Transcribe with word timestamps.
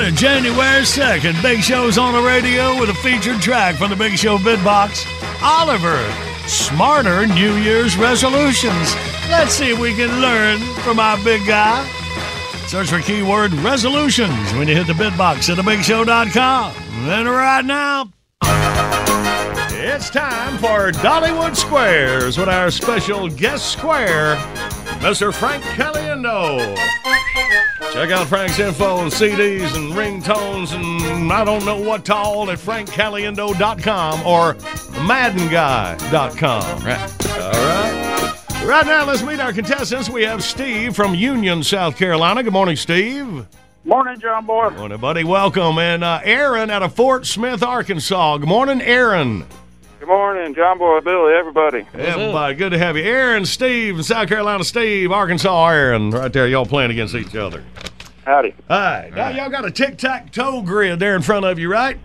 Morning, 0.00 0.16
January 0.16 0.80
2nd. 0.80 1.42
Big 1.42 1.60
Show's 1.60 1.98
on 1.98 2.14
the 2.14 2.22
radio 2.22 2.80
with 2.80 2.88
a 2.88 2.94
featured 2.94 3.38
track 3.42 3.74
from 3.74 3.90
the 3.90 3.96
Big 3.96 4.16
Show 4.16 4.38
bit 4.38 4.64
box. 4.64 5.04
Oliver, 5.42 6.02
smarter 6.46 7.26
New 7.26 7.56
Year's 7.56 7.98
resolutions. 7.98 8.94
Let's 9.28 9.52
see 9.52 9.72
if 9.72 9.78
we 9.78 9.92
can 9.92 10.22
learn 10.22 10.58
from 10.84 10.98
our 10.98 11.22
big 11.22 11.46
guy. 11.46 11.86
Search 12.66 12.88
for 12.88 13.00
keyword 13.00 13.52
resolutions 13.52 14.54
when 14.54 14.68
you 14.68 14.74
hit 14.74 14.86
the 14.86 14.94
bit 14.94 15.14
box 15.18 15.50
at 15.50 15.58
thebigshow.com. 15.58 16.74
And 17.10 17.28
right 17.28 17.62
now, 17.66 18.10
it's 18.42 20.08
time 20.08 20.56
for 20.56 20.92
Dollywood 20.92 21.54
Squares 21.54 22.38
with 22.38 22.48
our 22.48 22.70
special 22.70 23.28
guest 23.28 23.70
square, 23.70 24.36
Mr. 25.02 25.30
Frank 25.30 25.62
Caliendo. 25.62 26.74
Check 27.92 28.10
out 28.10 28.26
Frank's 28.28 28.58
info 28.58 28.96
on 28.96 29.10
CDs 29.10 29.74
and 29.74 29.92
ringtones 29.92 30.72
and 30.72 31.32
I 31.32 31.44
don't 31.44 31.64
know 31.64 31.80
what 31.80 32.08
all 32.08 32.50
at 32.50 32.58
frankcaliendo.com 32.58 34.26
or 34.26 34.54
maddenguy.com. 34.54 36.84
Right. 36.84 37.26
All 37.42 37.52
right. 37.52 38.64
Right 38.64 38.86
now, 38.86 39.04
let's 39.06 39.22
meet 39.22 39.40
our 39.40 39.52
contestants. 39.52 40.08
We 40.08 40.22
have 40.22 40.44
Steve 40.44 40.94
from 40.94 41.14
Union, 41.14 41.64
South 41.64 41.96
Carolina. 41.96 42.42
Good 42.42 42.52
morning, 42.52 42.76
Steve. 42.76 43.46
Morning, 43.84 44.20
John 44.20 44.46
Boy. 44.46 44.70
Morning, 44.70 44.98
buddy. 44.98 45.24
Welcome. 45.24 45.78
And 45.78 46.04
uh, 46.04 46.20
Aaron 46.22 46.70
out 46.70 46.82
of 46.82 46.94
Fort 46.94 47.26
Smith, 47.26 47.62
Arkansas. 47.62 48.38
Good 48.38 48.48
morning, 48.48 48.80
Aaron. 48.82 49.46
Good 50.10 50.16
morning, 50.16 50.54
John 50.56 50.76
Boy, 50.76 50.98
Billy, 51.02 51.34
everybody. 51.34 51.86
Everybody, 51.94 52.56
good 52.56 52.70
to 52.70 52.78
have 52.78 52.96
you. 52.96 53.04
Aaron, 53.04 53.46
Steve, 53.46 53.96
in 53.98 54.02
South 54.02 54.26
Carolina, 54.26 54.64
Steve, 54.64 55.12
Arkansas, 55.12 55.68
Aaron. 55.68 56.10
Right 56.10 56.32
there, 56.32 56.48
y'all 56.48 56.66
playing 56.66 56.90
against 56.90 57.14
each 57.14 57.36
other. 57.36 57.62
Howdy. 58.24 58.52
All 58.68 58.76
right. 58.76 59.14
Now, 59.14 59.28
y'all 59.28 59.50
got 59.50 59.64
a 59.64 59.70
tic 59.70 59.98
tac 59.98 60.32
toe 60.32 60.62
grid 60.62 60.98
there 60.98 61.14
in 61.14 61.22
front 61.22 61.46
of 61.46 61.60
you, 61.60 61.70
right? 61.70 61.96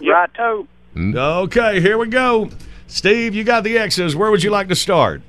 Right 0.00 0.32
toe. 0.32 0.68
Okay, 0.96 1.80
here 1.80 1.98
we 1.98 2.06
go. 2.06 2.50
Steve, 2.86 3.34
you 3.34 3.42
got 3.42 3.64
the 3.64 3.78
X's. 3.78 4.14
Where 4.14 4.30
would 4.30 4.44
you 4.44 4.50
like 4.50 4.68
to 4.68 4.76
start? 4.76 5.20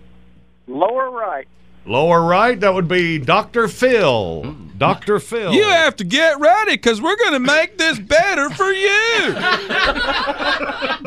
Lower 0.68 1.10
right. 1.10 1.48
Lower 1.86 2.22
right, 2.22 2.60
that 2.60 2.74
would 2.74 2.88
be 2.88 3.18
Dr. 3.18 3.68
Phil. 3.68 4.56
Dr. 4.78 5.20
Phil. 5.20 5.54
You 5.54 5.64
have 5.64 5.96
to 5.98 6.04
get 6.04 6.40
ready 6.40 6.74
because 6.74 7.02
we're 7.02 7.16
going 7.16 7.34
to 7.34 7.40
make 7.40 7.78
this 7.78 8.00
better 8.00 8.50
for 8.50 8.72
you. 8.72 9.34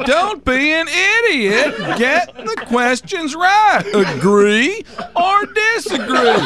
Don't 0.04 0.44
be 0.44 0.72
an 0.72 0.86
idiot. 0.88 1.76
Get 1.98 2.34
the 2.34 2.64
questions 2.66 3.34
right. 3.34 3.84
Agree 3.94 4.84
or 5.16 5.46
disagree. 5.46 6.44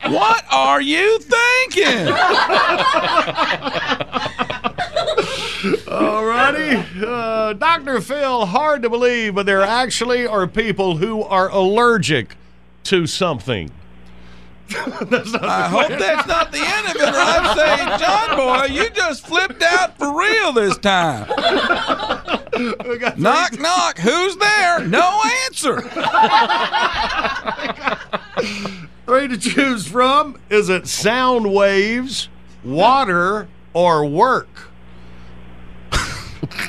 What 0.10 0.44
are 0.50 0.80
you 0.80 1.20
thinking? 1.20 2.06
Alrighty. 5.60 7.02
Uh, 7.02 7.52
Dr. 7.52 8.00
Phil, 8.00 8.46
hard 8.46 8.82
to 8.82 8.90
believe, 8.90 9.34
but 9.34 9.44
there 9.46 9.62
actually 9.62 10.26
are 10.26 10.46
people 10.46 10.96
who 10.96 11.22
are 11.22 11.50
allergic 11.50 12.36
to 12.84 13.06
something. 13.06 13.70
I 14.70 15.68
hope 15.68 15.88
that's 15.98 16.28
not 16.28 16.52
the 16.52 16.60
end 16.60 16.86
of 16.86 16.94
it, 16.96 17.12
I'm 17.12 17.56
saying, 17.56 17.98
John 17.98 18.36
Boy, 18.36 18.66
you 18.72 18.88
just 18.90 19.26
flipped 19.26 19.62
out 19.62 19.98
for 19.98 20.16
real 20.16 20.52
this 20.52 20.78
time. 20.78 21.26
knock, 23.18 23.58
knock. 23.58 23.98
Who's 23.98 24.36
there? 24.36 24.86
No 24.86 25.20
answer. 25.46 25.80
Three 29.06 29.26
to 29.28 29.36
choose 29.36 29.88
from. 29.88 30.40
Is 30.48 30.68
it 30.68 30.86
sound 30.86 31.52
waves, 31.52 32.28
water, 32.62 33.48
or 33.74 34.06
work? 34.06 34.69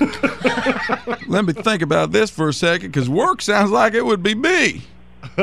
Let 1.27 1.45
me 1.45 1.53
think 1.53 1.81
about 1.83 2.11
this 2.11 2.31
for 2.31 2.49
a 2.49 2.53
second 2.53 2.87
because 2.87 3.07
work 3.07 3.41
sounds 3.41 3.71
like 3.71 3.93
it 3.93 4.05
would 4.05 4.23
be 4.23 4.33
me. 4.33 4.83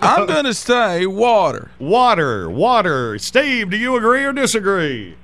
I'm 0.00 0.26
going 0.26 0.44
to 0.44 0.54
say 0.54 1.06
water. 1.06 1.70
Water, 1.78 2.50
water. 2.50 3.18
Steve, 3.18 3.70
do 3.70 3.76
you 3.76 3.96
agree 3.96 4.24
or 4.24 4.32
disagree? 4.32 5.16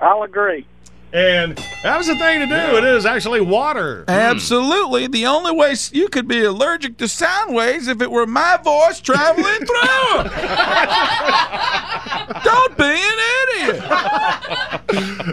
I'll 0.00 0.24
agree. 0.24 0.66
And 1.12 1.56
that 1.82 1.98
was 1.98 2.06
the 2.06 2.14
thing 2.16 2.38
to 2.40 2.46
do. 2.46 2.76
It 2.76 2.84
is 2.84 3.04
actually 3.04 3.40
water. 3.40 4.04
Absolutely. 4.06 5.08
The 5.08 5.26
only 5.26 5.50
way 5.52 5.74
you 5.90 6.08
could 6.08 6.28
be 6.28 6.44
allergic 6.44 6.98
to 6.98 7.08
sound 7.08 7.52
waves 7.54 7.88
if 7.88 8.00
it 8.00 8.10
were 8.10 8.26
my 8.26 8.58
voice 8.62 9.00
traveling 9.00 9.66
through 9.66 10.20
'em. 10.20 10.30
Don't 12.44 12.76
be 12.76 12.84
an 12.84 13.18
idiot. 13.48 13.82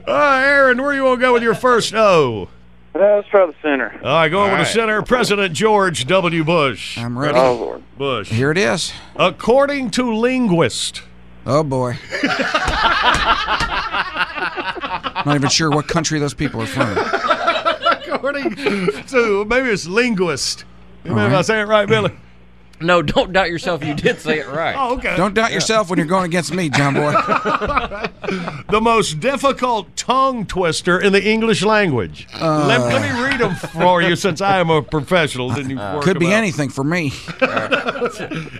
Uh, 0.08 0.42
Aaron, 0.46 0.82
where 0.82 0.94
you 0.94 1.04
want 1.04 1.20
to 1.20 1.26
go 1.26 1.34
with 1.34 1.42
your 1.44 1.56
first 1.56 1.94
O? 1.96 2.48
Uh, 2.94 3.00
let's 3.16 3.28
try 3.30 3.46
the 3.46 3.54
center. 3.62 3.92
All 4.04 4.22
right, 4.22 4.30
going 4.30 4.52
with 4.52 4.60
the 4.62 4.66
center, 4.66 5.02
President 5.02 5.54
George 5.56 6.06
W. 6.06 6.44
Bush. 6.44 6.98
I'm 6.98 7.18
ready. 7.18 7.38
Oh, 7.38 7.54
Lord. 7.56 7.84
Bush. 7.98 8.30
Here 8.30 8.52
it 8.52 8.58
is. 8.58 8.94
According 9.16 9.90
to 9.92 10.12
linguists, 10.14 11.02
Oh 11.50 11.64
boy. 11.64 11.98
Not 15.26 15.36
even 15.36 15.48
sure 15.50 15.72
what 15.72 15.88
country 15.88 16.20
those 16.20 16.34
people 16.34 16.62
are 16.62 16.66
from. 16.66 16.98
according 18.14 18.54
to 19.08 19.46
maybe 19.46 19.70
it's 19.70 19.88
linguist. 19.88 20.66
Maybe 21.06 21.18
I 21.18 21.32
right. 21.32 21.46
say 21.46 21.62
it 21.62 21.66
right, 21.66 21.88
Billy. 21.88 22.12
No, 22.80 23.02
don't 23.02 23.34
doubt 23.34 23.50
yourself. 23.50 23.84
You 23.84 23.96
did 23.96 24.20
say 24.20 24.40
it 24.40 24.48
right. 24.48 24.76
Oh, 24.78 24.96
okay. 24.98 25.16
Don't 25.18 25.34
doubt 25.34 25.52
yourself 25.52 25.90
when 25.90 25.98
you're 25.98 26.06
going 26.08 26.26
against 26.26 26.54
me, 26.54 26.70
John 26.70 26.94
Boy. 26.94 27.12
the 28.70 28.80
most 28.82 29.20
difficult 29.20 29.96
tongue 29.96 30.46
twister 30.46 31.00
in 31.00 31.12
the 31.12 31.24
English 31.28 31.64
language. 31.64 32.28
let, 32.40 32.80
let 32.80 33.02
me 33.02 33.24
read 33.24 33.40
them 33.40 33.56
for 33.56 34.02
you 34.02 34.16
since 34.16 34.42
I 34.42 34.60
am 34.60 34.70
a 34.70 34.84
professional. 34.84 35.50
Then 35.50 35.70
you 35.72 35.78
work 35.78 36.04
Could 36.04 36.20
be 36.20 36.28
out. 36.28 36.34
anything 36.34 36.70
for 36.70 36.84
me. 36.84 37.08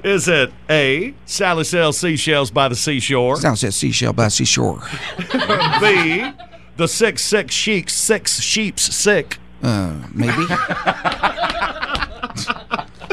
Is 0.04 0.28
it 0.28 0.52
A, 0.70 1.14
Sally 1.26 1.64
sells 1.64 1.98
seashells 2.00 2.50
by 2.50 2.68
the 2.70 2.76
seashore? 2.76 3.36
Sounds 3.38 3.64
like 3.64 3.74
seashell 3.74 4.14
by 4.14 4.30
seashore. 4.30 4.82
B, 5.32 6.32
the 6.78 6.88
six 6.88 7.22
six 7.24 7.54
sheep 7.54 7.90
six 7.90 8.40
sheep's 8.40 8.96
sick. 8.96 9.38
Uh, 9.62 9.96
maybe. 10.14 10.46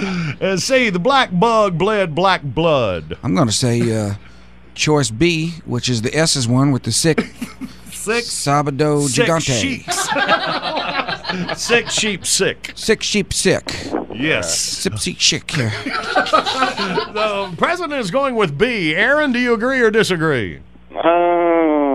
And 0.40 0.60
C, 0.60 0.90
the 0.90 0.98
black 0.98 1.30
bug 1.32 1.78
bled 1.78 2.14
black 2.14 2.42
blood. 2.42 3.16
I'm 3.22 3.34
going 3.34 3.46
to 3.48 3.52
say 3.52 3.80
uh, 3.96 4.14
choice 4.74 5.10
B, 5.10 5.54
which 5.64 5.88
is 5.88 6.02
the 6.02 6.14
S's 6.16 6.46
one 6.48 6.72
with 6.72 6.82
the 6.82 6.92
sick 6.92 7.20
Six 7.90 8.26
Sabado 8.28 9.06
sick 9.08 9.26
Gigante. 9.26 9.60
sheeps. 9.60 10.08
six 11.66 11.92
sheep 11.94 12.26
sick. 12.26 12.72
Sick 12.74 13.02
sheep 13.02 13.32
sick. 13.32 13.72
Yes. 14.14 14.58
Sip 14.58 14.98
seek 14.98 15.18
chick. 15.18 15.46
The 15.48 15.72
president 17.56 18.00
is 18.00 18.10
going 18.10 18.34
with 18.34 18.58
B. 18.58 18.94
Aaron, 18.94 19.32
do 19.32 19.38
you 19.38 19.54
agree 19.54 19.80
or 19.80 19.90
disagree? 19.90 20.60
Uh, 20.94 21.00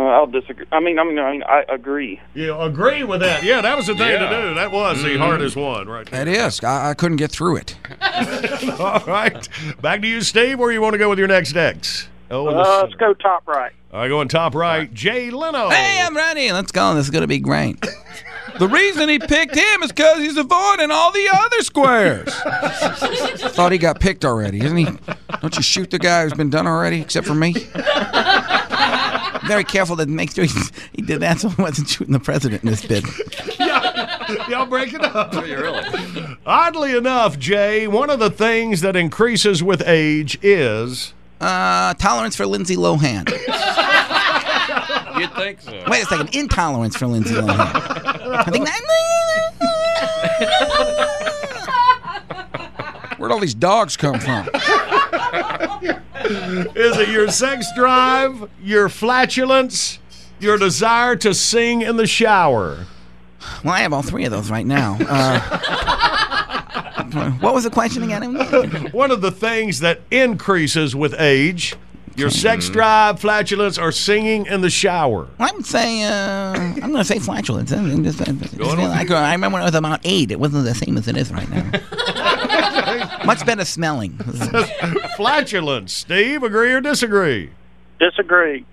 I'll 0.10 0.28
disagree. 0.28 0.66
I 0.72 0.80
mean, 0.80 1.00
I 1.00 1.04
mean, 1.04 1.20
I 1.20 1.32
mean, 1.32 1.44
I 1.44 1.64
agree. 1.70 2.20
You 2.34 2.56
agree 2.58 3.04
with 3.04 3.20
that? 3.22 3.44
Yeah, 3.44 3.62
that 3.62 3.78
was 3.78 3.88
the 3.88 3.96
thing 3.96 4.10
Yeah. 4.10 4.30
to 4.30 4.42
do. 4.50 4.54
That 4.56 4.72
was 4.72 5.02
the 5.04 5.18
hardest 5.18 5.56
one, 5.56 5.88
right 5.88 6.06
there. 6.10 6.26
That 6.26 6.32
is. 6.32 6.64
I, 6.64 6.92
I 6.92 6.94
couldn't 6.94 7.18
get 7.18 7.32
through 7.32 7.58
it. 7.58 7.76
All 8.80 9.04
right. 9.08 9.48
Back 9.82 10.02
to 10.02 10.08
you, 10.08 10.22
Steve. 10.22 10.60
Where 10.60 10.72
you 10.72 10.82
want 10.82 10.94
to 10.94 10.98
go 11.00 11.10
with 11.10 11.20
your 11.20 11.28
next 11.28 11.56
X? 11.56 12.08
Oh, 12.32 12.48
Uh, 12.48 12.82
let's 12.84 12.94
go 12.96 13.14
top 13.14 13.48
right. 13.48 13.72
All 13.92 14.02
right, 14.02 14.08
going 14.08 14.28
top 14.28 14.54
right. 14.54 14.94
Jay 14.94 15.32
Leno. 15.32 15.70
Hey, 15.70 16.00
I'm 16.06 16.16
ready. 16.16 16.52
Let's 16.52 16.72
go. 16.72 16.94
This 16.94 17.06
is 17.06 17.10
going 17.12 17.24
to 17.24 17.28
be 17.28 17.40
great. 17.40 17.84
The 18.60 18.68
reason 18.68 19.10
he 19.10 19.18
picked 19.20 19.56
him 19.56 19.84
is 19.84 19.92
because 19.92 20.18
he's 20.20 20.36
avoiding 20.38 20.92
all 20.92 21.12
the 21.12 21.28
other 21.32 21.62
squares. 21.62 22.28
I 22.46 23.00
Thought 23.50 23.72
he 23.72 23.78
got 23.78 24.00
picked 24.00 24.26
already, 24.26 24.60
isn't 24.62 24.78
he? 24.78 24.86
Don't 25.42 25.56
you 25.56 25.62
shoot 25.64 25.90
the 25.92 25.98
guy 26.00 26.24
who's 26.24 26.34
been 26.34 26.50
done 26.50 26.68
already, 26.68 27.00
except 27.02 27.26
for 27.26 27.36
me? 27.36 27.54
Very 29.50 29.64
careful 29.64 29.98
to 29.98 30.06
make 30.06 30.32
sure 30.36 30.46
he, 30.46 30.60
he 30.94 31.02
did 31.02 31.20
that 31.22 31.40
so 31.40 31.50
he 31.50 31.62
wasn't 31.62 31.90
shooting 31.90 32.14
the 32.14 32.20
president 32.20 32.64
in 32.64 32.70
this 32.70 32.86
bid. 32.86 33.04
Y'all 34.48 34.66
break 34.68 34.94
it 34.94 35.02
up. 35.04 35.34
Oddly 36.46 36.96
enough, 36.96 37.38
Jay, 37.40 37.88
one 37.88 38.10
of 38.10 38.20
the 38.20 38.30
things 38.30 38.82
that 38.82 38.96
increases 38.96 39.64
with 39.64 39.82
age 39.88 40.38
is 40.44 41.14
Uh, 41.42 41.94
tolerance 41.96 42.36
for 42.36 42.46
Lindsay 42.46 42.76
Lohan. 42.76 43.28
You'd 45.20 45.34
think 45.34 45.62
so. 45.62 45.84
Wait 45.88 46.04
a 46.04 46.06
second. 46.06 46.36
Intolerance 46.36 46.96
for 46.96 47.08
Lindsay 47.08 47.34
Lohan. 47.34 47.60
I 47.60 48.44
think 48.52 48.66
that. 48.66 48.80
Where'd 53.18 53.32
all 53.32 53.40
these 53.40 53.54
dogs 53.54 53.98
come 53.98 54.20
from? 54.20 54.48
is 56.76 56.98
it 56.98 57.10
your 57.10 57.30
sex 57.30 57.68
drive, 57.76 58.50
your 58.62 58.90
flatulence, 58.90 60.00
your 60.40 60.58
desire 60.58 61.16
to 61.18 61.34
sing 61.34 61.82
in 61.82 61.98
the 61.98 62.08
shower? 62.08 62.86
Well, 63.64 63.74
I 63.74 63.80
have 63.80 63.94
all 63.94 64.02
three 64.02 64.26
of 64.26 64.32
those 64.32 64.52
right 64.52 64.66
now. 64.66 64.98
Uh, 65.02 65.40
what 67.40 67.54
was 67.54 67.64
the 67.64 67.70
question 67.70 68.04
again? 68.04 68.36
One 68.92 69.12
of 69.12 69.22
the 69.22 69.32
things 69.32 69.80
that 69.80 70.02
increases 70.12 70.96
with 70.96 71.14
age, 71.20 71.76
your 72.16 72.30
sex 72.30 72.68
drive, 72.70 73.20
flatulence, 73.20 73.78
or 73.78 73.92
singing 73.94 74.46
in 74.48 74.60
the 74.62 74.70
shower. 74.70 75.28
I 75.40 75.52
would 75.54 75.66
say 75.66 76.04
uh, 76.04 76.54
I'm 76.54 76.76
going 76.80 76.96
to 76.96 77.04
say 77.06 77.20
flatulence. 77.20 77.72
I, 77.72 77.82
mean, 77.82 78.04
just- 78.04 78.22
I 78.22 78.32
just 78.34 78.58
like, 78.58 79.10
uh, 79.10 79.16
I 79.16 79.32
remember 79.32 79.54
when 79.56 79.62
I 79.62 79.66
was 79.66 79.76
about 79.76 80.02
eight. 80.04 80.32
It 80.32 80.40
wasn't 80.40 80.66
the 80.66 80.76
same 80.76 80.98
as 80.98 81.08
it 81.08 81.16
is 81.16 81.32
right 81.32 81.50
now. 81.50 81.72
Much 83.30 83.46
better 83.46 83.64
smelling. 83.64 84.18
Flatulence. 85.16 85.94
Steve, 85.94 86.42
agree 86.42 86.74
or 86.74 86.82
disagree? 86.82 87.52
Disagree. 88.00 88.66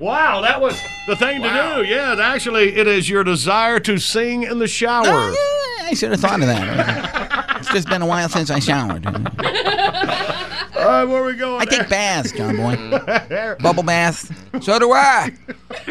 Wow, 0.00 0.40
that 0.40 0.60
was 0.60 0.76
the 1.06 1.14
thing 1.14 1.40
to 1.42 1.48
do. 1.48 1.84
Yeah, 1.84 2.14
it 2.14 2.18
actually, 2.18 2.74
it 2.74 2.88
is 2.88 3.08
your 3.08 3.22
desire 3.22 3.78
to 3.78 3.98
sing 3.98 4.42
in 4.42 4.58
the 4.58 4.66
shower. 4.66 5.04
Oh, 5.06 5.76
yeah, 5.78 5.90
I 5.90 5.94
should 5.94 6.10
have 6.10 6.18
thought 6.18 6.40
of 6.40 6.48
that. 6.48 7.58
It's 7.58 7.68
just 7.70 7.88
been 7.88 8.02
a 8.02 8.06
while 8.06 8.28
since 8.28 8.50
I 8.50 8.58
showered. 8.58 9.06
All 9.06 9.12
right, 9.14 11.04
where 11.04 11.22
we 11.22 11.36
going? 11.36 11.60
I 11.60 11.64
take 11.64 11.88
baths, 11.88 12.32
John 12.32 12.56
Boy. 12.56 12.76
Bubble 13.60 13.84
baths. 13.84 14.28
So 14.60 14.76
do 14.80 14.90
I. 14.90 15.32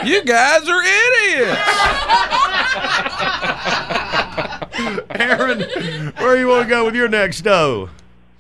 You 0.03 0.25
guys 0.25 0.67
are 0.67 0.83
idiots. 0.83 1.61
Aaron, 5.11 6.11
where 6.17 6.35
you 6.37 6.49
want 6.49 6.63
to 6.63 6.69
go 6.69 6.83
with 6.83 6.95
your 6.95 7.07
next 7.07 7.43
dough? 7.43 7.89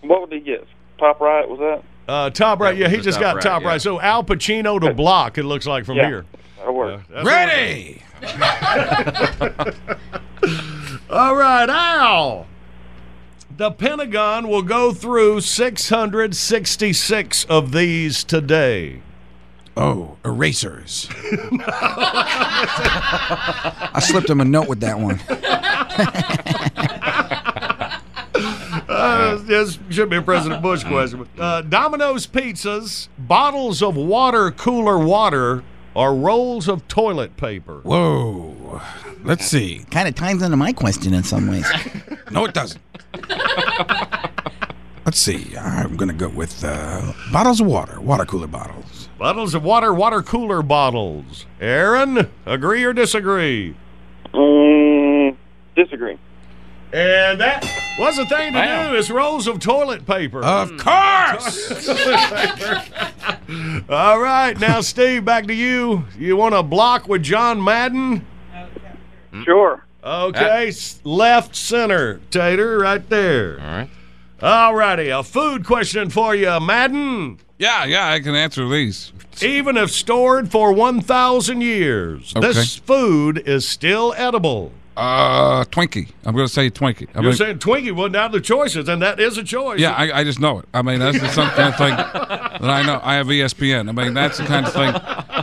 What 0.09 0.21
would 0.21 0.31
he 0.31 0.39
get? 0.39 0.65
Top 0.97 1.19
right 1.21 1.47
was 1.47 1.59
that? 1.59 1.83
Uh, 2.11 2.31
top 2.31 2.59
right. 2.59 2.75
Yeah, 2.75 2.89
he 2.89 2.97
just 2.97 3.19
got 3.19 3.35
right, 3.35 3.43
top 3.43 3.61
yeah. 3.61 3.67
right. 3.67 3.79
So 3.79 4.01
Al 4.01 4.23
Pacino 4.23 4.81
to 4.81 4.91
block. 4.91 5.37
It 5.37 5.43
looks 5.43 5.67
like 5.67 5.85
from 5.85 5.97
Yeah. 5.97 6.07
here. 6.07 6.25
That'll 6.57 6.73
work. 6.73 7.01
That's 7.11 7.27
Ready. 7.27 8.01
All 11.11 11.35
right, 11.35 11.69
Al. 11.69 12.47
The 13.55 13.69
Pentagon 13.69 14.47
will 14.47 14.63
go 14.63 14.93
through 14.93 15.41
666 15.41 17.45
of 17.45 17.71
these 17.71 18.23
today. 18.23 19.03
Oh, 19.77 20.17
erasers. 20.25 21.07
I 23.91 23.99
slipped 24.01 24.27
him 24.27 24.41
a 24.41 24.45
note 24.45 24.67
with 24.67 24.79
that 24.79 24.99
one. 24.99 25.19
Uh, 28.99 29.35
this 29.37 29.79
should 29.89 30.09
be 30.09 30.17
a 30.17 30.21
President 30.21 30.61
Bush 30.61 30.83
question. 30.85 31.27
Uh, 31.37 31.61
Domino's 31.61 32.27
pizzas, 32.27 33.07
bottles 33.17 33.81
of 33.81 33.95
water 33.95 34.51
cooler 34.51 34.97
water, 34.99 35.63
or 35.93 36.15
rolls 36.15 36.67
of 36.67 36.87
toilet 36.87 37.35
paper. 37.37 37.79
Whoa. 37.83 38.81
Let's 39.23 39.45
see. 39.45 39.85
Kind 39.91 40.07
of 40.07 40.15
ties 40.15 40.41
into 40.41 40.55
my 40.57 40.71
question 40.73 41.13
in 41.13 41.23
some 41.23 41.47
ways. 41.47 41.65
No, 42.31 42.45
it 42.45 42.53
doesn't. 42.53 42.79
Let's 45.03 45.17
see. 45.19 45.57
I'm 45.57 45.97
going 45.97 46.09
to 46.09 46.13
go 46.13 46.27
with 46.29 46.63
uh, 46.63 47.11
bottles 47.31 47.59
of 47.59 47.65
water, 47.65 47.99
water 47.99 48.23
cooler 48.23 48.45
bottles. 48.45 49.09
Bottles 49.17 49.55
of 49.55 49.63
water, 49.63 49.91
water 49.91 50.21
cooler 50.21 50.61
bottles. 50.61 51.47
Aaron, 51.59 52.29
agree 52.45 52.83
or 52.83 52.93
disagree? 52.93 53.75
Mm, 54.31 55.35
disagree. 55.75 56.19
And 56.91 57.39
that 57.39 57.63
was 57.99 58.17
the 58.17 58.25
thing 58.25 58.53
to 58.53 58.59
Wow. 58.59 58.89
do 58.89 58.95
is 58.95 59.11
rolls 59.11 59.47
of 59.47 59.59
toilet 59.59 60.07
paper. 60.07 60.43
Of 60.43 60.71
hmm. 60.71 60.77
course. 60.77 61.87
All 63.89 64.19
right, 64.19 64.59
now 64.59 64.81
Steve, 64.81 65.23
back 65.23 65.45
to 65.47 65.53
you. 65.53 66.05
You 66.17 66.35
want 66.35 66.55
to 66.55 66.63
block 66.63 67.07
with 67.07 67.21
John 67.21 67.63
Madden? 67.63 68.25
Sure. 69.43 69.85
Okay, 70.03 70.65
uh, 70.65 70.69
s 70.69 70.99
left 71.03 71.55
center, 71.55 72.21
Tater, 72.31 72.79
right 72.79 73.07
there. 73.09 73.59
All 73.59 73.67
right. 73.67 73.89
All 74.41 74.73
righty, 74.73 75.09
a 75.09 75.21
food 75.21 75.65
question 75.65 76.09
for 76.09 76.33
you, 76.33 76.59
Madden. 76.59 77.39
Yeah, 77.57 77.83
yeah, 77.83 78.09
I 78.09 78.21
can 78.21 78.35
answer 78.35 78.67
these. 78.69 79.11
Even 79.41 79.75
if 79.75 79.91
stored 79.91 80.49
for 80.49 80.71
1,000 80.71 81.61
years, 81.61 82.33
this 82.39 82.77
food 82.77 83.43
is 83.45 83.67
still 83.67 84.13
edible. 84.15 84.71
Uh, 84.97 85.63
Twinkie. 85.65 86.11
I'm 86.25 86.35
going 86.35 86.47
to 86.47 86.53
say 86.53 86.69
Twinkie. 86.69 87.07
I 87.15 87.21
You're 87.21 87.29
mean, 87.29 87.33
saying 87.33 87.59
Twinkie 87.59 87.91
wasn't 87.93 88.17
out 88.17 88.27
of 88.27 88.31
the 88.33 88.41
choices, 88.41 88.89
and 88.89 89.01
that 89.01 89.19
is 89.19 89.37
a 89.37 89.43
choice. 89.43 89.79
yeah, 89.79 89.91
I, 89.93 90.19
I 90.19 90.23
just 90.25 90.39
know 90.39 90.59
it. 90.59 90.65
I 90.73 90.81
mean, 90.81 90.99
that's 90.99 91.17
just 91.17 91.35
some 91.35 91.49
kind 91.51 91.69
of 91.69 91.77
thing 91.77 91.95
that 91.95 92.63
I 92.69 92.83
know. 92.85 92.99
I 93.01 93.15
have 93.15 93.27
ESPN. 93.27 93.87
I 93.87 93.91
mean, 93.93 94.13
that's 94.13 94.37
the 94.39 94.43
kind 94.45 94.65
of 94.65 94.73
thing 94.73 94.91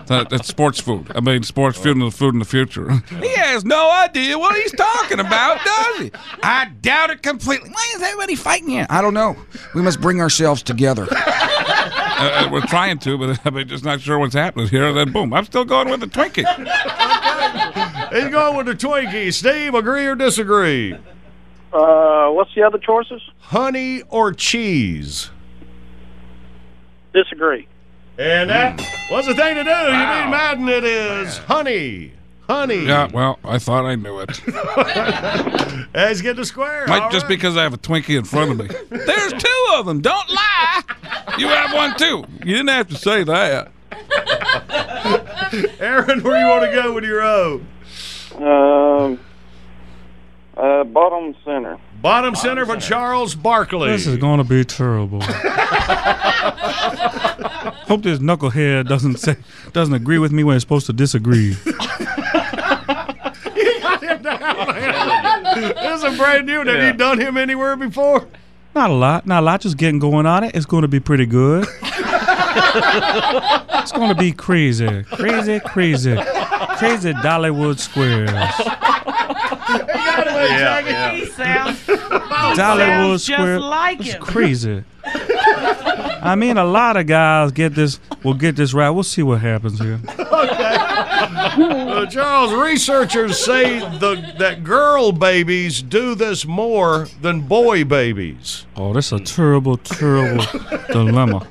that, 0.08 0.28
that's 0.30 0.46
sports 0.46 0.78
food. 0.80 1.10
I 1.14 1.20
mean, 1.20 1.42
sports 1.42 1.78
food 1.78 1.96
and 1.96 2.06
the 2.06 2.10
food 2.10 2.34
in 2.34 2.38
the 2.38 2.44
future. 2.44 2.90
He 3.26 3.34
has 3.34 3.64
no 3.64 3.90
idea 3.90 4.38
what 4.38 4.54
he's 4.56 4.72
talking 4.72 5.20
about, 5.20 5.64
does 5.64 5.98
he? 6.00 6.12
I 6.42 6.66
doubt 6.80 7.10
it 7.10 7.22
completely. 7.22 7.70
Why 7.70 7.92
is 7.94 8.02
everybody 8.02 8.34
fighting 8.34 8.68
here? 8.68 8.86
I 8.90 9.00
don't 9.00 9.14
know. 9.14 9.36
We 9.74 9.80
must 9.82 10.00
bring 10.00 10.20
ourselves 10.20 10.62
together. 10.62 11.06
Uh, 12.18 12.46
uh, 12.46 12.48
we're 12.50 12.62
trying 12.62 12.98
to, 12.98 13.18
but 13.18 13.38
I 13.44 13.50
mean, 13.50 13.68
just 13.68 13.84
not 13.84 14.00
sure 14.00 14.18
what's 14.18 14.32
happening 14.34 14.68
here. 14.68 14.90
Then 14.94 15.12
boom, 15.12 15.34
I'm 15.34 15.44
still 15.44 15.66
going 15.66 15.90
with 15.90 16.00
the 16.00 16.06
Twinkie. 16.06 16.44
He's 18.16 18.30
going 18.30 18.56
with 18.56 18.66
the 18.66 18.74
Twinkie. 18.74 19.32
Steve, 19.32 19.74
agree 19.74 20.06
or 20.06 20.14
disagree? 20.14 20.94
Uh, 21.72 22.30
what's 22.30 22.54
the 22.54 22.62
other 22.62 22.78
choices? 22.78 23.22
Honey 23.40 24.02
or 24.08 24.32
cheese? 24.32 25.30
Disagree. 27.12 27.66
And 28.18 28.48
that 28.50 28.78
was 29.10 29.26
the 29.26 29.34
thing 29.34 29.54
to 29.56 29.64
do. 29.64 29.70
You 29.70 29.86
mean 29.92 30.30
Madden? 30.30 30.68
It 30.68 30.84
is 30.84 31.38
honey. 31.38 32.12
Honey. 32.48 32.86
Yeah, 32.86 33.10
well, 33.12 33.38
I 33.44 33.58
thought 33.58 33.84
I 33.84 33.96
knew 33.96 34.20
it. 34.20 34.30
Hey, 35.96 36.08
He's 36.08 36.22
getting 36.22 36.36
the 36.40 36.44
square. 36.46 36.86
Might 36.86 37.02
All 37.02 37.10
just 37.10 37.24
right. 37.24 37.28
because 37.28 37.56
I 37.56 37.62
have 37.64 37.74
a 37.74 37.78
Twinkie 37.78 38.16
in 38.16 38.24
front 38.24 38.52
of 38.52 38.58
me. 38.58 38.68
There's 38.90 39.32
two 39.32 39.66
of 39.74 39.86
them. 39.86 40.00
Don't 40.00 40.30
lie. 40.30 40.82
You 41.38 41.48
have 41.48 41.74
one 41.74 41.96
too. 41.96 42.24
You 42.44 42.54
didn't 42.56 42.68
have 42.68 42.88
to 42.88 42.94
say 42.94 43.24
that. 43.24 43.72
Aaron, 45.80 46.22
where 46.22 46.34
do 46.34 46.40
you 46.40 46.46
want 46.48 46.64
to 46.64 46.72
go 46.72 46.92
with 46.92 47.04
your 47.04 47.22
O? 47.22 47.60
Um, 48.36 49.18
uh, 50.56 50.84
bottom 50.84 51.34
center. 51.44 51.78
Bottom 52.00 52.34
center 52.34 52.64
for 52.66 52.76
Charles 52.76 53.34
Barkley. 53.34 53.90
This 53.90 54.06
is 54.06 54.16
going 54.18 54.38
to 54.38 54.44
be 54.44 54.64
terrible. 54.64 55.20
Hope 57.86 58.02
this 58.02 58.18
knucklehead 58.18 58.88
doesn't 58.88 59.18
say 59.18 59.36
doesn't 59.72 59.94
agree 59.94 60.18
with 60.18 60.32
me 60.32 60.44
when 60.44 60.56
it's 60.56 60.62
supposed 60.62 60.86
to 60.86 60.92
disagree. 60.92 61.52
he 61.64 61.72
got 63.80 64.02
him 64.02 64.22
down. 64.22 65.44
this 65.54 66.02
is 66.02 66.04
a 66.04 66.16
brand 66.16 66.46
new. 66.46 66.58
one. 66.58 66.66
Have 66.66 66.82
you 66.82 66.92
done 66.92 67.20
him 67.20 67.36
anywhere 67.36 67.76
before? 67.76 68.26
Not 68.74 68.90
a 68.90 68.94
lot, 68.94 69.26
not 69.26 69.42
a 69.42 69.46
lot. 69.46 69.60
Just 69.62 69.76
getting 69.78 69.98
going 69.98 70.26
on 70.26 70.44
it. 70.44 70.54
It's 70.54 70.66
going 70.66 70.82
to 70.82 70.88
be 70.88 71.00
pretty 71.00 71.26
good. 71.26 71.66
it's 72.56 73.92
going 73.92 74.08
to 74.08 74.14
be 74.14 74.32
crazy, 74.32 75.02
crazy, 75.04 75.60
crazy, 75.60 76.16
crazy 76.76 77.12
Dollywood 77.12 77.78
squares. 77.78 78.30
Yeah, 80.24 81.10
He 81.12 81.26
sounds, 81.26 81.78
Dollywood 81.86 82.56
sounds 82.56 83.26
just 83.26 83.38
square. 83.38 83.60
like 83.60 84.00
it's 84.00 84.14
him. 84.14 84.22
crazy. 84.22 84.84
I 85.04 86.34
mean, 86.36 86.56
a 86.56 86.64
lot 86.64 86.96
of 86.96 87.06
guys 87.06 87.52
get 87.52 87.74
this. 87.74 88.00
We'll 88.24 88.34
get 88.34 88.56
this 88.56 88.74
right. 88.74 88.90
We'll 88.90 89.02
see 89.04 89.22
what 89.22 89.40
happens 89.40 89.78
here. 89.78 90.00
Uh, 90.18 92.06
Charles, 92.06 92.52
researchers 92.52 93.38
say 93.38 93.78
the 93.98 94.34
that 94.38 94.64
girl 94.64 95.12
babies 95.12 95.80
do 95.82 96.14
this 96.14 96.44
more 96.44 97.08
than 97.22 97.40
boy 97.42 97.84
babies. 97.84 98.66
Oh, 98.76 98.92
this 98.92 99.12
is 99.12 99.20
a 99.20 99.24
terrible, 99.24 99.76
terrible 99.76 100.44
dilemma. 100.88 101.46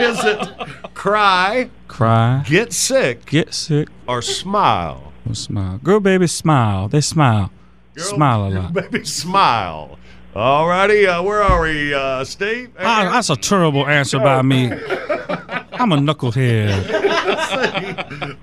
Is 0.00 0.24
it 0.24 0.48
cry, 0.94 1.68
Cry, 1.88 2.44
get 2.46 2.72
sick, 2.72 3.26
get 3.26 3.52
sick, 3.52 3.88
or 4.06 4.22
smile? 4.22 5.12
or 5.28 5.34
smile. 5.34 5.78
Girl, 5.78 6.00
babies 6.00 6.32
smile. 6.32 6.88
They 6.88 7.00
smile. 7.00 7.50
Smile 7.98 8.46
a 8.46 8.48
lot. 8.48 8.72
Baby, 8.90 9.04
smile. 9.04 9.98
All 10.34 10.68
righty, 10.68 11.06
uh, 11.06 11.22
where 11.22 11.42
are 11.42 11.62
we, 11.62 11.92
uh, 11.94 12.22
Steve? 12.24 12.70
Ah, 12.78 13.10
that's 13.12 13.30
a 13.30 13.36
terrible 13.36 13.86
answer 13.86 14.18
by 14.18 14.42
me. 14.42 14.70
I'm 15.72 15.92
a 15.92 15.96
knucklehead. 15.96 16.90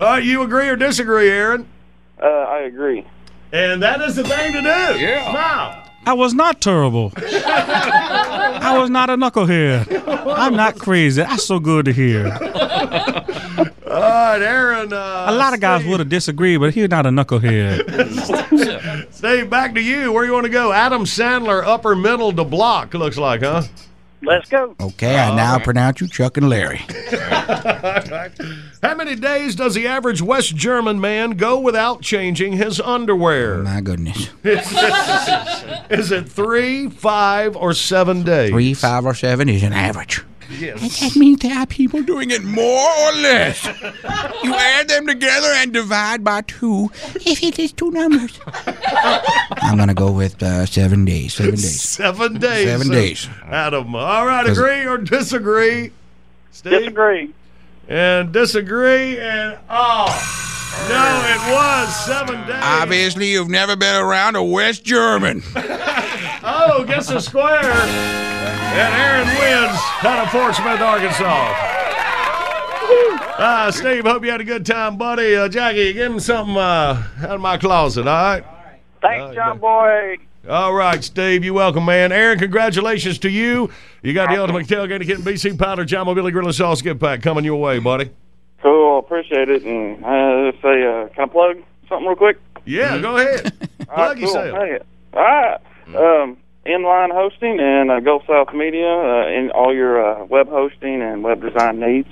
All 0.02 0.08
right, 0.08 0.24
you 0.24 0.42
agree 0.42 0.68
or 0.68 0.76
disagree, 0.76 1.30
Aaron? 1.30 1.68
Uh, 2.22 2.26
I 2.26 2.60
agree. 2.62 3.06
And 3.52 3.82
that 3.84 4.02
is 4.02 4.16
the 4.16 4.24
thing 4.24 4.54
to 4.54 4.62
do. 4.62 4.68
Yeah. 4.68 5.30
Smile. 5.32 5.85
I 6.08 6.14
was 6.14 6.34
not 6.34 6.62
terrible. 6.62 7.12
I 7.18 8.78
was 8.80 8.90
not 8.90 9.10
a 9.10 9.18
knucklehead. 9.18 10.04
I'm 10.28 10.56
not 10.56 10.80
crazy. 10.80 11.22
That's 11.22 11.44
so 11.46 11.60
good 11.60 11.86
to 11.86 11.94
hear. 11.94 12.28
All 13.88 14.02
right, 14.02 14.42
Aaron. 14.42 14.92
Uh, 14.94 15.26
A 15.30 15.34
lot 15.36 15.54
of 15.54 15.60
guys 15.62 15.86
would 15.86 16.00
have 16.00 16.10
disagreed, 16.10 16.60
but 16.60 16.74
he's 16.74 16.90
not 16.90 17.06
a 17.06 17.10
knucklehead. 17.10 19.14
Steve, 19.14 19.50
back 19.50 19.74
to 19.76 19.82
you. 19.82 20.12
Where 20.12 20.26
you 20.26 20.34
want 20.34 20.46
to 20.46 20.52
go? 20.52 20.72
Adam 20.72 21.04
Sandler, 21.06 21.64
upper 21.64 21.96
middle 21.96 22.34
to 22.34 22.44
block, 22.44 22.94
looks 22.94 23.18
like, 23.18 23.42
huh? 23.42 23.64
Let's 24.26 24.50
go. 24.50 24.76
Okay, 24.80 25.18
I 25.18 25.36
now 25.36 25.60
pronounce 25.60 26.02
you 26.02 26.08
Chuck 26.08 26.38
and 26.38 26.50
Larry. 26.50 26.82
How 28.82 28.96
many 28.96 29.16
days 29.16 29.56
does 29.56 29.76
the 29.76 29.88
average 29.88 30.22
West 30.22 30.56
German 30.56 31.00
man 31.00 31.32
go 31.32 31.60
without 31.60 32.02
changing 32.02 32.54
his 32.54 32.80
underwear? 32.82 33.56
Oh, 33.56 33.64
my 33.64 33.82
goodness. 33.82 34.30
Is 34.44 36.12
it 36.12 36.28
three, 36.28 36.90
five, 36.90 37.56
or 37.56 37.74
seven 37.74 38.24
days? 38.24 38.50
Three, 38.52 38.74
five, 38.74 39.06
or 39.06 39.14
seven 39.14 39.50
is 39.50 39.64
an 39.64 39.74
average. 39.74 40.24
Yes. 40.50 41.00
That 41.00 41.16
means 41.16 41.40
there 41.40 41.58
are 41.58 41.66
people 41.66 42.04
doing 42.04 42.32
it 42.32 42.44
more 42.44 42.90
or 42.90 43.12
less. 43.14 43.66
You 44.44 44.54
add 44.54 44.88
them 44.88 45.08
together 45.08 45.48
and 45.56 45.74
divide 45.74 46.24
by 46.24 46.42
two 46.42 46.92
if 47.16 47.44
it 47.44 47.58
is 47.60 47.72
two 47.72 47.92
numbers. 47.92 48.40
I'm 49.62 49.76
going 49.76 49.88
to 49.88 49.94
go 49.96 50.12
with 50.12 50.42
uh, 50.44 50.66
seven 50.66 51.06
days. 51.06 51.34
Seven 51.34 51.52
days. 51.56 51.82
Seven 51.82 52.40
days. 52.40 52.68
Seven 52.68 52.90
days. 52.90 53.30
Adam. 53.46 53.96
All 53.96 54.26
right, 54.26 54.48
agree 54.48 54.86
or 54.86 54.98
disagree? 54.98 55.92
Steve? 56.52 56.72
Disagree. 56.80 57.34
And 57.88 58.32
disagree, 58.32 59.20
and 59.20 59.60
oh, 59.70 60.08
no, 60.90 61.24
it 61.28 61.54
was 61.54 62.06
seven 62.06 62.48
days. 62.48 62.62
Obviously, 62.62 63.32
you've 63.32 63.50
never 63.50 63.76
been 63.76 63.96
around 63.96 64.36
a 64.36 64.44
West 64.44 64.84
German. 64.84 65.42
Oh, 66.48 66.84
gets 66.84 67.08
the 67.08 67.20
square. 67.20 67.60
And 67.60 68.94
Aaron 68.94 69.28
wins 69.28 69.80
out 70.04 70.20
of 70.26 70.30
Fort 70.32 70.54
Smith, 70.54 70.80
Arkansas. 70.80 71.54
Uh, 73.38 73.72
Steve, 73.72 74.06
hope 74.06 74.24
you 74.24 74.30
had 74.30 74.42
a 74.42 74.46
good 74.46 74.64
time, 74.64 74.96
buddy. 74.96 75.36
Uh, 75.36 75.50
Jackie, 75.50 75.94
give 75.94 76.12
him 76.12 76.20
something 76.20 76.56
uh, 76.56 77.04
out 77.22 77.32
of 77.32 77.42
my 77.42 77.58
closet, 77.58 78.08
all 78.08 78.14
right? 78.14 78.44
Thanks, 79.02 79.34
John 79.36 79.58
Boy. 79.58 80.18
All 80.48 80.74
right, 80.74 81.04
Steve, 81.04 81.44
you're 81.44 81.56
welcome, 81.56 81.86
man. 81.86 82.12
Aaron, 82.12 82.38
congratulations 82.38 83.18
to 83.20 83.30
you. 83.30 83.72
You 84.04 84.14
got 84.14 84.30
the 84.30 84.40
ultimate 84.40 84.68
tailgate 84.68 85.04
kit 85.06 85.18
and 85.18 85.26
BC 85.26 85.58
powder, 85.58 85.84
John 85.84 86.06
Mobile 86.06 86.30
Grill 86.30 86.46
and 86.46 86.54
Sauce 86.54 86.84
gift 86.84 87.00
pack 87.00 87.24
coming 87.24 87.44
your 87.44 87.60
way, 87.60 87.80
buddy. 87.80 88.12
Cool. 88.66 88.96
I 88.96 89.00
appreciate 89.00 89.48
it. 89.48 89.64
And 89.64 90.04
uh, 90.04 90.46
let's 90.46 90.60
say, 90.64 90.84
uh, 90.84 91.08
can 91.10 91.26
I 91.26 91.32
plug 91.32 91.58
something 91.88 92.08
real 92.08 92.16
quick? 92.16 92.40
Yeah, 92.66 92.98
go 92.98 93.16
ahead. 93.16 93.54
Plug 93.86 93.90
right, 93.96 94.14
cool. 94.18 94.22
yourself. 94.22 94.58
Hey, 94.58 94.80
All 95.14 95.22
right. 95.22 95.60
Um, 95.90 96.38
inline 96.66 97.12
hosting 97.14 97.60
and 97.60 97.92
uh, 97.92 98.00
Gulf 98.00 98.24
South 98.26 98.56
Media 98.56 98.90
uh, 98.90 99.28
in 99.28 99.52
all 99.52 99.72
your 99.72 100.04
uh, 100.04 100.26
web 100.26 100.50
hosting 100.50 101.00
and 101.04 101.22
web 101.24 101.44
design 101.44 101.80
needs. 101.80 102.10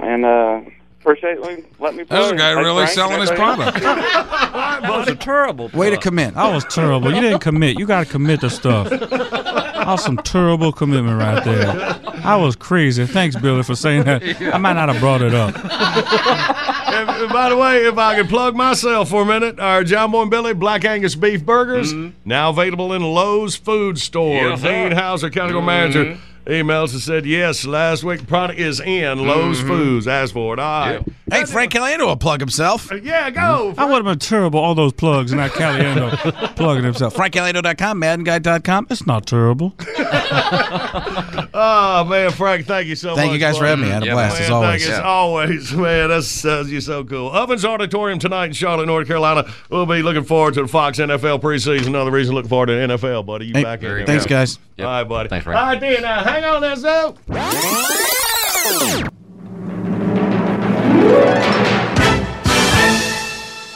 And 0.00 0.26
uh, 0.26 0.60
appreciate 1.00 1.40
let 1.40 1.94
me. 1.94 2.04
There's 2.04 2.26
a 2.26 2.28
plug. 2.28 2.38
guy 2.38 2.50
really 2.52 2.84
Frank. 2.84 2.90
selling 2.90 3.20
his 3.20 3.30
product. 3.30 3.80
That 4.50 4.98
was 4.98 5.08
a 5.08 5.14
terrible. 5.14 5.68
Way 5.68 5.90
to 5.90 5.96
commit. 5.96 6.36
I 6.36 6.52
was 6.52 6.64
terrible. 6.64 7.14
You 7.14 7.20
didn't 7.20 7.40
commit. 7.40 7.78
You 7.78 7.86
got 7.86 8.06
to 8.06 8.10
commit 8.10 8.40
to 8.40 8.50
stuff. 8.50 8.88
That 8.88 9.84
was 9.86 10.02
some 10.02 10.16
terrible 10.16 10.72
commitment 10.72 11.18
right 11.18 11.44
there. 11.44 12.00
I 12.24 12.36
was 12.36 12.56
crazy. 12.56 13.06
Thanks, 13.06 13.36
Billy, 13.36 13.62
for 13.62 13.74
saying 13.74 14.04
that. 14.04 14.22
I 14.52 14.58
might 14.58 14.72
not 14.72 14.88
have 14.88 15.00
brought 15.00 15.22
it 15.22 15.34
up. 15.34 15.54
And, 15.54 17.08
and 17.08 17.32
by 17.32 17.48
the 17.48 17.56
way, 17.56 17.84
if 17.86 17.96
I 17.96 18.16
could 18.16 18.28
plug 18.28 18.56
myself 18.56 19.10
for 19.10 19.22
a 19.22 19.26
minute, 19.26 19.60
our 19.60 19.84
John 19.84 20.10
Boy 20.10 20.22
and 20.22 20.30
Billy 20.30 20.54
Black 20.54 20.84
Angus 20.84 21.14
beef 21.14 21.44
burgers 21.44 21.92
mm-hmm. 21.92 22.16
now 22.24 22.50
available 22.50 22.92
in 22.92 23.02
Lowe's 23.02 23.56
food 23.56 23.98
store. 23.98 24.34
Yes, 24.34 24.60
sir. 24.60 24.88
Dean 24.88 24.96
Hauser, 24.96 25.30
County 25.30 25.52
Court 25.52 25.64
Manager, 25.64 26.04
mm-hmm. 26.04 26.29
Emails 26.50 26.92
and 26.92 27.00
said 27.00 27.24
yes. 27.26 27.64
Last 27.64 28.04
week, 28.04 28.26
product 28.26 28.58
is 28.58 28.80
in 28.80 29.18
Lowe's 29.26 29.60
Foods. 29.60 30.06
Ask 30.06 30.32
for 30.34 30.54
it. 30.54 30.60
All 30.60 30.86
right. 30.90 31.02
Hey, 31.30 31.44
Frank 31.44 31.72
Caliendo 31.72 32.06
will 32.06 32.16
plug 32.16 32.40
himself. 32.40 32.90
Uh, 32.90 32.96
Yeah, 32.96 33.30
go. 33.30 33.72
I 33.78 33.84
would 33.84 33.94
have 33.96 34.04
been 34.04 34.18
terrible, 34.18 34.58
all 34.60 34.74
those 34.74 34.92
plugs, 34.92 35.30
and 35.32 35.38
that 35.40 35.52
Caliendo 35.52 36.10
plugging 36.56 36.84
himself. 36.84 37.14
FrankCaliendo.com, 37.14 38.00
MaddenGuy.com. 38.00 38.88
It's 38.90 39.06
not 39.06 39.26
terrible. 39.26 39.74
Oh 41.52 42.04
man, 42.04 42.30
Frank, 42.30 42.66
thank 42.66 42.86
you 42.86 42.96
so 42.96 43.08
much. 43.10 43.16
Thank 43.16 43.32
you 43.32 43.38
guys 43.38 43.58
for 43.58 43.66
having 43.66 43.84
me. 43.84 43.90
I 43.90 43.94
had 43.94 44.02
a 44.02 44.06
Yeah, 44.06 44.12
blast 44.14 44.34
Man, 44.36 44.42
as 44.44 44.50
always. 44.50 44.70
Thank 44.82 44.88
you, 44.88 44.94
as 44.94 45.00
always, 45.00 45.72
man. 45.72 46.08
That's 46.08 46.44
uh, 46.44 46.64
you're 46.66 46.80
so 46.80 47.04
cool. 47.04 47.28
Ovens 47.30 47.64
Auditorium 47.64 48.18
tonight 48.18 48.46
in 48.46 48.52
Charlotte, 48.52 48.86
North 48.86 49.06
Carolina. 49.06 49.50
We'll 49.68 49.84
be 49.86 50.02
looking 50.02 50.24
forward 50.24 50.54
to 50.54 50.62
the 50.62 50.68
Fox 50.68 50.98
NFL 50.98 51.40
preseason. 51.42 51.88
Another 51.88 52.10
reason 52.10 52.34
to 52.34 52.40
look 52.40 52.48
forward 52.48 52.66
to 52.66 52.72
NFL, 52.72 53.26
buddy. 53.26 53.46
You 53.46 53.54
Hey, 53.54 53.64
back 53.64 53.80
here. 53.80 54.04
thanks, 54.06 54.26
guys. 54.26 54.58
Yep. 54.76 54.86
All 54.86 54.92
right, 54.92 55.04
buddy. 55.04 55.28
Thanks, 55.28 55.44
Frank. 55.44 55.60
All 55.60 55.66
right, 55.66 55.80
then. 55.80 56.04
Uh, 56.04 56.22
hang 56.40 56.54
on 56.54 56.62
there. 56.62 56.70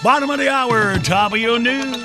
Bottom 0.03 0.29
of 0.31 0.39
the 0.39 0.51
hour, 0.51 0.99
top 0.99 1.33
of 1.33 1.39
your 1.39 1.59
news. 1.59 1.97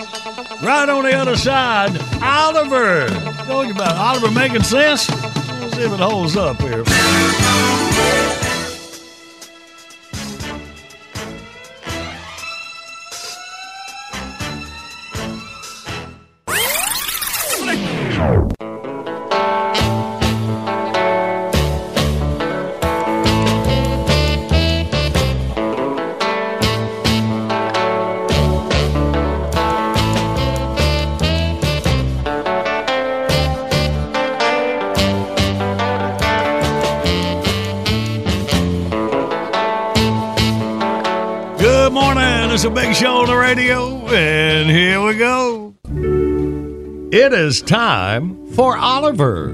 Right 0.63 0.87
on 0.87 1.03
the 1.03 1.13
other 1.13 1.35
side, 1.35 1.91
Oliver. 2.21 3.07
Talking 3.45 3.71
about 3.71 3.95
Oliver 3.95 4.31
making 4.31 4.63
sense. 4.63 5.09
Let's 5.09 5.75
see 5.75 5.83
if 5.83 5.91
it 5.91 5.99
holds 5.99 6.37
up 6.37 6.61
here. 6.61 6.83
It 47.29 47.35
is 47.35 47.61
time 47.61 48.43
for 48.53 48.75
Oliver. 48.75 49.49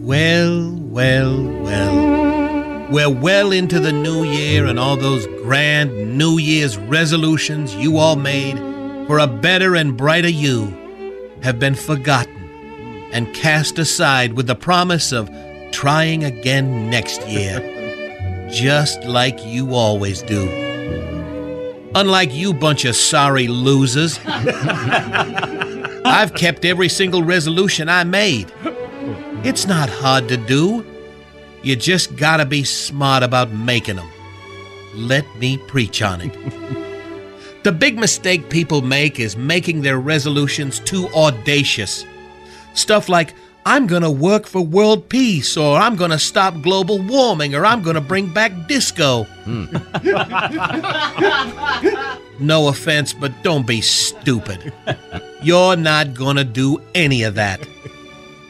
Well, 0.00 0.72
well, 0.72 1.44
well. 1.62 2.90
We're 2.90 3.10
well 3.10 3.52
into 3.52 3.78
the 3.78 3.92
new 3.92 4.24
year, 4.24 4.66
and 4.66 4.76
all 4.76 4.96
those 4.96 5.24
grand 5.44 6.18
New 6.18 6.38
Year's 6.38 6.76
resolutions 6.76 7.76
you 7.76 7.98
all 7.98 8.16
made 8.16 8.58
for 9.06 9.20
a 9.20 9.28
better 9.28 9.76
and 9.76 9.96
brighter 9.96 10.28
you 10.28 10.66
have 11.44 11.60
been 11.60 11.76
forgotten 11.76 12.34
and 13.12 13.32
cast 13.32 13.78
aside 13.78 14.32
with 14.32 14.48
the 14.48 14.56
promise 14.56 15.12
of 15.12 15.30
trying 15.70 16.24
again 16.24 16.90
next 16.90 17.24
year. 17.28 18.48
Just 18.50 19.04
like 19.04 19.38
you 19.46 19.76
always 19.76 20.22
do. 20.22 20.65
Unlike 21.96 22.34
you 22.34 22.52
bunch 22.52 22.84
of 22.84 22.94
sorry 22.94 23.48
losers, 23.48 24.20
I've 26.04 26.34
kept 26.34 26.66
every 26.66 26.90
single 26.90 27.22
resolution 27.22 27.88
I 27.88 28.04
made. 28.04 28.52
It's 29.44 29.66
not 29.66 29.88
hard 29.88 30.28
to 30.28 30.36
do. 30.36 30.84
You 31.62 31.74
just 31.74 32.14
gotta 32.16 32.44
be 32.44 32.64
smart 32.64 33.22
about 33.22 33.50
making 33.50 33.96
them. 33.96 34.10
Let 34.94 35.24
me 35.36 35.56
preach 35.56 36.02
on 36.02 36.20
it. 36.20 36.34
the 37.64 37.72
big 37.72 37.98
mistake 37.98 38.50
people 38.50 38.82
make 38.82 39.18
is 39.18 39.34
making 39.38 39.80
their 39.80 39.98
resolutions 39.98 40.80
too 40.80 41.08
audacious. 41.14 42.04
Stuff 42.74 43.08
like, 43.08 43.32
I'm 43.64 43.86
gonna 43.86 44.10
work 44.10 44.46
for 44.46 44.60
world 44.60 45.08
peace, 45.08 45.56
or 45.56 45.78
I'm 45.78 45.96
gonna 45.96 46.18
stop 46.18 46.60
global 46.60 47.00
warming, 47.00 47.54
or 47.54 47.64
I'm 47.64 47.80
gonna 47.80 48.02
bring 48.02 48.30
back 48.34 48.68
disco. 48.68 49.26
Hmm. 49.46 49.66
no 52.44 52.66
offense, 52.66 53.12
but 53.12 53.32
don't 53.44 53.64
be 53.66 53.80
stupid. 53.80 54.72
You're 55.40 55.76
not 55.76 56.14
gonna 56.14 56.42
do 56.42 56.82
any 56.96 57.22
of 57.22 57.36
that. 57.36 57.60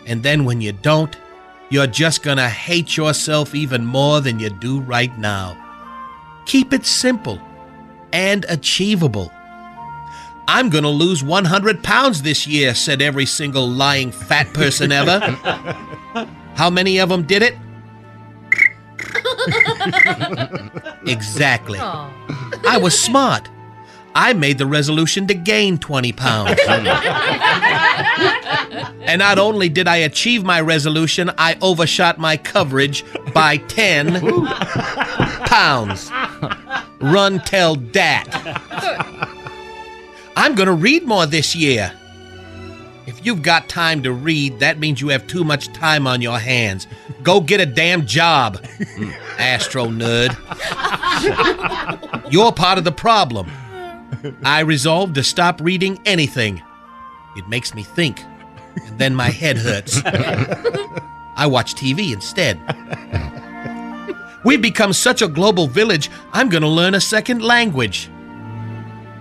And 0.06 0.22
then 0.22 0.46
when 0.46 0.62
you 0.62 0.72
don't, 0.72 1.14
you're 1.68 1.86
just 1.86 2.22
gonna 2.22 2.48
hate 2.48 2.96
yourself 2.96 3.54
even 3.54 3.84
more 3.84 4.22
than 4.22 4.40
you 4.40 4.48
do 4.48 4.80
right 4.80 5.16
now. 5.18 5.62
Keep 6.46 6.72
it 6.72 6.86
simple 6.86 7.40
and 8.14 8.46
achievable. 8.48 9.30
I'm 10.48 10.70
gonna 10.70 10.88
lose 10.88 11.22
100 11.22 11.82
pounds 11.82 12.22
this 12.22 12.46
year, 12.46 12.74
said 12.74 13.02
every 13.02 13.26
single 13.26 13.68
lying 13.68 14.12
fat 14.12 14.50
person 14.54 14.92
ever. 14.92 15.18
How 16.54 16.70
many 16.70 16.98
of 16.98 17.10
them 17.10 17.24
did 17.24 17.42
it? 17.42 17.54
exactly. 21.06 21.78
I 21.78 22.78
was 22.80 22.98
smart. 22.98 23.50
I 24.14 24.32
made 24.32 24.56
the 24.56 24.66
resolution 24.66 25.26
to 25.26 25.34
gain 25.34 25.76
20 25.76 26.12
pounds. 26.12 26.58
and 29.02 29.18
not 29.18 29.38
only 29.38 29.68
did 29.68 29.86
I 29.86 29.96
achieve 29.96 30.42
my 30.42 30.62
resolution, 30.62 31.30
I 31.36 31.58
overshot 31.60 32.18
my 32.18 32.38
coverage 32.38 33.04
by 33.34 33.58
10 33.58 34.20
pounds. 35.46 36.10
Run 37.00 37.40
tell 37.40 37.74
dat. 37.74 38.26
I'm 40.34 40.54
going 40.54 40.68
to 40.68 40.72
read 40.72 41.04
more 41.04 41.26
this 41.26 41.54
year. 41.54 41.92
If 43.06 43.24
you've 43.24 43.42
got 43.42 43.68
time 43.68 44.02
to 44.02 44.12
read, 44.12 44.58
that 44.58 44.78
means 44.78 45.00
you 45.00 45.08
have 45.08 45.26
too 45.26 45.44
much 45.44 45.72
time 45.72 46.06
on 46.06 46.20
your 46.20 46.38
hands. 46.38 46.86
Go 47.22 47.40
get 47.40 47.60
a 47.60 47.66
damn 47.66 48.04
job, 48.06 48.64
Astro 49.38 49.86
nerd. 49.86 50.34
You're 52.32 52.52
part 52.52 52.78
of 52.78 52.84
the 52.84 52.92
problem. 52.92 53.50
I 54.42 54.60
resolved 54.60 55.14
to 55.14 55.22
stop 55.22 55.60
reading 55.60 56.00
anything. 56.04 56.62
It 57.36 57.48
makes 57.48 57.74
me 57.74 57.82
think, 57.84 58.20
and 58.86 58.98
then 58.98 59.14
my 59.14 59.30
head 59.30 59.56
hurts. 59.58 60.00
I 60.04 61.46
watch 61.46 61.74
TV 61.74 62.12
instead. 62.12 62.58
We've 64.44 64.62
become 64.62 64.92
such 64.92 65.22
a 65.22 65.28
global 65.28 65.66
village, 65.66 66.10
I'm 66.32 66.48
going 66.48 66.62
to 66.62 66.68
learn 66.68 66.94
a 66.94 67.00
second 67.00 67.42
language. 67.42 68.08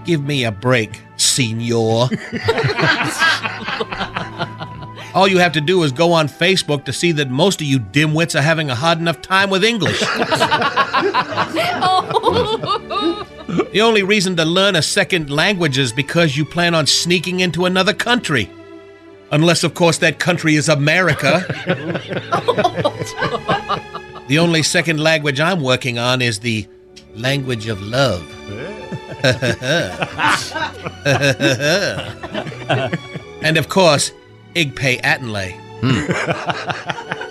Give 0.06 0.24
me 0.24 0.43
a 0.43 0.52
break, 0.52 1.02
senor. 1.17 2.10
All 5.15 5.30
you 5.30 5.38
have 5.38 5.54
to 5.54 5.62
do 5.62 5.82
is 5.84 5.93
go 5.93 6.12
on 6.12 6.28
Facebook 6.28 6.84
to 6.84 6.93
see 6.93 7.13
that 7.13 7.30
most 7.30 7.62
of 7.62 7.67
you 7.67 7.80
dimwits 7.80 8.38
are 8.38 8.41
having 8.41 8.69
a 8.69 8.75
hard 8.75 8.99
enough 8.99 9.21
time 9.21 9.49
with 9.49 9.63
English. 9.63 10.04
Oh. 11.88 13.28
The 13.71 13.82
only 13.82 14.04
reason 14.04 14.36
to 14.38 14.45
learn 14.45 14.75
a 14.75 14.82
second 14.82 15.30
language 15.30 15.78
is 15.78 15.93
because 15.93 16.36
you 16.36 16.45
plan 16.45 16.73
on 16.73 16.88
sneaking 16.88 17.41
into 17.41 17.65
another 17.65 17.93
country. 17.93 18.49
Unless, 19.32 19.63
of 19.63 19.73
course, 19.73 19.97
that 19.99 20.19
country 20.19 20.56
is 20.56 20.69
America. 20.69 21.45
the 24.28 24.39
only 24.39 24.63
second 24.63 24.99
language 24.99 25.39
I'm 25.39 25.62
working 25.62 25.99
on 25.99 26.21
is 26.21 26.39
the 26.39 26.67
language 27.15 27.67
of 27.67 27.82
love. 27.82 28.23
and 33.41 33.58
of 33.58 33.69
course, 33.69 34.12
Igpay 34.56 35.02
Atinlay. 35.02 35.60
Hmm. 35.82 36.12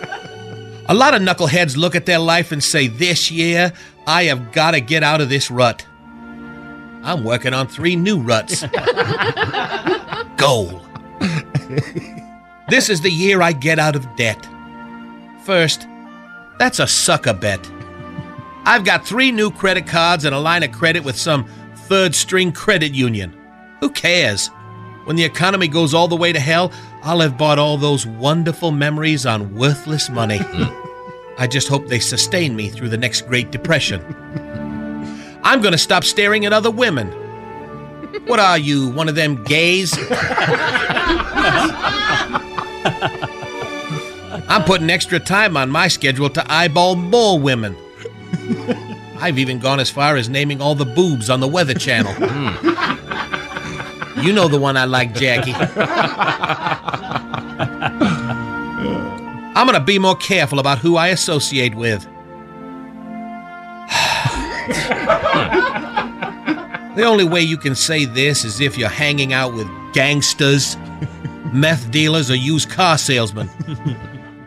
A 0.87 0.93
lot 0.95 1.15
of 1.15 1.23
knuckleheads 1.23 1.79
look 1.79 1.95
at 1.95 2.05
their 2.05 2.19
life 2.19 2.53
and 2.53 2.63
say, 2.63 2.89
This 2.89 3.31
year, 3.31 3.73
I 4.07 4.25
have 4.25 4.53
got 4.53 4.73
to 4.73 4.81
get 4.81 5.03
out 5.03 5.23
of 5.23 5.31
this 5.31 5.51
rut. 5.51 5.87
I'm 7.03 7.25
working 7.25 7.55
on 7.55 7.69
three 7.69 7.97
new 7.97 8.19
ruts. 8.19 8.63
Goal. 10.37 10.83
this 12.69 12.91
is 12.91 13.01
the 13.01 13.11
year 13.11 13.41
I 13.41 13.53
get 13.53 13.79
out 13.79 13.97
of 13.97 14.07
debt. 14.17 14.47
First, 15.45 15.87
that's 16.59 16.79
a 16.79 16.87
sucker 16.87 17.35
bet. 17.35 17.71
I've 18.67 18.85
got 18.85 19.07
three 19.07 19.31
new 19.31 19.51
credit 19.51 19.87
cards 19.87 20.25
and 20.25 20.35
a 20.35 20.39
line 20.39 20.63
of 20.63 20.73
credit 20.73 21.05
with 21.05 21.17
some 21.17 21.47
third 21.75 22.15
string 22.15 22.53
credit 22.53 22.93
union. 22.93 23.35
Who 23.81 23.91
cares? 23.91 24.49
When 25.05 25.17
the 25.17 25.25
economy 25.25 25.69
goes 25.69 25.93
all 25.93 26.09
the 26.09 26.17
way 26.17 26.33
to 26.33 26.41
hell, 26.41 26.73
I'll 27.05 27.21
have 27.21 27.37
bought 27.37 27.59
all 27.59 27.77
those 27.77 28.07
wonderful 28.07 28.71
memories 28.71 29.27
on 29.27 29.55
worthless 29.55 30.09
money. 30.09 30.38
Hmm. 30.55 31.40
I 31.40 31.49
just 31.49 31.67
hope 31.67 31.88
they 31.88 31.99
sustain 31.99 32.55
me 32.55 32.69
through 32.69 32.90
the 32.90 32.97
next 32.97 33.23
Great 33.23 33.51
Depression. 33.51 34.01
I'm 35.43 35.61
going 35.61 35.73
to 35.73 35.79
stop 35.79 36.05
staring 36.05 36.47
at 36.47 36.53
other 36.53 36.71
women. 36.71 37.09
What 38.27 38.38
are 38.38 38.57
you, 38.57 38.90
one 38.90 39.09
of 39.09 39.17
them 39.17 39.43
gays? 39.43 39.93
I'm 44.49 44.62
putting 44.62 44.90
extra 44.90 45.19
time 45.19 45.57
on 45.57 45.71
my 45.71 45.88
schedule 45.88 46.31
to 46.31 46.53
eyeball 46.53 46.95
more 46.95 47.37
women. 47.37 47.77
I've 49.19 49.40
even 49.40 49.59
gone 49.59 49.81
as 49.81 49.90
far 49.90 50.17
as 50.17 50.29
naming 50.29 50.61
all 50.61 50.77
the 50.77 50.85
boobs 50.85 51.29
on 51.31 51.40
the 51.40 51.49
Weather 51.49 51.75
Channel. 51.75 52.12
Hmm. 52.17 53.44
You 54.22 54.33
know 54.33 54.48
the 54.48 54.59
one 54.59 54.77
I 54.77 54.85
like, 54.85 55.14
Jackie. 55.14 55.55
I'm 59.57 59.66
going 59.66 59.79
to 59.79 59.85
be 59.85 59.98
more 59.98 60.16
careful 60.16 60.59
about 60.59 60.79
who 60.79 60.96
I 60.96 61.09
associate 61.09 61.74
with. 61.74 62.03
the 66.96 67.05
only 67.05 67.24
way 67.24 67.40
you 67.40 67.57
can 67.57 67.74
say 67.74 68.05
this 68.05 68.44
is 68.44 68.61
if 68.61 68.79
you're 68.79 68.88
hanging 68.88 69.33
out 69.33 69.53
with 69.55 69.68
gangsters, 69.92 70.77
meth 71.53 71.90
dealers, 71.90 72.31
or 72.31 72.37
used 72.37 72.70
car 72.70 72.96
salesmen, 72.98 73.48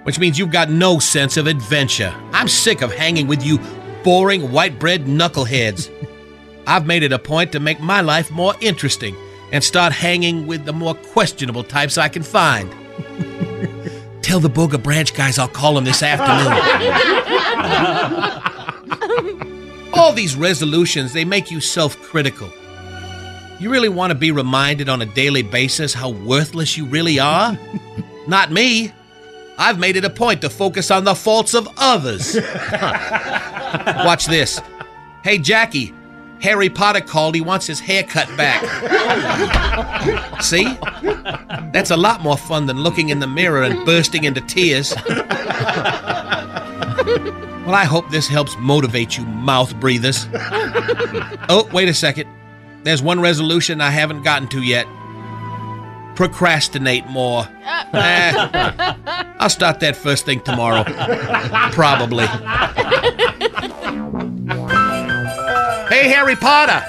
which 0.03 0.17
means 0.17 0.39
you've 0.39 0.51
got 0.51 0.69
no 0.69 0.99
sense 0.99 1.35
of 1.37 1.47
adventure. 1.47 2.13
I'm 2.31 2.47
sick 2.47 2.81
of 2.81 2.93
hanging 2.93 3.27
with 3.27 3.43
you 3.43 3.59
boring 4.03 4.51
white 4.51 4.79
bread 4.79 5.05
knuckleheads. 5.05 5.91
I've 6.65 6.85
made 6.85 7.03
it 7.03 7.11
a 7.11 7.19
point 7.19 7.51
to 7.51 7.59
make 7.59 7.79
my 7.79 8.01
life 8.01 8.31
more 8.31 8.55
interesting 8.61 9.15
and 9.51 9.63
start 9.63 9.93
hanging 9.93 10.47
with 10.47 10.65
the 10.65 10.73
more 10.73 10.93
questionable 10.93 11.63
types 11.63 11.97
I 11.97 12.09
can 12.09 12.23
find. 12.23 12.69
Tell 14.21 14.39
the 14.39 14.49
Booger 14.49 14.81
Branch 14.81 15.13
guys 15.13 15.39
I'll 15.39 15.47
call 15.47 15.75
them 15.75 15.85
this 15.85 16.03
afternoon. 16.03 16.53
All 19.93 20.11
these 20.13 20.35
resolutions, 20.35 21.13
they 21.13 21.23
make 21.25 21.49
you 21.49 21.61
self 21.61 21.97
critical. 22.01 22.51
You 23.59 23.71
really 23.71 23.89
want 23.89 24.11
to 24.11 24.15
be 24.15 24.31
reminded 24.31 24.89
on 24.89 25.01
a 25.01 25.05
daily 25.05 25.41
basis 25.41 25.93
how 25.93 26.09
worthless 26.09 26.77
you 26.77 26.85
really 26.85 27.19
are? 27.19 27.57
Not 28.27 28.51
me. 28.51 28.91
I've 29.57 29.79
made 29.79 29.95
it 29.95 30.05
a 30.05 30.09
point 30.09 30.41
to 30.41 30.49
focus 30.49 30.91
on 30.91 31.03
the 31.05 31.15
faults 31.15 31.55
of 31.55 31.67
others. 31.77 32.35
Watch 34.05 34.27
this. 34.27 34.61
Hey, 35.23 35.39
Jackie, 35.39 35.93
Harry 36.41 36.69
Potter 36.69 37.01
called. 37.01 37.35
He 37.35 37.41
wants 37.41 37.65
his 37.67 37.79
hair 37.79 38.03
cut 38.03 38.27
back. 38.37 38.63
See? 40.41 40.65
That's 41.73 41.91
a 41.91 41.97
lot 41.97 42.21
more 42.21 42.37
fun 42.37 42.65
than 42.65 42.77
looking 42.81 43.09
in 43.09 43.19
the 43.19 43.27
mirror 43.27 43.63
and 43.63 43.85
bursting 43.85 44.23
into 44.23 44.41
tears. 44.41 44.93
Well, 47.65 47.75
I 47.75 47.83
hope 47.83 48.09
this 48.09 48.27
helps 48.27 48.55
motivate 48.59 49.17
you, 49.17 49.25
mouth 49.25 49.77
breathers. 49.79 50.27
Oh, 51.49 51.69
wait 51.73 51.89
a 51.89 51.93
second. 51.93 52.29
There's 52.83 53.01
one 53.01 53.19
resolution 53.19 53.81
I 53.81 53.89
haven't 53.89 54.23
gotten 54.23 54.47
to 54.49 54.61
yet. 54.61 54.87
Procrastinate 56.15 57.07
more. 57.07 57.47
Eh, 57.93 58.33
I'll 59.39 59.49
start 59.49 59.79
that 59.81 59.95
first 59.95 60.25
thing 60.25 60.39
tomorrow. 60.41 60.83
Probably. 61.73 62.25
Hey, 65.89 66.09
Harry 66.09 66.35
Potter! 66.35 66.83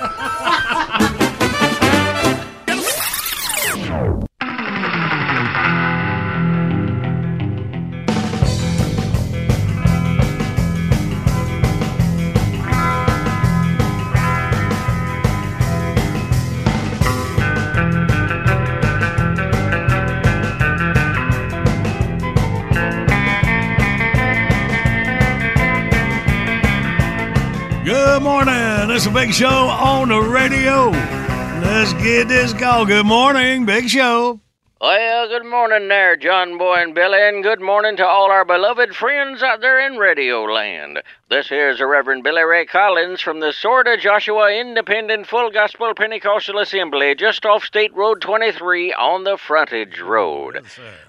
Good 28.19 28.25
morning. 28.25 28.91
It's 28.91 29.07
a 29.07 29.13
big 29.13 29.33
show 29.33 29.47
on 29.47 30.09
the 30.09 30.21
radio. 30.21 30.91
Let's 30.91 31.93
get 32.03 32.27
this 32.27 32.53
go. 32.53 32.85
Good 32.85 33.07
morning, 33.07 33.65
Big 33.65 33.89
Show. 33.89 34.41
Well, 34.81 35.29
good 35.29 35.47
morning 35.47 35.87
there, 35.87 36.17
John 36.17 36.59
Boy 36.59 36.83
and 36.83 36.97
Billy, 36.97 37.21
and 37.23 37.45
good 37.45 37.61
morning 37.61 37.97
to 37.99 38.05
all 38.05 38.33
our 38.33 38.45
beloved 38.45 38.97
friends 38.97 39.41
out 39.45 39.61
there 39.61 39.79
in 39.87 39.99
Radio 39.99 40.43
Land. 40.43 41.01
This 41.31 41.49
here's 41.49 41.79
the 41.79 41.87
Reverend 41.87 42.25
Billy 42.25 42.43
Ray 42.43 42.67
Collins 42.67 43.21
from 43.21 43.39
the 43.39 43.53
Sword 43.53 43.87
of 43.87 44.01
Joshua 44.01 44.53
Independent 44.53 45.29
Full 45.29 45.53
Gospel 45.53 45.95
Pentecostal 45.95 46.59
Assembly, 46.59 47.15
just 47.15 47.47
off 47.47 47.63
State 47.63 47.95
Road 47.95 48.21
23 48.21 48.93
on 48.95 49.23
the 49.23 49.37
Frontage 49.37 50.01
Road. 50.01 50.65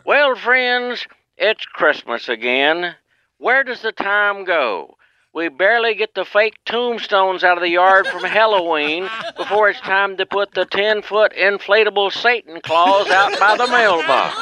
Well, 0.06 0.36
friends, 0.36 1.08
it's 1.40 1.66
Christmas 1.66 2.30
again. 2.30 2.94
Where 3.40 3.64
does 3.64 3.82
the 3.82 3.94
time 3.94 4.46
go? 4.46 4.96
We 5.32 5.48
barely 5.48 5.94
get 5.94 6.16
the 6.16 6.26
fake 6.26 6.58
tombstones 6.66 7.44
out 7.44 7.56
of 7.56 7.62
the 7.62 7.70
yard 7.70 8.08
from 8.08 8.24
Halloween 8.24 9.08
before 9.38 9.70
it's 9.70 9.80
time 9.80 10.18
to 10.18 10.26
put 10.26 10.56
the 10.56 10.66
10 10.66 11.04
foot 11.04 11.34
inflatable 11.34 12.12
Satan 12.12 12.60
claws 12.62 13.08
out 13.12 13.40
by 13.40 13.56
the 13.56 13.68
mailbox. 13.68 14.36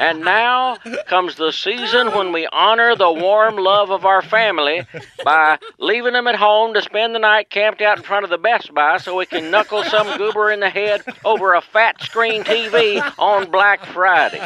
And 0.00 0.20
now 0.20 0.76
comes 1.06 1.34
the 1.34 1.50
season 1.50 2.12
when 2.12 2.30
we 2.30 2.46
honor 2.52 2.94
the 2.94 3.10
warm 3.10 3.56
love 3.56 3.90
of 3.90 4.06
our 4.06 4.22
family 4.22 4.86
by 5.24 5.58
leaving 5.78 6.12
them 6.12 6.28
at 6.28 6.36
home 6.36 6.74
to 6.74 6.82
spend 6.82 7.16
the 7.16 7.18
night 7.18 7.50
camped 7.50 7.82
out 7.82 7.98
in 7.98 8.04
front 8.04 8.22
of 8.22 8.30
the 8.30 8.38
Best 8.38 8.72
Buy 8.72 8.98
so 8.98 9.16
we 9.16 9.26
can 9.26 9.50
knuckle 9.50 9.82
some 9.82 10.16
goober 10.16 10.52
in 10.52 10.60
the 10.60 10.70
head 10.70 11.02
over 11.24 11.54
a 11.54 11.60
fat 11.60 12.00
screen 12.02 12.44
TV 12.44 13.02
on 13.18 13.50
Black 13.50 13.84
Friday. 13.86 14.38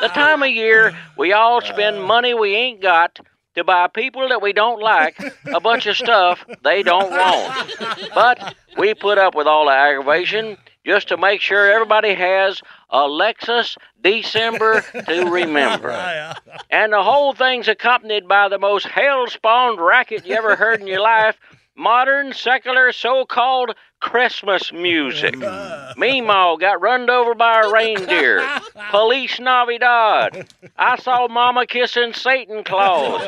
The 0.00 0.08
time 0.08 0.42
of 0.42 0.48
year 0.48 0.96
we 1.18 1.34
all 1.34 1.60
spend 1.60 2.02
money 2.02 2.32
we 2.32 2.54
ain't 2.54 2.80
got 2.80 3.20
to 3.54 3.64
buy 3.64 3.86
people 3.88 4.28
that 4.28 4.42
we 4.42 4.52
don't 4.52 4.80
like 4.80 5.18
a 5.46 5.60
bunch 5.60 5.86
of 5.86 5.96
stuff 5.96 6.44
they 6.62 6.82
don't 6.82 7.10
want. 7.10 7.72
But 8.14 8.54
we 8.76 8.94
put 8.94 9.18
up 9.18 9.34
with 9.34 9.46
all 9.46 9.66
the 9.66 9.72
aggravation 9.72 10.56
just 10.84 11.08
to 11.08 11.16
make 11.16 11.40
sure 11.40 11.70
everybody 11.70 12.14
has 12.14 12.60
a 12.90 13.00
Lexus 13.00 13.76
December 14.02 14.84
to 15.06 15.30
remember. 15.30 15.90
And 16.70 16.92
the 16.92 17.02
whole 17.02 17.32
thing's 17.34 17.68
accompanied 17.68 18.26
by 18.26 18.48
the 18.48 18.58
most 18.58 18.86
hell 18.86 19.28
spawned 19.28 19.80
racket 19.80 20.26
you 20.26 20.34
ever 20.34 20.56
heard 20.56 20.80
in 20.80 20.86
your 20.86 21.00
life 21.00 21.38
modern, 21.76 22.32
secular, 22.32 22.92
so 22.92 23.24
called 23.24 23.74
Christmas 24.04 24.70
music. 24.70 25.34
Meemaw 25.34 26.60
got 26.60 26.80
runned 26.82 27.08
over 27.08 27.34
by 27.34 27.62
a 27.62 27.72
reindeer. 27.72 28.46
Police 28.90 29.40
Navidad. 29.40 30.46
I 30.76 30.96
saw 30.96 31.26
Mama 31.26 31.66
kissing 31.66 32.12
Satan 32.12 32.64
Claus. 32.64 33.22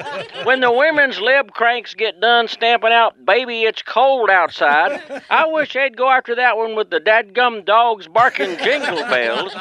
When 0.44 0.60
the 0.60 0.70
women's 0.70 1.18
lib 1.18 1.52
cranks 1.52 1.94
get 1.94 2.20
done 2.20 2.46
stamping 2.46 2.92
out, 2.92 3.24
baby, 3.24 3.62
it's 3.62 3.80
cold 3.80 4.28
outside, 4.28 5.02
I 5.30 5.46
wish 5.46 5.72
they'd 5.72 5.96
go 5.96 6.10
after 6.10 6.34
that 6.36 6.58
one 6.58 6.76
with 6.76 6.90
the 6.90 7.00
dadgum 7.00 7.64
dogs 7.64 8.06
barking 8.06 8.58
jingle 8.58 9.02
bells. 9.04 9.56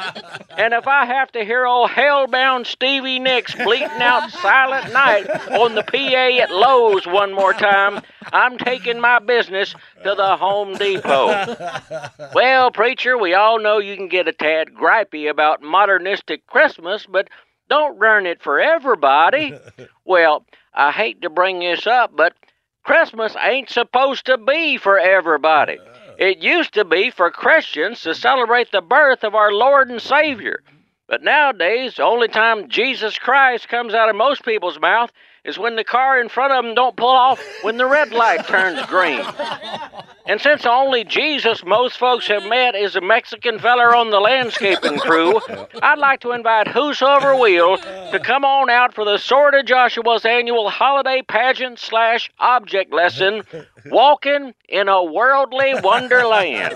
And 0.58 0.74
if 0.74 0.86
I 0.86 1.06
have 1.06 1.32
to 1.32 1.44
hear 1.44 1.66
old 1.66 1.90
hellbound 1.90 2.66
Stevie 2.66 3.18
Nicks 3.18 3.54
bleating 3.54 3.88
out 4.02 4.30
Silent 4.30 4.92
Night 4.92 5.28
on 5.50 5.74
the 5.74 5.82
PA 5.82 6.42
at 6.42 6.50
Lowe's 6.50 7.06
one 7.06 7.32
more 7.32 7.54
time, 7.54 8.02
I'm 8.32 8.58
taking 8.58 9.00
my 9.00 9.18
business 9.18 9.74
to 10.04 10.14
the 10.14 10.36
Home 10.36 10.74
Depot. 10.74 11.05
Well, 12.34 12.70
preacher, 12.70 13.16
we 13.18 13.34
all 13.34 13.60
know 13.60 13.78
you 13.78 13.96
can 13.96 14.08
get 14.08 14.28
a 14.28 14.32
tad 14.32 14.74
gripey 14.74 15.28
about 15.30 15.62
modernistic 15.62 16.46
Christmas, 16.46 17.06
but 17.06 17.28
don't 17.68 17.98
ruin 17.98 18.26
it 18.26 18.42
for 18.42 18.60
everybody. 18.60 19.54
Well, 20.04 20.46
I 20.72 20.92
hate 20.92 21.22
to 21.22 21.30
bring 21.30 21.58
this 21.58 21.84
up, 21.84 22.12
but 22.14 22.32
Christmas 22.84 23.34
ain't 23.42 23.68
supposed 23.68 24.26
to 24.26 24.38
be 24.38 24.76
for 24.76 24.96
everybody. 25.00 25.78
Uh-huh. 25.80 26.14
It 26.16 26.38
used 26.38 26.74
to 26.74 26.84
be 26.84 27.10
for 27.10 27.28
Christians 27.32 28.02
to 28.02 28.14
celebrate 28.14 28.70
the 28.70 28.80
birth 28.80 29.24
of 29.24 29.34
our 29.34 29.52
Lord 29.52 29.90
and 29.90 30.00
Savior. 30.00 30.62
But 31.08 31.24
nowadays, 31.24 31.96
the 31.96 32.04
only 32.04 32.28
time 32.28 32.68
Jesus 32.68 33.18
Christ 33.18 33.68
comes 33.68 33.94
out 33.94 34.08
of 34.08 34.14
most 34.14 34.44
people's 34.44 34.78
mouth 34.78 35.10
is 35.46 35.58
when 35.58 35.76
the 35.76 35.84
car 35.84 36.20
in 36.20 36.28
front 36.28 36.52
of 36.52 36.64
them 36.64 36.74
don't 36.74 36.96
pull 36.96 37.08
off 37.08 37.40
when 37.62 37.76
the 37.76 37.86
red 37.86 38.12
light 38.12 38.46
turns 38.46 38.84
green. 38.86 39.24
And 40.26 40.40
since 40.40 40.62
the 40.62 40.72
only 40.72 41.04
Jesus 41.04 41.64
most 41.64 41.98
folks 41.98 42.26
have 42.26 42.44
met 42.46 42.74
is 42.74 42.96
a 42.96 43.00
Mexican 43.00 43.60
feller 43.60 43.94
on 43.94 44.10
the 44.10 44.18
landscaping 44.18 44.98
crew, 44.98 45.40
I'd 45.80 45.98
like 45.98 46.20
to 46.20 46.32
invite 46.32 46.66
whosoever 46.66 47.36
will 47.36 47.76
to 47.78 48.20
come 48.22 48.44
on 48.44 48.68
out 48.68 48.92
for 48.92 49.04
the 49.04 49.18
Sword 49.18 49.54
of 49.54 49.66
Joshua's 49.66 50.24
annual 50.24 50.68
holiday 50.68 51.22
pageant 51.22 51.78
slash 51.78 52.28
object 52.40 52.92
lesson, 52.92 53.42
Walking 53.86 54.52
in 54.68 54.88
a 54.88 55.04
Worldly 55.04 55.74
Wonderland. 55.80 56.74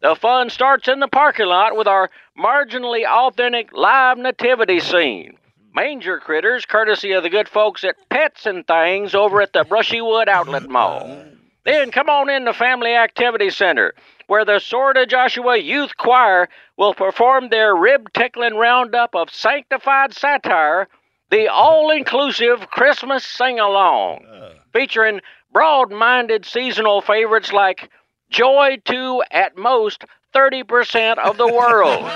The 0.00 0.16
fun 0.16 0.50
starts 0.50 0.88
in 0.88 0.98
the 0.98 1.06
parking 1.06 1.46
lot 1.46 1.76
with 1.76 1.86
our 1.86 2.10
marginally 2.36 3.04
authentic 3.06 3.72
live 3.72 4.18
nativity 4.18 4.80
scene. 4.80 5.36
Manger 5.72 6.18
critters, 6.18 6.66
courtesy 6.66 7.12
of 7.12 7.22
the 7.22 7.30
good 7.30 7.48
folks 7.48 7.84
at 7.84 8.08
Pets 8.08 8.44
and 8.44 8.66
Things 8.66 9.14
over 9.14 9.40
at 9.40 9.52
the 9.52 9.64
Brushywood 9.64 10.26
Outlet 10.26 10.68
Mall. 10.68 11.24
Then 11.64 11.92
come 11.92 12.08
on 12.08 12.28
in 12.28 12.44
the 12.44 12.52
Family 12.52 12.94
Activity 12.94 13.50
Center, 13.50 13.94
where 14.26 14.44
the 14.44 14.58
Sword 14.58 14.96
of 14.96 15.08
Joshua 15.08 15.56
Youth 15.58 15.96
Choir 15.96 16.48
will 16.76 16.94
perform 16.94 17.48
their 17.50 17.76
rib 17.76 18.12
tickling 18.12 18.56
roundup 18.56 19.14
of 19.14 19.30
sanctified 19.30 20.12
satire, 20.12 20.88
the 21.30 21.46
all 21.46 21.90
inclusive 21.90 22.68
Christmas 22.70 23.24
sing 23.24 23.60
along, 23.60 24.24
featuring 24.72 25.20
broad 25.52 25.92
minded 25.92 26.44
seasonal 26.44 27.00
favorites 27.00 27.52
like 27.52 27.90
Joy 28.30 28.78
to, 28.86 29.22
at 29.30 29.56
most, 29.56 30.04
30% 30.34 31.18
of 31.18 31.36
the 31.36 31.46
world. 31.46 32.08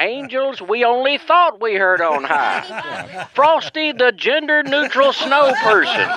Angels, 0.00 0.60
we 0.62 0.84
only 0.84 1.18
thought 1.18 1.60
we 1.60 1.74
heard 1.74 2.00
on 2.00 2.24
high. 2.24 3.28
Frosty, 3.34 3.92
the 3.92 4.12
gender 4.12 4.62
neutral 4.62 5.12
snow 5.12 5.52
person. 5.62 6.08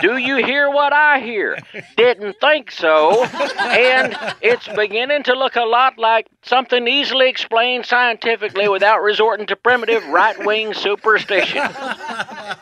Do 0.00 0.16
you 0.16 0.36
hear 0.36 0.70
what 0.70 0.92
I 0.92 1.20
hear? 1.20 1.58
Didn't 1.96 2.36
think 2.40 2.70
so. 2.70 3.24
And 3.24 4.16
it's 4.40 4.68
beginning 4.68 5.24
to 5.24 5.34
look 5.34 5.56
a 5.56 5.64
lot 5.64 5.98
like 5.98 6.28
something 6.44 6.86
easily 6.86 7.28
explained 7.28 7.86
scientifically 7.86 8.68
without 8.68 9.02
resorting 9.02 9.46
to 9.46 9.56
primitive 9.56 10.06
right 10.08 10.38
wing 10.44 10.74
superstition. 10.74 11.58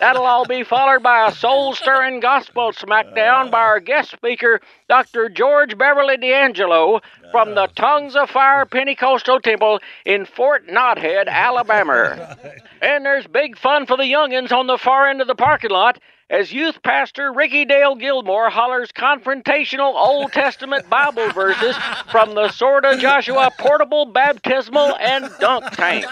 That'll 0.01 0.27
all 0.27 0.47
be 0.47 0.65
followed 0.65 1.03
by 1.03 1.29
a 1.29 1.33
soul 1.33 1.75
stirring 1.75 2.21
gospel 2.21 2.73
smackdown 2.73 3.51
by 3.51 3.61
our 3.61 3.81
guest 3.81 4.11
speaker, 4.11 4.61
Dr. 4.89 5.29
George 5.29 5.77
Beverly 5.77 6.17
D'Angelo 6.17 7.01
from 7.31 7.55
the 7.55 7.67
Tongues 7.75 8.17
of 8.17 8.31
Fire 8.31 8.67
Pentecostal 8.67 9.41
Temple 9.41 9.81
in 10.05 10.27
Fort 10.27 10.67
Knothead, 10.69 11.29
Alabama. 11.29 12.37
And 12.83 13.07
there's 13.07 13.29
big 13.29 13.57
fun 13.57 13.87
for 13.87 13.97
the 13.97 14.03
youngins 14.03 14.51
on 14.51 14.67
the 14.67 14.77
far 14.77 15.09
end 15.09 15.21
of 15.21 15.29
the 15.29 15.37
parking 15.37 15.71
lot 15.71 16.01
as 16.33 16.51
youth 16.51 16.83
pastor 16.83 17.31
Ricky 17.31 17.67
Dale 17.67 17.95
Gilmore 17.95 18.49
hollers 18.49 18.91
confrontational 18.91 19.93
Old 19.95 20.33
Testament 20.33 20.89
Bible 20.89 21.31
verses 21.33 21.77
from 22.11 22.35
the 22.35 22.49
Sword 22.49 22.87
of 22.87 22.99
Joshua 22.99 23.51
portable 23.59 24.07
baptismal 24.07 24.97
and 24.97 25.31
dunk 25.39 25.71
tank. 25.73 26.07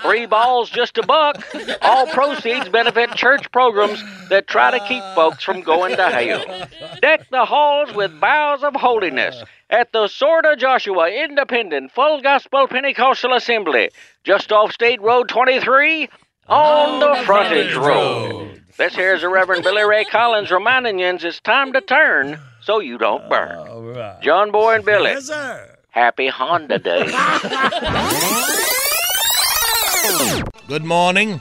Three 0.00 0.24
balls, 0.24 0.70
just 0.70 0.96
a 0.96 1.02
buck. 1.02 1.44
All 1.82 2.06
proceeds 2.06 2.70
benefit 2.70 3.10
church 3.14 3.52
programs 3.52 4.02
that 4.30 4.46
try 4.46 4.70
to 4.70 4.84
keep 4.86 5.02
folks 5.14 5.44
from 5.44 5.60
going 5.60 5.96
to 5.96 6.08
hell. 6.08 6.66
Deck 7.02 7.28
the 7.30 7.44
halls 7.44 7.94
with 7.94 8.18
boughs 8.18 8.64
of 8.64 8.74
holiness 8.74 9.42
at 9.68 9.92
the 9.92 10.08
Sword 10.08 10.46
of 10.46 10.58
Joshua 10.58 11.10
Independent 11.10 11.92
Full 11.92 12.22
Gospel 12.22 12.68
Pentecostal 12.68 13.34
Assembly, 13.34 13.90
just 14.24 14.50
off 14.50 14.72
State 14.72 15.02
Road 15.02 15.28
23 15.28 16.08
on 16.46 17.00
the 17.00 17.22
frontage 17.26 17.74
road. 17.74 18.62
This 18.78 18.94
here's 18.94 19.22
the 19.22 19.28
Reverend 19.28 19.64
Billy 19.64 19.82
Ray 19.82 20.04
Collins 20.04 20.52
reminding 20.52 21.00
you 21.00 21.06
it's 21.06 21.40
time 21.40 21.72
to 21.72 21.80
turn 21.80 22.38
so 22.60 22.78
you 22.78 22.96
don't 22.96 23.28
burn. 23.28 23.66
All 23.66 23.82
right. 23.82 24.22
John 24.22 24.52
Boy 24.52 24.76
and 24.76 24.84
Billy. 24.84 25.10
Yes, 25.10 25.24
sir. 25.24 25.76
Happy 25.90 26.28
Honda 26.28 26.78
Day. 26.78 27.06
Good 30.68 30.84
morning. 30.84 31.40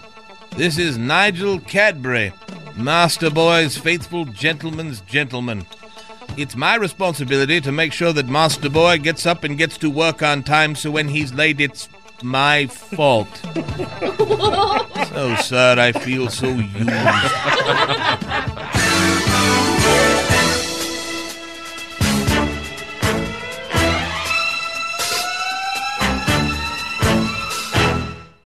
This 0.56 0.80
is 0.80 0.97
Nigel 0.97 1.60
Cadbury, 1.60 2.34
Master 2.76 3.30
Boy's 3.30 3.78
faithful 3.78 4.26
gentleman's 4.26 5.02
gentleman. 5.02 5.63
It's 6.38 6.56
my 6.56 6.73
responsibility 6.73 7.62
to 7.62 7.71
make 7.71 7.93
sure 7.93 8.13
that 8.13 8.28
Master 8.28 8.69
Boy 8.69 8.97
gets 8.97 9.28
up 9.28 9.43
and 9.43 9.60
gets 9.60 9.78
to 9.78 9.91
work 9.91 10.23
on 10.23 10.41
time 10.41 10.73
so 10.73 10.89
when 10.89 11.10
he's 11.10 11.36
late 11.36 11.62
it's 11.62 11.88
my 12.23 12.67
fault. 12.67 13.27
so, 15.10 15.36
sad, 15.36 15.80
I 15.80 15.91
feel 15.91 16.30
so 16.30 16.47
used. 16.49 16.89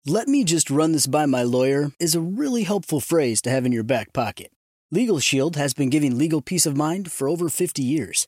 Let 0.05 0.27
me 0.27 0.43
just 0.43 0.71
run 0.71 0.91
this 0.91 1.05
by 1.05 1.27
my 1.27 1.43
lawyer 1.43 1.91
is 1.99 2.15
a 2.15 2.19
really 2.19 2.63
helpful 2.63 2.99
phrase 2.99 3.43
to 3.43 3.51
have 3.51 3.65
in 3.65 3.71
your 3.71 3.84
back 3.84 4.12
pocket. 4.12 4.51
Legal 4.91 5.19
Shield 5.19 5.55
has 5.55 5.75
been 5.75 5.91
giving 5.91 6.17
legal 6.17 6.41
peace 6.41 6.65
of 6.65 6.75
mind 6.75 7.12
for 7.12 7.29
over 7.29 7.47
50 7.47 7.84
years. 7.84 8.27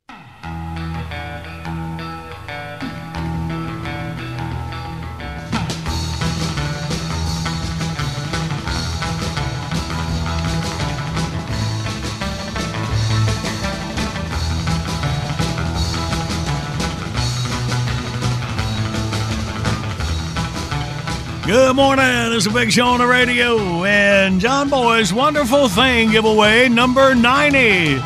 Good 21.51 21.75
morning. 21.75 22.05
It's 22.31 22.45
a 22.45 22.49
big 22.49 22.71
show 22.71 22.85
on 22.85 22.99
the 22.99 23.05
radio. 23.05 23.83
And 23.83 24.39
John 24.39 24.69
Boy's 24.69 25.13
Wonderful 25.13 25.67
Thing 25.67 26.09
giveaway 26.09 26.69
number 26.69 27.13
90. 27.13 27.97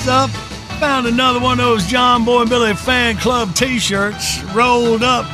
So, 0.00 0.26
found 0.78 1.06
another 1.06 1.40
one 1.40 1.52
of 1.52 1.64
those 1.64 1.86
John 1.86 2.22
Boy 2.26 2.42
and 2.42 2.50
Billy 2.50 2.74
fan 2.74 3.16
club 3.16 3.54
t 3.54 3.78
shirts 3.78 4.42
rolled 4.54 5.02
up 5.02 5.24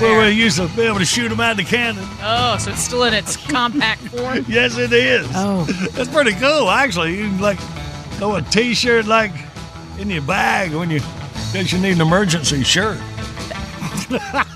where 0.00 0.26
we 0.26 0.32
used 0.32 0.56
to 0.56 0.66
be 0.74 0.82
able 0.82 0.98
to 0.98 1.04
shoot 1.04 1.28
them 1.28 1.38
out 1.38 1.56
the 1.56 1.62
cannon. 1.62 2.04
Oh, 2.22 2.56
so 2.58 2.72
it's 2.72 2.82
still 2.82 3.04
in 3.04 3.14
its 3.14 3.36
compact 3.52 4.00
form? 4.08 4.44
Yes, 4.48 4.76
it 4.76 4.92
is. 4.92 5.28
Oh. 5.32 5.62
That's 5.92 6.10
pretty 6.10 6.32
cool, 6.32 6.68
actually. 6.68 7.18
You 7.18 7.28
can, 7.28 7.38
like, 7.38 7.60
throw 8.18 8.34
a 8.34 8.42
t 8.42 8.74
shirt, 8.74 9.06
like, 9.06 9.30
in 10.00 10.10
your 10.10 10.22
bag 10.22 10.72
when 10.74 10.90
you, 10.90 10.96
in 10.96 11.52
case 11.52 11.72
you 11.72 11.78
need 11.78 11.92
an 11.92 12.00
emergency 12.00 12.64
shirt. 12.64 12.98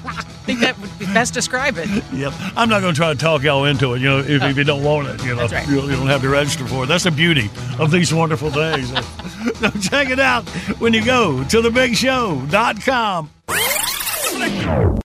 I 0.51 0.55
think 0.55 0.67
that 0.67 0.81
would 0.81 0.99
be 0.99 1.07
best 1.07 1.33
describe 1.33 1.79
it. 1.79 1.89
Yep. 2.13 2.33
I'm 2.57 2.69
not 2.69 2.81
going 2.81 2.93
to 2.93 2.99
try 2.99 3.13
to 3.13 3.19
talk 3.19 3.45
y'all 3.45 3.67
into 3.67 3.95
it. 3.95 4.01
You 4.01 4.09
know, 4.09 4.19
if, 4.19 4.43
if 4.43 4.57
you 4.57 4.65
don't 4.65 4.83
want 4.83 5.07
it, 5.07 5.25
you 5.25 5.37
know, 5.37 5.47
right. 5.47 5.69
you, 5.69 5.81
you 5.83 5.93
don't 5.93 6.09
have 6.09 6.23
to 6.23 6.29
register 6.29 6.67
for 6.67 6.83
it. 6.83 6.87
That's 6.89 7.05
the 7.05 7.13
beauty 7.13 7.49
of 7.79 7.93
these 7.93 8.13
wonderful 8.13 8.51
days. 8.51 8.89
so 9.61 9.71
check 9.81 10.11
it 10.11 10.19
out 10.19 10.49
when 10.81 10.93
you 10.93 11.05
go 11.05 11.45
to 11.45 11.63
thebigshow.com. 11.63 13.31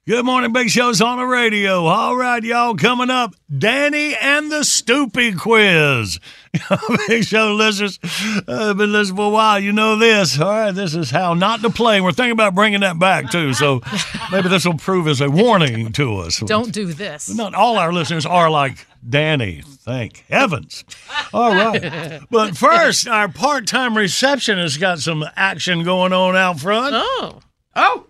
Good 0.07 0.23
morning, 0.23 0.53
Big 0.53 0.69
Show's 0.69 1.01
on 1.01 1.17
the 1.17 1.25
radio. 1.25 1.85
All 1.85 2.15
right, 2.15 2.41
y'all, 2.41 2.75
coming 2.75 3.09
up, 3.09 3.33
Danny 3.57 4.15
and 4.15 4.49
the 4.51 4.59
Stoopy 4.59 5.37
Quiz. 5.37 6.19
Big 7.07 7.25
Show 7.25 7.53
listeners, 7.53 7.99
uh, 8.47 8.73
been 8.75 8.93
listening 8.93 9.17
for 9.17 9.25
a 9.25 9.29
while. 9.29 9.59
You 9.59 9.73
know 9.73 9.97
this. 9.97 10.39
All 10.39 10.47
right, 10.47 10.71
this 10.71 10.95
is 10.95 11.11
how 11.11 11.33
not 11.33 11.61
to 11.63 11.69
play. 11.69 11.99
We're 11.99 12.13
thinking 12.13 12.31
about 12.31 12.55
bringing 12.55 12.79
that 12.81 12.97
back, 12.97 13.29
too. 13.29 13.53
So 13.53 13.81
maybe 14.31 14.47
this 14.47 14.63
will 14.65 14.77
prove 14.77 15.07
as 15.07 15.19
a 15.19 15.29
warning 15.29 15.91
to 15.93 16.17
us. 16.19 16.39
Don't 16.39 16.71
do 16.71 16.93
this. 16.93 17.33
Not 17.35 17.53
all 17.55 17.77
our 17.77 17.91
listeners 17.91 18.25
are 18.25 18.49
like 18.49 18.85
Danny. 19.07 19.63
Thank 19.65 20.23
heavens. 20.29 20.85
All 21.33 21.51
right. 21.53 22.21
But 22.29 22.55
first, 22.55 23.07
our 23.07 23.27
part 23.27 23.67
time 23.67 23.97
receptionist 23.97 24.79
got 24.79 24.99
some 24.99 25.25
action 25.35 25.83
going 25.83 26.13
on 26.13 26.35
out 26.37 26.59
front. 26.59 26.93
Oh. 26.95 27.41
Oh, 27.75 28.05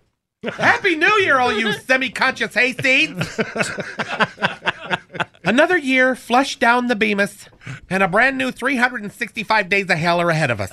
Happy 0.54 0.96
New 0.96 1.14
Year, 1.22 1.40
all 1.40 1.52
you 1.58 1.74
semi-conscious 1.88 2.54
hayseeds! 2.54 3.26
Another 5.44 5.78
year 5.78 6.16
flushed 6.16 6.60
down 6.60 6.88
the 6.88 6.96
Bemis, 6.96 7.48
and 7.90 8.02
a 8.02 8.08
brand 8.08 8.38
new 8.38 8.52
365 8.52 9.70
days 9.70 9.90
of 9.90 9.98
hell 9.98 10.20
are 10.20 10.30
ahead 10.32 10.50
of 10.50 10.60
us. 10.60 10.72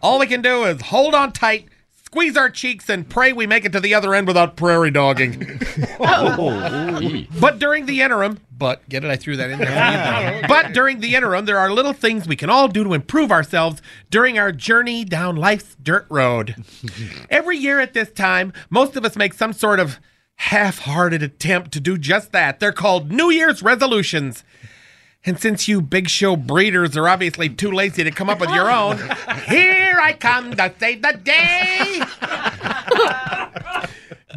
All 0.00 0.18
we 0.18 0.26
can 0.26 0.40
do 0.40 0.64
is 0.64 0.80
hold 0.80 1.14
on 1.14 1.32
tight, 1.32 1.66
squeeze 2.04 2.34
our 2.36 2.48
cheeks, 2.48 2.88
and 2.88 3.08
pray 3.08 3.32
we 3.34 3.46
make 3.46 3.66
it 3.66 3.72
to 3.72 3.80
the 3.80 3.94
other 3.94 4.14
end 4.14 4.26
without 4.26 4.56
prairie 4.56 4.90
dogging. 4.90 5.60
Oh, 6.02 7.24
but 7.38 7.58
during 7.58 7.84
the 7.84 8.00
interim, 8.00 8.38
but 8.60 8.88
get 8.88 9.04
it? 9.04 9.10
I 9.10 9.16
threw 9.16 9.36
that 9.38 9.50
in 9.50 9.58
there. 9.58 10.44
but 10.48 10.72
during 10.72 11.00
the 11.00 11.16
interim, 11.16 11.46
there 11.46 11.58
are 11.58 11.72
little 11.72 11.94
things 11.94 12.28
we 12.28 12.36
can 12.36 12.50
all 12.50 12.68
do 12.68 12.84
to 12.84 12.94
improve 12.94 13.32
ourselves 13.32 13.82
during 14.10 14.38
our 14.38 14.52
journey 14.52 15.04
down 15.04 15.34
life's 15.34 15.74
dirt 15.82 16.06
road. 16.08 16.54
Every 17.30 17.56
year 17.56 17.80
at 17.80 17.94
this 17.94 18.12
time, 18.12 18.52
most 18.68 18.94
of 18.94 19.04
us 19.04 19.16
make 19.16 19.34
some 19.34 19.54
sort 19.54 19.80
of 19.80 19.98
half 20.36 20.80
hearted 20.80 21.22
attempt 21.22 21.72
to 21.72 21.80
do 21.80 21.98
just 21.98 22.32
that. 22.32 22.60
They're 22.60 22.70
called 22.70 23.10
New 23.10 23.30
Year's 23.30 23.62
resolutions. 23.62 24.44
And 25.24 25.40
since 25.40 25.66
you 25.66 25.82
big 25.82 26.08
show 26.08 26.36
breeders 26.36 26.96
are 26.96 27.08
obviously 27.08 27.48
too 27.48 27.70
lazy 27.70 28.04
to 28.04 28.10
come 28.10 28.30
up 28.30 28.40
with 28.40 28.50
your 28.50 28.70
own, 28.70 28.98
here 29.48 29.98
I 30.00 30.16
come 30.18 30.52
to 30.52 30.74
save 30.78 31.02
the 31.02 31.12
day. 31.12 32.02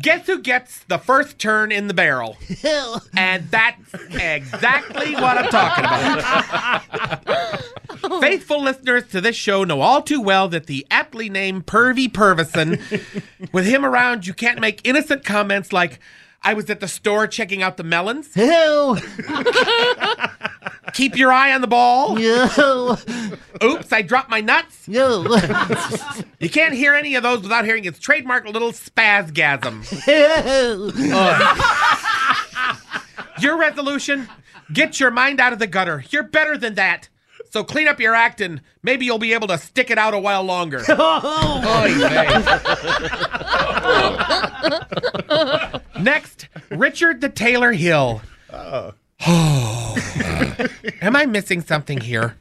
Guess 0.03 0.27
who 0.27 0.39
gets 0.39 0.83
the 0.83 0.97
first 0.97 1.39
turn 1.39 1.71
in 1.71 1.87
the 1.87 1.93
barrel? 1.93 2.35
And 3.15 3.49
that's 3.49 3.93
exactly 4.11 5.13
what 5.13 5.37
I'm 5.37 5.49
talking 5.49 5.85
about. 5.85 7.61
Faithful 8.21 8.61
listeners 8.61 9.07
to 9.11 9.21
this 9.21 9.37
show 9.37 9.63
know 9.63 9.79
all 9.79 10.01
too 10.01 10.19
well 10.19 10.49
that 10.49 10.67
the 10.67 10.85
aptly 10.91 11.29
named 11.29 11.67
Pervy 11.67 12.13
Purvison, 12.13 12.79
with 13.53 13.65
him 13.65 13.85
around, 13.85 14.27
you 14.27 14.33
can't 14.33 14.59
make 14.59 14.81
innocent 14.83 15.23
comments 15.23 15.71
like, 15.71 15.99
I 16.41 16.53
was 16.53 16.69
at 16.69 16.81
the 16.81 16.89
store 16.89 17.25
checking 17.25 17.63
out 17.63 17.77
the 17.77 17.85
melons. 17.85 18.35
Keep 20.93 21.17
your 21.17 21.31
eye 21.31 21.53
on 21.53 21.61
the 21.61 21.67
ball. 21.67 22.17
Oops, 23.63 23.91
I 23.91 24.01
dropped 24.01 24.29
my 24.29 24.41
nuts. 24.41 24.87
you 26.39 26.49
can't 26.49 26.73
hear 26.73 26.93
any 26.93 27.15
of 27.15 27.23
those 27.23 27.41
without 27.41 27.65
hearing 27.65 27.85
its 27.85 27.99
trademark 27.99 28.45
little 28.45 28.71
spasgasm. 28.71 29.83
your 33.41 33.57
resolution? 33.57 34.29
Get 34.71 34.99
your 34.99 35.11
mind 35.11 35.39
out 35.39 35.53
of 35.53 35.59
the 35.59 35.67
gutter. 35.67 36.03
You're 36.09 36.23
better 36.23 36.57
than 36.57 36.75
that. 36.75 37.09
So 37.49 37.63
clean 37.63 37.87
up 37.87 37.99
your 37.99 38.15
act 38.15 38.41
and 38.41 38.61
maybe 38.81 39.05
you'll 39.05 39.19
be 39.19 39.33
able 39.33 39.47
to 39.49 39.57
stick 39.59 39.91
it 39.91 39.97
out 39.99 40.13
a 40.15 40.19
while 40.19 40.43
longer. 40.43 40.79
Oy 40.89 41.93
vey. 41.99 42.41
Next, 46.01 46.47
Richard 46.71 47.21
the 47.21 47.29
Taylor 47.29 47.71
Hill. 47.71 48.21
Oh, 49.25 49.95
am 51.01 51.15
I 51.15 51.25
missing 51.25 51.61
something 51.61 52.01
here? 52.01 52.35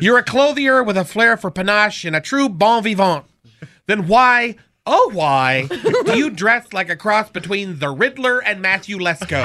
You're 0.00 0.18
a 0.18 0.22
clothier 0.22 0.82
with 0.84 0.96
a 0.96 1.04
flair 1.04 1.36
for 1.36 1.50
panache 1.50 2.04
and 2.04 2.14
a 2.14 2.20
true 2.20 2.48
bon 2.48 2.84
vivant. 2.84 3.24
Then 3.86 4.06
why, 4.06 4.56
oh 4.84 5.10
why, 5.12 5.66
do 6.04 6.16
you 6.16 6.30
dress 6.30 6.72
like 6.72 6.90
a 6.90 6.96
cross 6.96 7.30
between 7.30 7.78
the 7.80 7.90
Riddler 7.90 8.40
and 8.42 8.60
Matthew 8.62 8.98
Lesko? 8.98 9.44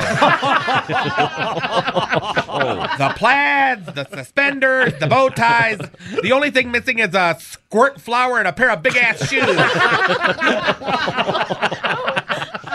The 2.97 3.13
plaids, 3.15 3.93
the 3.93 4.07
suspenders, 4.13 4.93
the 4.99 5.07
bow 5.07 5.29
ties. 5.29 5.79
The 6.21 6.31
only 6.31 6.51
thing 6.51 6.71
missing 6.71 6.99
is 6.99 7.15
a 7.15 7.37
squirt 7.39 7.99
flower 7.99 8.37
and 8.39 8.47
a 8.47 8.53
pair 8.53 8.69
of 8.71 8.83
big 8.83 8.97
ass 8.97 9.27
shoes. 9.27 9.45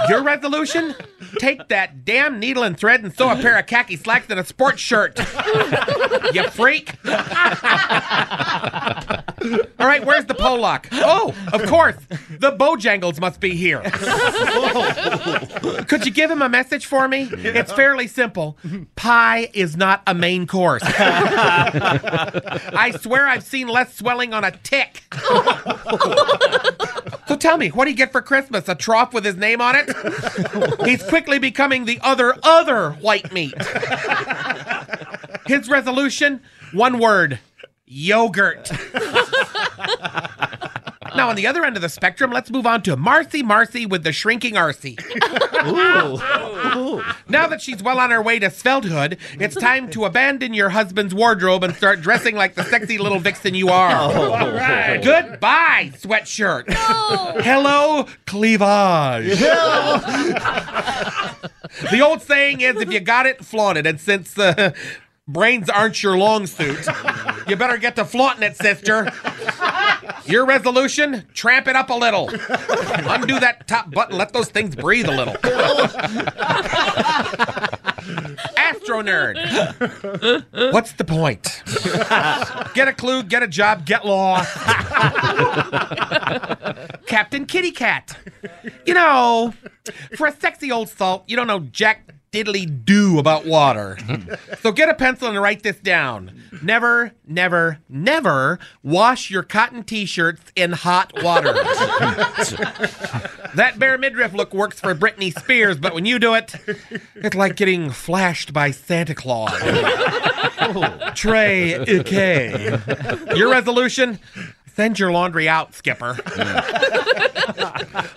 Your 0.09 0.23
resolution? 0.23 0.95
Take 1.39 1.69
that 1.69 2.05
damn 2.05 2.39
needle 2.39 2.63
and 2.63 2.79
thread 2.79 3.03
and 3.03 3.15
sew 3.15 3.31
a 3.31 3.37
pair 3.37 3.59
of 3.59 3.67
khaki 3.67 3.97
slacks 3.97 4.27
and 4.31 4.39
a 4.41 4.45
sports 4.45 4.81
shirt. 4.81 5.19
you 6.33 6.49
freak. 6.51 6.95
All 9.79 9.87
right, 9.87 10.05
where's 10.05 10.25
the 10.27 10.35
Pollock? 10.37 10.89
Oh, 10.93 11.35
of 11.53 11.65
course. 11.67 11.97
The 12.31 12.53
Bojangles 12.53 13.21
must 13.21 13.41
be 13.41 13.55
here. 13.55 13.81
Could 15.85 16.05
you 16.07 16.13
give 16.13 16.31
him 16.31 16.43
a 16.43 16.49
message 16.49 16.87
for 16.87 17.09
me? 17.09 17.29
It's 17.33 17.73
fairly 17.73 18.07
simple. 18.07 18.59
Pie 18.97 19.51
is 19.55 19.77
not 19.77 20.03
a 20.07 20.15
main 20.15 20.47
course. 20.47 20.83
I 20.85 22.93
swear 23.01 23.27
I've 23.27 23.45
seen 23.45 23.69
less 23.69 23.95
swelling 23.95 24.35
on 24.35 24.45
a 24.45 24.51
tick. 24.51 25.03
So 27.29 27.37
tell 27.37 27.57
me, 27.57 27.69
what 27.71 27.85
do 27.87 27.91
you 27.91 27.97
get 27.97 28.13
for 28.13 28.23
Christmas? 28.23 28.69
A 28.69 28.75
trough 28.75 29.13
with 29.13 29.25
his 29.25 29.37
name 29.37 29.61
on 29.61 29.75
it? 29.77 29.89
He's 30.85 31.03
quickly 31.03 31.39
becoming 31.39 31.85
the 31.85 32.01
other, 32.03 32.35
other 32.43 32.91
white 32.93 33.33
meat. 33.33 33.55
His 35.47 35.69
resolution 35.69 36.41
one 36.73 36.99
word 36.99 37.39
yogurt. 37.87 38.71
Now, 41.17 41.31
on 41.31 41.37
the 41.37 41.47
other 41.47 41.65
end 41.65 41.77
of 41.77 41.83
the 41.83 41.89
spectrum, 41.89 42.31
let's 42.31 42.51
move 42.51 42.67
on 42.67 42.83
to 42.83 42.97
Marcy 42.97 43.43
Marcy 43.43 43.87
with 43.87 44.05
the 44.05 44.13
shrinking 44.13 44.57
Arcy. 44.57 44.99
Now 47.29 47.47
that 47.49 47.61
she's 47.61 47.83
well 47.83 47.99
on 47.99 48.11
her 48.11 48.23
way 48.23 48.39
to 48.39 48.47
svelthood, 48.49 49.19
it's 49.41 49.57
time 49.57 49.91
to 49.91 50.05
abandon 50.05 50.55
your 50.55 50.69
husband's 50.69 51.15
wardrobe 51.15 51.65
and 51.65 51.75
start 51.75 52.01
dressing 52.03 52.37
like 52.37 52.55
the 52.55 52.65
sexy 52.65 52.99
little 52.99 53.19
vixen 53.19 53.55
you 53.55 53.71
are. 53.71 53.97
All 53.97 54.53
right. 54.53 55.03
Goodbye, 55.03 55.93
sweatshirt. 55.97 56.65
Hello, 57.43 58.07
cleavage. 58.27 59.39
the 61.91 62.01
old 62.03 62.23
saying 62.23 62.61
is 62.61 62.77
if 62.77 62.93
you 62.93 63.01
got 63.01 63.27
it, 63.27 63.45
flaunt 63.45 63.79
it. 63.79 63.87
And 63.87 64.01
since 64.01 64.39
uh, 64.39 64.73
brains 65.27 65.69
aren't 65.71 66.03
your 66.03 66.17
long 66.17 66.47
suit, 66.47 66.87
you 67.49 67.57
better 67.57 67.79
get 67.79 67.97
to 67.97 68.05
flaunting 68.05 68.45
it, 68.45 68.57
sister. 68.57 69.11
Your 70.27 70.45
resolution? 70.47 71.27
Tramp 71.35 71.69
it 71.69 71.77
up 71.77 71.91
a 71.91 71.95
little. 71.95 72.29
Undo 72.29 73.39
that 73.41 73.67
top 73.67 73.91
button. 73.91 74.17
Let 74.17 74.33
those 74.33 74.49
things 74.49 74.75
breathe 74.75 75.09
a 75.09 75.13
little. 75.13 75.37
Astro 78.57 79.03
nerd. 79.03 79.37
What's 80.73 80.93
the 80.93 81.05
point? 81.05 81.63
Get 82.75 82.89
a 82.89 82.93
clue, 82.93 83.23
get 83.23 83.43
a 83.43 83.49
job, 83.49 83.85
get 83.85 84.05
lost. 84.05 84.53
Captain 87.07 87.47
Kitty 87.47 87.71
Cat. 87.73 88.17
You 88.85 88.95
know, 88.95 89.55
for 90.17 90.27
a 90.27 90.33
sexy 90.33 90.71
old 90.73 90.89
salt, 90.89 91.25
you 91.27 91.37
don't 91.37 91.47
know 91.47 91.61
jack 91.61 92.09
diddly 92.37 92.85
do 92.85 93.19
about 93.19 93.47
water. 93.47 93.99
so 94.61 94.73
get 94.73 94.89
a 94.89 94.95
pencil 94.95 95.29
and 95.29 95.41
write 95.41 95.63
this 95.63 95.77
down. 95.77 96.43
Never, 96.63 97.13
never, 97.27 97.79
never 97.89 98.59
wash 98.83 99.31
your 99.31 99.43
cotton 99.43 99.85
t-shirts 99.85 100.43
in 100.55 100.73
hot 100.73 101.13
water. 101.23 101.53
that 103.55 103.75
bare 103.79 103.97
midriff 103.99 104.33
look 104.35 104.53
works 104.53 104.81
for 104.81 104.95
Britney 104.95 105.37
Spears, 105.37 105.79
but 105.79 105.95
when 105.95 106.05
you 106.05 106.19
do 106.19 106.35
it, 106.35 106.55
it's 107.15 107.37
like 107.37 107.57
getting 107.57 107.91
flashed 107.91 108.53
by 108.53 108.71
Santa 108.71 109.15
Claus. 109.15 109.53
Trey 111.15 111.79
okay. 111.79 112.79
Your 113.35 113.51
resolution? 113.51 114.19
Send 114.75 114.99
your 114.99 115.11
laundry 115.11 115.49
out, 115.49 115.75
Skipper. 115.75 116.19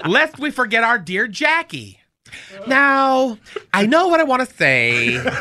Lest 0.05 0.39
we 0.39 0.51
forget 0.51 0.83
our 0.83 0.97
dear 0.97 1.27
Jackie. 1.27 1.98
Now, 2.67 3.37
I 3.73 3.85
know 3.85 4.07
what 4.07 4.19
I 4.19 4.23
want 4.23 4.47
to 4.47 4.55
say, 4.55 5.21
but 5.23 5.33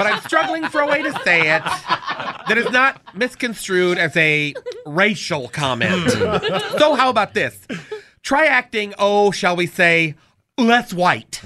I'm 0.00 0.20
struggling 0.22 0.68
for 0.68 0.80
a 0.80 0.86
way 0.86 1.02
to 1.02 1.12
say 1.24 1.56
it 1.56 1.62
that 2.48 2.56
is 2.56 2.70
not 2.70 3.00
misconstrued 3.14 3.98
as 3.98 4.16
a 4.16 4.54
racial 4.84 5.48
comment. 5.48 6.12
Hmm. 6.12 6.78
so, 6.78 6.94
how 6.94 7.10
about 7.10 7.34
this? 7.34 7.66
Try 8.22 8.46
acting, 8.46 8.94
oh, 8.98 9.30
shall 9.30 9.56
we 9.56 9.66
say, 9.66 10.14
less 10.58 10.92
white. 10.92 11.40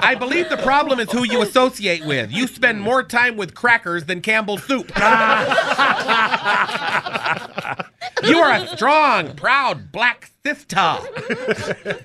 I 0.00 0.14
believe 0.18 0.48
the 0.48 0.56
problem 0.58 1.00
is 1.00 1.10
who 1.10 1.24
you 1.24 1.42
associate 1.42 2.06
with. 2.06 2.30
You 2.30 2.46
spend 2.46 2.80
more 2.80 3.02
time 3.02 3.36
with 3.36 3.54
crackers 3.54 4.04
than 4.04 4.20
Campbell's 4.20 4.62
soup. 4.64 4.92
You 8.24 8.38
are 8.38 8.52
a 8.52 8.66
strong, 8.68 9.34
proud 9.36 9.92
black 9.92 10.30
sister. 10.44 10.98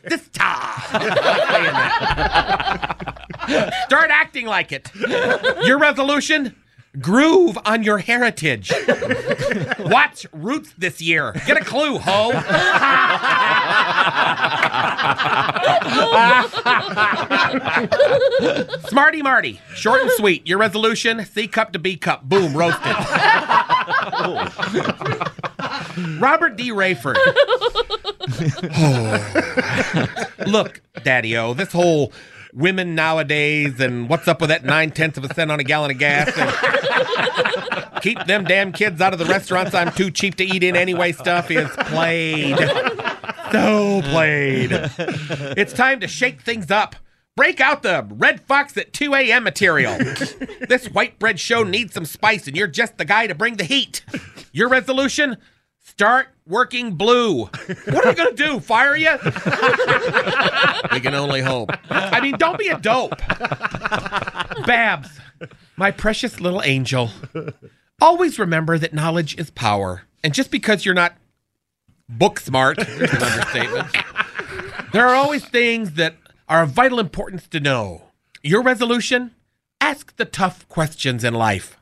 Sister. 0.10 0.43
Start 3.86 4.10
acting 4.12 4.45
like 4.45 4.71
it. 4.71 4.91
Your 5.63 5.78
resolution? 5.80 6.56
Groove 6.99 7.58
on 7.65 7.82
your 7.82 7.97
heritage. 7.97 8.71
Watch 9.79 10.27
Roots 10.31 10.73
this 10.77 11.02
year. 11.02 11.33
Get 11.48 11.58
a 11.58 11.65
clue, 11.65 11.98
ho. 11.98 12.31
Smarty 18.90 19.23
Marty, 19.23 19.60
short 19.73 20.02
and 20.02 20.12
sweet. 20.12 20.46
Your 20.46 20.60
resolution: 20.60 21.25
C 21.25 21.48
cup 21.48 21.73
to 21.73 21.79
B 21.79 21.98
cup. 21.98 22.23
Boom, 22.25 22.56
roasted. 22.56 22.96
Robert 26.19 26.56
D. 26.56 26.71
Raiford. 26.71 27.17
Look, 30.48 30.81
Daddy 31.04 31.38
O, 31.38 31.54
this 31.54 31.71
whole 31.71 32.12
women 32.54 32.96
nowadays 32.96 33.79
and 33.79 34.08
what's 34.08 34.27
up 34.27 34.40
with 34.40 34.50
that 34.50 34.63
nine 34.63 34.92
tenths 34.92 35.17
of 35.17 35.23
a 35.23 35.34
cent 35.34 35.52
on 35.52 35.60
a 35.60 35.63
gallon 35.63 35.90
of 35.92 35.98
gas 35.98 36.31
and 36.38 38.02
keep 38.02 38.23
them 38.25 38.44
damn 38.44 38.71
kids 38.71 39.02
out 39.02 39.12
of 39.12 39.19
the 39.19 39.25
restaurants 39.25 39.73
I'm 39.73 39.92
too 39.92 40.12
cheap 40.12 40.36
to 40.36 40.44
eat 40.44 40.63
in 40.63 40.75
anyway 40.75 41.12
stuff 41.13 41.50
is 41.50 41.69
played. 41.71 42.58
So 43.52 44.02
played. 44.04 44.69
It's 45.58 45.73
time 45.73 46.00
to 46.02 46.08
shake 46.08 46.42
things 46.42 46.71
up. 46.71 46.96
Break 47.36 47.60
out 47.60 47.81
the 47.81 48.06
Redd 48.12 48.42
Foxx 48.42 48.77
at 48.77 48.94
2 48.94 49.15
a.m. 49.15 49.44
material. 49.44 49.98
this 50.69 50.88
white 50.92 51.17
bread 51.17 51.40
show 51.40 51.63
needs 51.63 51.94
some 51.94 52.06
spice, 52.06 52.48
and 52.48 52.56
you're 52.56 52.67
just 52.67 52.98
the 52.98 53.06
guy 53.06 53.25
to 53.25 53.34
bring 53.34 53.58
the 53.58 53.63
heat. 53.63 54.04
Your 54.52 54.69
resolution? 54.69 55.38
Start 55.79 56.27
working 56.46 56.94
blue. 56.94 57.46
What 57.46 58.06
are 58.06 58.10
you 58.10 58.15
going 58.15 58.36
to 58.36 58.44
do? 58.44 58.60
Fire 58.60 58.96
you? 58.96 59.17
we 60.92 61.00
can 61.00 61.15
only 61.15 61.42
hope. 61.42 61.71
I 61.90 62.21
mean, 62.21 62.36
don't 62.38 62.58
be 62.58 62.67
a 62.67 62.77
dope. 62.79 63.17
Babs, 64.65 65.19
my 65.75 65.90
precious 65.92 66.40
little 66.40 66.62
angel, 66.63 67.10
always 68.00 68.38
remember 68.38 68.77
that 68.77 68.94
knowledge 68.94 69.38
is 69.40 69.50
power. 69.50 70.04
And 70.23 70.34
just 70.34 70.52
because 70.52 70.86
you're 70.86 70.94
not 70.94 71.15
book 72.08 72.40
smart, 72.40 72.77
there's 72.77 73.12
an 73.13 73.23
understatement, 73.23 73.88
there 74.94 75.08
are 75.08 75.15
always 75.15 75.44
things 75.44 75.94
that 75.94 76.15
are 76.48 76.63
of 76.63 76.69
vital 76.69 77.00
importance 77.00 77.48
to 77.48 77.60
know. 77.60 78.04
Your 78.41 78.62
resolution? 78.62 79.31
Ask 79.79 80.15
the 80.15 80.25
tough 80.25 80.67
questions 80.69 81.23
in 81.23 81.33
life. 81.33 81.77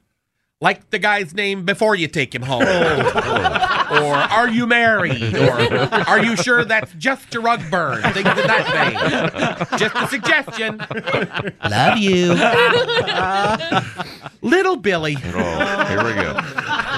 Like 0.59 0.91
the 0.91 0.99
guy's 0.99 1.33
name 1.33 1.65
before 1.65 1.95
you 1.95 2.07
take 2.07 2.35
him 2.35 2.43
home. 2.43 2.61
or 3.91 4.13
are 4.13 4.47
you 4.47 4.67
married? 4.67 5.35
Or 5.35 5.59
are 6.07 6.23
you 6.23 6.35
sure 6.35 6.63
that's 6.63 6.93
just 6.93 7.33
a 7.33 7.39
rug 7.39 7.61
burn? 7.71 8.03
Things 8.13 8.29
in 8.29 8.47
that 8.47 9.67
vein. 9.69 9.79
Just 9.79 9.95
a 9.95 10.07
suggestion. 10.07 10.77
Love 11.67 11.97
you. 11.97 12.35
little 14.43 14.75
Billy. 14.75 15.17
Oh, 15.33 15.85
here 15.85 16.05
we 16.05 16.13
go. 16.13 16.39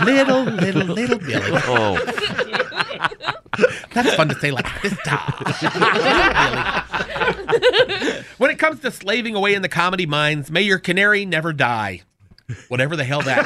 Little, 0.03 0.43
little, 0.43 0.93
little 0.93 1.19
Billy. 1.19 1.61
Oh. 1.65 2.62
That's 3.93 4.15
fun 4.15 4.29
to 4.29 4.35
say 4.35 4.51
like 4.51 4.65
this 4.81 4.97
time. 5.05 5.33
when 8.37 8.49
it 8.51 8.59
comes 8.59 8.79
to 8.81 8.91
slaving 8.91 9.35
away 9.35 9.53
in 9.53 9.61
the 9.61 9.69
comedy 9.69 10.05
mines, 10.05 10.49
may 10.51 10.61
your 10.61 10.79
canary 10.79 11.25
never 11.25 11.53
die. 11.53 12.01
Whatever 12.67 12.95
the 12.95 13.03
hell 13.03 13.21
that. 13.21 13.43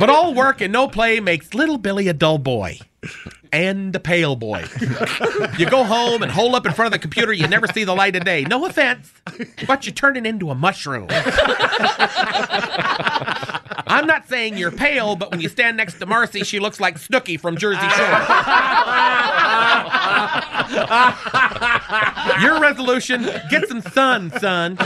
But 0.00 0.10
all 0.10 0.34
work 0.34 0.60
and 0.60 0.72
no 0.72 0.88
play 0.88 1.20
makes 1.20 1.54
little 1.54 1.78
Billy 1.78 2.08
a 2.08 2.12
dull 2.12 2.38
boy. 2.38 2.78
And 3.52 3.94
a 3.94 4.00
pale 4.00 4.34
boy. 4.36 4.64
You 5.58 5.66
go 5.66 5.84
home 5.84 6.22
and 6.22 6.32
hole 6.32 6.56
up 6.56 6.64
in 6.66 6.72
front 6.72 6.86
of 6.86 6.92
the 6.92 6.98
computer, 6.98 7.32
you 7.32 7.46
never 7.48 7.66
see 7.66 7.84
the 7.84 7.94
light 7.94 8.16
of 8.16 8.24
day. 8.24 8.44
No 8.44 8.64
offense, 8.64 9.12
but 9.66 9.84
you're 9.86 9.94
turning 9.94 10.24
into 10.24 10.50
a 10.50 10.54
mushroom. 10.54 11.08
I'm 13.86 14.06
not 14.06 14.28
saying 14.28 14.56
you're 14.56 14.70
pale, 14.70 15.16
but 15.16 15.30
when 15.30 15.40
you 15.40 15.48
stand 15.48 15.76
next 15.76 15.98
to 15.98 16.06
Marcy, 16.06 16.44
she 16.44 16.60
looks 16.60 16.78
like 16.78 16.96
Snooki 16.96 17.40
from 17.40 17.56
Jersey 17.56 17.88
Shore. 17.88 18.06
Your 22.40 22.60
resolution: 22.60 23.28
get 23.50 23.66
some 23.68 23.80
sun, 23.82 24.30
son. 24.38 24.76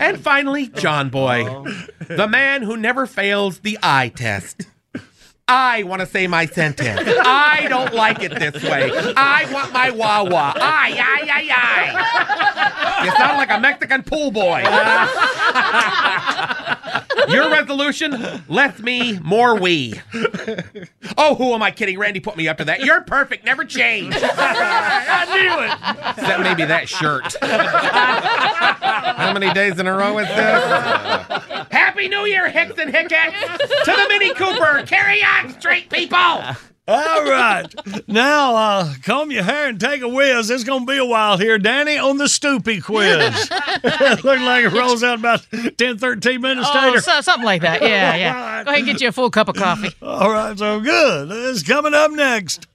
And 0.00 0.20
finally, 0.20 0.68
John 0.68 1.10
Boy, 1.10 1.44
oh. 1.46 1.64
the 2.08 2.28
man 2.28 2.62
who 2.62 2.76
never 2.76 3.06
fails 3.06 3.60
the 3.60 3.78
eye 3.82 4.10
test. 4.14 4.66
I 5.50 5.82
want 5.84 6.00
to 6.00 6.06
say 6.06 6.26
my 6.26 6.44
sentence. 6.44 7.00
I 7.06 7.66
don't 7.70 7.94
like 7.94 8.22
it 8.22 8.38
this 8.38 8.62
way. 8.62 8.92
I 9.16 9.50
want 9.50 9.72
my 9.72 9.90
wawa. 9.90 10.52
Aye, 10.56 10.94
aye, 10.98 11.28
aye, 11.32 11.48
aye. 11.50 13.04
You 13.04 13.10
sound 13.12 13.38
like 13.38 13.50
a 13.50 13.58
Mexican 13.58 14.02
pool 14.02 14.30
boy. 14.30 14.62
Your 17.28 17.50
resolution? 17.50 18.42
Less 18.48 18.78
me, 18.80 19.18
more 19.20 19.58
we. 19.58 20.00
Oh, 21.16 21.34
who 21.34 21.54
am 21.54 21.62
I 21.62 21.70
kidding? 21.70 21.98
Randy 21.98 22.20
put 22.20 22.36
me 22.36 22.48
up 22.48 22.58
to 22.58 22.64
that. 22.66 22.80
You're 22.80 23.00
perfect. 23.02 23.44
Never 23.44 23.64
change. 23.64 24.14
I 24.20 25.24
knew 25.32 25.64
it. 25.64 25.72
Except 26.18 26.42
maybe 26.42 26.64
that 26.64 26.88
shirt. 26.88 27.34
How 27.42 29.32
many 29.32 29.52
days 29.52 29.78
in 29.78 29.86
a 29.86 29.96
row 29.96 30.18
is 30.18 30.28
this? 30.28 31.66
Happy 31.70 32.08
New 32.08 32.24
Year, 32.26 32.48
Hicks 32.48 32.78
and 32.78 32.94
Hickets. 32.94 33.36
To 33.84 33.90
the 33.92 34.06
Mini 34.08 34.32
Cooper. 34.34 34.84
Carry 34.86 35.22
on, 35.22 35.50
straight 35.58 35.90
people. 35.90 36.42
All 36.88 37.24
right. 37.24 37.66
Now, 38.08 38.54
uh, 38.56 38.94
comb 39.02 39.30
your 39.30 39.42
hair 39.42 39.68
and 39.68 39.78
take 39.78 40.00
a 40.00 40.08
whiz. 40.08 40.48
It's 40.48 40.64
going 40.64 40.86
to 40.86 40.90
be 40.90 40.96
a 40.96 41.04
while 41.04 41.36
here, 41.36 41.58
Danny, 41.58 41.98
on 41.98 42.16
the 42.16 42.24
Stoopy 42.24 42.82
quiz. 42.82 43.50
Looks 44.24 44.24
like 44.42 44.64
it 44.64 44.72
rolls 44.72 45.02
out 45.04 45.18
about 45.18 45.46
10, 45.76 45.98
13 45.98 46.40
minutes 46.40 46.68
Oh, 46.72 46.86
later. 46.86 47.00
so, 47.02 47.20
something 47.20 47.44
like 47.44 47.60
that. 47.62 47.82
Yeah, 47.82 48.14
yeah. 48.16 48.64
Go 48.64 48.70
ahead 48.70 48.78
and 48.78 48.86
get 48.86 49.00
you 49.02 49.08
a 49.08 49.12
full 49.12 49.30
cup 49.30 49.48
of 49.48 49.56
coffee. 49.56 49.90
All 50.00 50.30
right, 50.30 50.58
so 50.58 50.80
good. 50.80 51.28
It's 51.30 51.62
coming 51.62 51.92
up 51.94 52.10
next. 52.12 52.66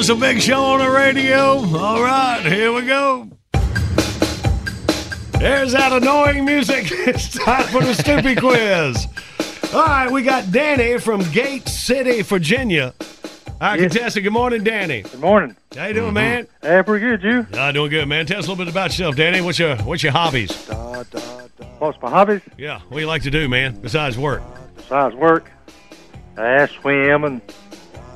It's 0.00 0.08
a 0.08 0.14
big 0.14 0.40
show 0.40 0.64
on 0.64 0.78
the 0.78 0.88
radio. 0.88 1.58
All 1.76 2.02
right, 2.02 2.40
here 2.42 2.72
we 2.72 2.86
go. 2.86 3.28
There's 5.38 5.72
that 5.72 5.92
annoying 5.92 6.46
music. 6.46 6.90
It's 6.90 7.28
time 7.28 7.64
for 7.64 7.82
the 7.82 7.92
Stoopy 7.92 8.40
quiz. 8.40 9.06
All 9.74 9.84
right, 9.84 10.10
we 10.10 10.22
got 10.22 10.50
Danny 10.50 10.96
from 10.96 11.20
Gate 11.32 11.68
City, 11.68 12.22
Virginia. 12.22 12.94
Our 13.60 13.76
contestant. 13.76 14.24
Good 14.24 14.32
morning, 14.32 14.64
Danny. 14.64 15.02
Good 15.02 15.20
morning. 15.20 15.54
How 15.76 15.88
you 15.88 15.92
doing, 15.92 16.14
man? 16.14 16.48
Hey, 16.62 16.82
pretty 16.82 17.04
good, 17.04 17.22
you? 17.22 17.46
Uh, 17.52 17.70
doing 17.70 17.90
good, 17.90 18.08
man. 18.08 18.24
Tell 18.24 18.38
us 18.38 18.46
a 18.46 18.48
little 18.50 18.64
bit 18.64 18.72
about 18.72 18.92
yourself, 18.92 19.16
Danny. 19.16 19.42
What's 19.42 19.58
your 19.58 19.76
What's 19.82 20.02
your 20.02 20.12
hobbies? 20.12 20.66
What's 21.78 22.00
my 22.00 22.08
hobbies? 22.08 22.40
Yeah, 22.56 22.78
what 22.88 22.96
do 22.96 23.00
you 23.00 23.06
like 23.06 23.24
to 23.24 23.30
do, 23.30 23.50
man? 23.50 23.78
Besides 23.82 24.16
work? 24.16 24.42
Besides 24.76 25.14
work, 25.14 25.50
I 26.38 26.64
swim 26.68 27.24
and 27.24 27.42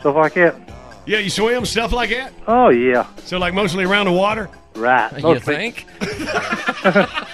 stuff 0.00 0.16
like 0.16 0.32
that. 0.32 0.63
Yeah, 1.06 1.18
you 1.18 1.30
swim, 1.30 1.64
stuff 1.66 1.92
like 1.92 2.10
that. 2.10 2.32
Oh 2.46 2.70
yeah. 2.70 3.06
So 3.24 3.38
like 3.38 3.54
mostly 3.54 3.84
around 3.84 4.06
the 4.06 4.12
water. 4.12 4.48
Right. 4.74 5.12
You 5.16 5.22
mostly. 5.22 5.54
think? 5.54 5.86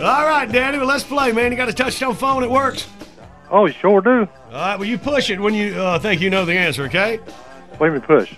All 0.00 0.24
right, 0.24 0.50
Danny. 0.50 0.78
Well, 0.78 0.86
let's 0.86 1.04
play, 1.04 1.30
man. 1.32 1.50
You 1.52 1.58
got 1.58 1.68
a 1.68 1.72
touchtone 1.72 2.16
phone. 2.16 2.42
It 2.42 2.50
works. 2.50 2.88
Oh, 3.50 3.66
you 3.66 3.72
sure 3.74 4.00
do. 4.00 4.26
All 4.46 4.52
right. 4.52 4.78
Well, 4.78 4.88
you 4.88 4.96
push 4.96 5.28
it 5.28 5.38
when 5.38 5.52
you 5.54 5.74
uh, 5.74 5.98
think 5.98 6.20
you 6.20 6.30
know 6.30 6.44
the 6.44 6.54
answer. 6.54 6.84
Okay. 6.84 7.18
What 7.76 7.78
do 7.78 7.84
you 7.86 7.92
mean 7.92 8.00
push? 8.00 8.32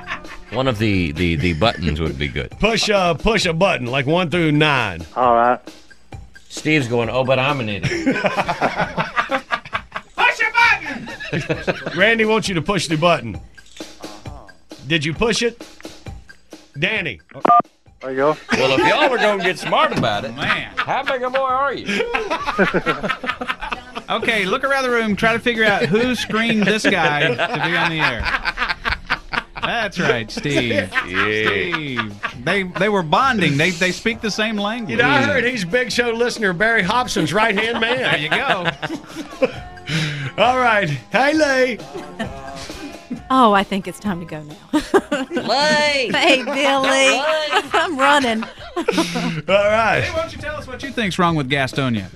One 0.52 0.68
of 0.68 0.78
the, 0.78 1.12
the, 1.12 1.36
the 1.36 1.54
buttons 1.54 2.00
would 2.00 2.18
be 2.18 2.28
good. 2.28 2.50
Push 2.60 2.88
uh 2.88 3.14
push 3.14 3.46
a 3.46 3.52
button 3.52 3.86
like 3.86 4.06
one 4.06 4.30
through 4.30 4.52
nine. 4.52 5.04
All 5.16 5.34
right. 5.34 5.60
Steve's 6.48 6.86
going, 6.88 7.10
oh, 7.10 7.24
but 7.24 7.38
I'm 7.38 7.60
an 7.60 7.68
idiot. 7.68 8.16
Randy 11.96 12.24
wants 12.24 12.48
you 12.48 12.54
to 12.54 12.62
push 12.62 12.88
the 12.88 12.96
button. 12.96 13.40
Did 14.86 15.04
you 15.04 15.14
push 15.14 15.42
it, 15.42 15.66
Danny? 16.78 17.20
There 18.00 18.10
you 18.10 18.16
go. 18.16 18.36
Well, 18.52 18.78
if 18.78 18.86
y'all 18.86 19.12
are 19.12 19.18
going 19.18 19.38
to 19.38 19.44
get 19.44 19.58
smart 19.58 19.96
about 19.96 20.24
it, 20.24 20.34
man, 20.34 20.72
how 20.76 21.02
big 21.02 21.22
a 21.22 21.30
boy 21.30 21.38
are 21.38 21.74
you? 21.74 21.86
Okay, 24.08 24.44
look 24.44 24.62
around 24.62 24.84
the 24.84 24.90
room. 24.90 25.16
Try 25.16 25.32
to 25.32 25.40
figure 25.40 25.64
out 25.64 25.86
who 25.86 26.14
screened 26.14 26.62
this 26.62 26.84
guy 26.84 27.26
to 27.26 27.34
be 27.34 27.76
on 27.76 27.90
the 27.90 27.98
air. 28.00 28.20
That's 29.62 29.98
right, 29.98 30.30
Steve. 30.30 30.92
Steve. 31.04 32.14
They 32.44 32.62
they 32.62 32.88
were 32.88 33.02
bonding. 33.02 33.56
They 33.56 33.70
they 33.70 33.90
speak 33.90 34.20
the 34.20 34.30
same 34.30 34.56
language. 34.56 34.90
You 34.90 34.98
know, 34.98 35.08
I 35.08 35.22
heard 35.22 35.42
he's 35.44 35.64
Big 35.64 35.90
Show 35.90 36.12
listener 36.12 36.52
Barry 36.52 36.82
Hobson's 36.82 37.32
right 37.32 37.58
hand 37.58 37.80
man. 37.80 37.98
There 37.98 38.18
you 38.18 38.30
go. 38.30 38.70
All 40.38 40.58
right. 40.58 40.88
Hey, 40.88 41.32
Lee. 41.32 41.78
Oh, 43.30 43.52
I 43.54 43.62
think 43.64 43.88
it's 43.88 43.98
time 43.98 44.20
to 44.20 44.26
go 44.26 44.42
now. 44.42 44.56
Lay. 45.42 46.10
hey, 46.12 46.42
Billy. 46.44 47.70
I'm 47.72 47.98
running. 47.98 48.44
All 48.44 48.84
right. 49.48 50.00
Hey, 50.02 50.12
why 50.12 50.20
don't 50.20 50.32
you 50.32 50.38
tell 50.38 50.56
us 50.56 50.66
what 50.66 50.82
you 50.82 50.90
think's 50.90 51.18
wrong 51.18 51.36
with 51.36 51.48
Gastonia? 51.50 52.06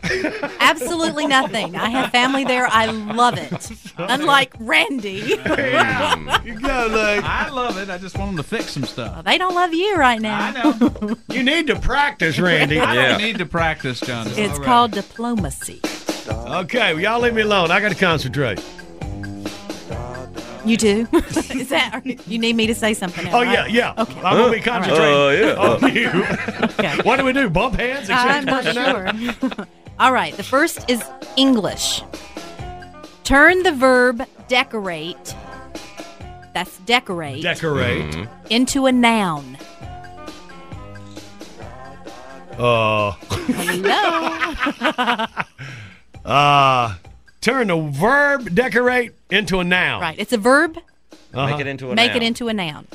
Absolutely 0.61 1.27
nothing. 1.27 1.77
I 1.77 1.89
have 1.89 2.11
family 2.11 2.45
there. 2.45 2.67
I 2.67 2.87
love 2.87 3.39
it. 3.39 3.71
Unlike 3.97 4.55
Randy. 4.61 5.11
You 5.13 5.37
go, 5.39 6.87
Lee. 6.91 7.21
I 7.25 7.49
love 7.51 7.79
it. 7.79 7.89
I 7.89 7.97
just 7.99 8.19
want 8.19 8.37
them 8.37 8.37
to 8.37 8.43
fix 8.49 8.73
some 8.73 8.85
stuff. 8.85 9.25
they 9.25 9.39
don't 9.39 9.55
love 9.55 9.73
you 9.73 9.97
right 9.97 10.21
now. 10.21 10.39
I 10.39 10.53
know. 10.53 11.17
You 11.31 11.43
need 11.43 11.67
to 11.69 11.81
practice, 11.81 12.39
Randy. 12.39 12.79
I 12.79 12.95
don't 12.95 13.19
need 13.19 13.39
to 13.39 13.47
practice, 13.47 14.01
John. 14.01 14.27
It's 14.33 14.59
called 14.59 14.93
diplomacy. 14.93 15.81
Okay, 16.29 16.93
well, 16.95 17.01
y'all 17.03 17.21
leave 17.21 17.35
me 17.35 17.43
alone. 17.43 17.71
I 17.71 17.81
got 17.81 17.91
to 17.91 17.95
concentrate. 17.95 18.63
You 20.65 20.77
do? 20.77 21.07
Is 21.13 21.71
that? 21.71 22.03
You 22.29 22.39
need 22.39 22.55
me 22.55 22.67
to 22.67 22.75
say 22.75 22.93
something? 22.93 23.25
Now, 23.25 23.39
Oh, 23.39 23.43
yeah, 23.43 23.63
right? 23.63 23.71
yeah. 23.71 23.95
Okay. 23.97 24.21
I'm 24.21 24.37
going 24.37 24.53
to 24.53 24.59
be 24.59 24.63
concentrating 24.63 25.15
Uh, 25.15 25.29
yeah. 25.31 25.55
on 25.57 25.95
you. 25.95 27.03
What 27.05 27.17
do 27.17 27.25
we 27.25 27.33
do? 27.33 27.49
Bump 27.49 27.77
hands? 27.77 28.11
I'm 28.11 28.45
Exchange 28.45 28.47
not 28.47 28.65
personality? 28.65 29.33
sure. 29.57 29.67
All 29.99 30.13
right. 30.13 30.37
The 30.37 30.43
first 30.43 30.89
is 30.91 31.03
English. 31.37 32.03
Turn 33.25 33.63
the 33.63 33.73
verb 33.73 34.23
decorate. 34.49 35.35
That's 36.53 36.77
decorate. 36.81 37.43
Decorate. 37.43 38.29
into 38.51 38.87
a 38.87 38.93
noun. 38.93 39.57
Uh, 42.59 43.13
Hello. 43.21 45.27
Uh, 46.25 46.95
turn 47.41 47.69
the 47.69 47.81
verb 47.81 48.55
decorate 48.55 49.13
into 49.31 49.61
a 49.61 49.65
noun. 49.65 50.01
right. 50.01 50.19
It's 50.19 50.33
a 50.33 50.39
verb. 50.39 50.79
Uh-huh. 51.33 51.47
Make 51.47 51.61
it 51.61 51.67
into 51.67 51.91
a 51.91 51.95
Make 51.95 52.09
noun. 52.13 52.17
it 52.17 52.23
into 52.27 52.49
a 52.49 52.53
noun. 52.55 52.87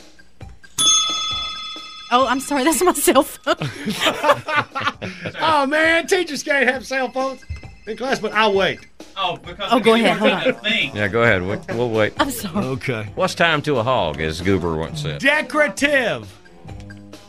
Oh, 2.12 2.28
I'm 2.28 2.40
sorry. 2.40 2.64
That's 2.64 2.82
my 2.84 2.94
cell 2.94 3.24
phone. 3.24 3.56
Oh, 5.40 5.66
man. 5.68 6.08
Teachers 6.08 6.44
can't 6.44 6.68
have 6.70 6.86
cell 6.86 7.10
phones 7.12 7.44
in 7.88 7.98
class, 7.98 8.20
but 8.20 8.32
I'll 8.34 8.54
wait. 8.54 8.80
Oh, 9.18 9.38
because 9.38 9.70
Oh, 9.72 9.80
go 9.80 9.94
ahead. 9.94 10.18
Hold 10.18 10.32
on. 10.32 10.56
Yeah, 10.96 11.08
go 11.08 11.24
ahead. 11.24 11.42
We'll, 11.44 11.62
we'll 11.78 11.90
wait. 11.90 12.14
I'm 12.20 12.32
sorry. 12.32 12.66
Okay. 12.66 13.10
What's 13.16 13.36
time 13.36 13.62
to 13.64 13.78
a 13.78 13.84
hog, 13.84 14.20
as 14.22 14.42
Goober 14.42 14.76
once 14.78 15.02
said? 15.02 15.20
Decorative. 15.22 16.32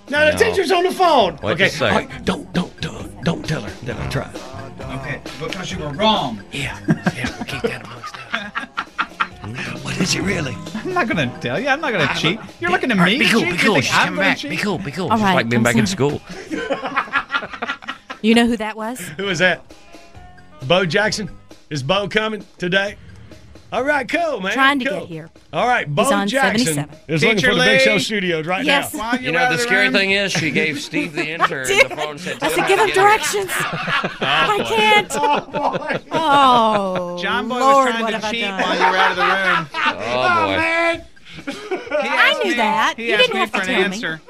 Now 0.08 0.24
the 0.24 0.32
No. 0.32 0.38
teacher's 0.38 0.70
on 0.70 0.84
the 0.84 0.92
phone. 0.92 1.36
Wait 1.42 1.52
okay. 1.54 1.66
a 1.66 1.70
second. 1.70 2.10
all 2.10 2.16
right, 2.16 2.24
Don't, 2.24 2.52
don't, 2.52 2.80
don't, 2.80 3.24
don't 3.24 3.46
tell 3.46 3.62
her 3.62 3.70
that 3.86 3.98
I 4.00 4.08
tried. 4.08 4.34
Okay, 4.80 5.20
because 5.38 5.72
you 5.72 5.78
were 5.78 5.90
wrong. 5.90 6.42
Yeah. 6.52 6.78
Yeah. 7.14 7.34
We'll 7.36 7.44
keep 7.44 7.62
that 7.62 7.84
amongst 7.84 8.14
us. 8.16 9.82
what 9.82 9.98
is 10.00 10.14
it 10.14 10.22
really? 10.22 10.56
I'm 10.74 10.94
not 10.94 11.08
gonna 11.08 11.38
tell 11.40 11.58
you. 11.58 11.68
I'm 11.68 11.80
not 11.80 11.92
gonna 11.92 12.06
ah, 12.08 12.14
cheat. 12.14 12.38
You're 12.60 12.70
looking 12.70 12.90
at 12.90 12.96
me. 12.96 13.02
right, 13.02 13.18
be 13.18 13.28
cool, 13.28 13.42
be 13.42 13.56
cool. 13.56 13.74
think 13.74 13.84
She's 13.84 13.92
coming 13.94 14.16
back. 14.16 14.38
cheat? 14.38 14.50
Be 14.50 14.56
cool, 14.56 14.78
be 14.78 14.90
cool. 14.90 15.08
All 15.08 15.14
It's 15.14 15.22
right, 15.22 15.34
like 15.34 15.48
being 15.48 15.62
back 15.62 15.76
in 15.76 15.86
school. 15.86 16.20
You 18.22 18.34
know 18.34 18.46
who 18.46 18.56
that 18.56 18.76
was? 18.76 18.98
Who 19.18 19.28
is 19.28 19.38
that? 19.38 19.62
Bo 20.66 20.84
Jackson? 20.84 21.30
Is 21.70 21.82
Bo 21.82 22.08
coming 22.08 22.44
today? 22.58 22.96
All 23.72 23.82
right, 23.82 24.08
cool, 24.08 24.40
man. 24.40 24.52
Trying 24.52 24.78
to 24.78 24.84
cool. 24.88 25.00
get 25.00 25.08
here. 25.08 25.30
All 25.52 25.66
right, 25.66 25.92
Bo 25.92 26.04
He's 26.04 26.12
on 26.12 26.28
Jackson 26.28 26.66
77. 26.66 26.98
is 27.08 27.20
Teacher 27.20 27.34
looking 27.34 27.50
for 27.50 27.54
the 27.56 27.64
Big 27.64 27.80
Show 27.80 27.98
studios 27.98 28.46
right 28.46 28.64
Yes. 28.64 28.94
now. 28.94 29.00
While 29.00 29.16
You 29.16 29.22
you're 29.24 29.32
know, 29.32 29.50
the 29.52 29.58
scary 29.58 29.84
room- 29.86 29.92
thing 29.92 30.10
is 30.12 30.32
she 30.32 30.50
gave 30.52 30.80
Steve 30.80 31.12
the 31.14 31.28
intern 31.32 31.66
the 31.66 31.94
phone 31.96 32.16
said, 32.18 32.38
I 32.42 32.48
said, 32.50 32.68
give 32.68 32.78
him 32.78 32.88
to 32.88 32.94
get 32.94 33.02
directions. 33.02 33.50
Oh, 34.18 34.18
I 34.20 34.64
can't. 34.68 35.12
Oh, 35.16 35.98
oh, 36.12 37.22
John 37.22 37.48
Boy 37.48 37.58
Lord, 37.58 37.86
was 37.86 37.96
trying 37.96 38.20
to 38.20 38.30
cheat 38.30 38.44
while 38.50 38.74
you 38.74 38.80
were 38.80 38.96
out 38.96 39.10
of 39.10 39.16
the 39.16 39.22
room. 39.24 39.68
Oh, 39.74 39.92
boy. 39.94 40.02
Oh, 40.06 40.56
man. 40.56 41.04
He 41.46 41.52
I 41.92 42.40
knew 42.42 42.50
me- 42.50 42.56
that. 42.56 42.94
He 42.96 43.08
You 43.08 43.14
asked 43.14 43.22
didn't 43.22 43.34
me 43.34 43.40
have 43.40 43.50
for 43.50 43.56
to 43.56 43.62
an 43.62 43.66
tell 43.66 43.78
me. 43.88 43.94
answer. 43.94 44.20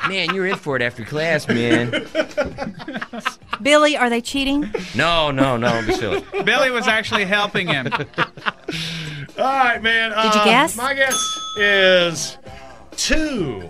Man, 0.08 0.34
you're 0.34 0.46
in 0.46 0.56
for 0.56 0.76
it 0.76 0.82
after 0.82 1.04
class, 1.04 1.46
man. 1.48 1.90
Billy, 3.62 3.96
are 3.96 4.08
they 4.08 4.20
cheating? 4.20 4.72
No, 4.94 5.30
no, 5.30 5.56
no, 5.56 5.68
don't 5.70 5.86
be 5.86 5.92
silly. 5.94 6.24
Billy 6.44 6.70
was 6.70 6.88
actually 6.88 7.24
helping 7.26 7.68
him. 7.68 7.88
All 7.92 9.44
right, 9.44 9.82
man. 9.82 10.10
Did 10.10 10.34
you 10.34 10.40
uh, 10.40 10.44
guess? 10.44 10.76
My 10.76 10.94
guess 10.94 11.16
is 11.58 12.38
two. 12.96 13.68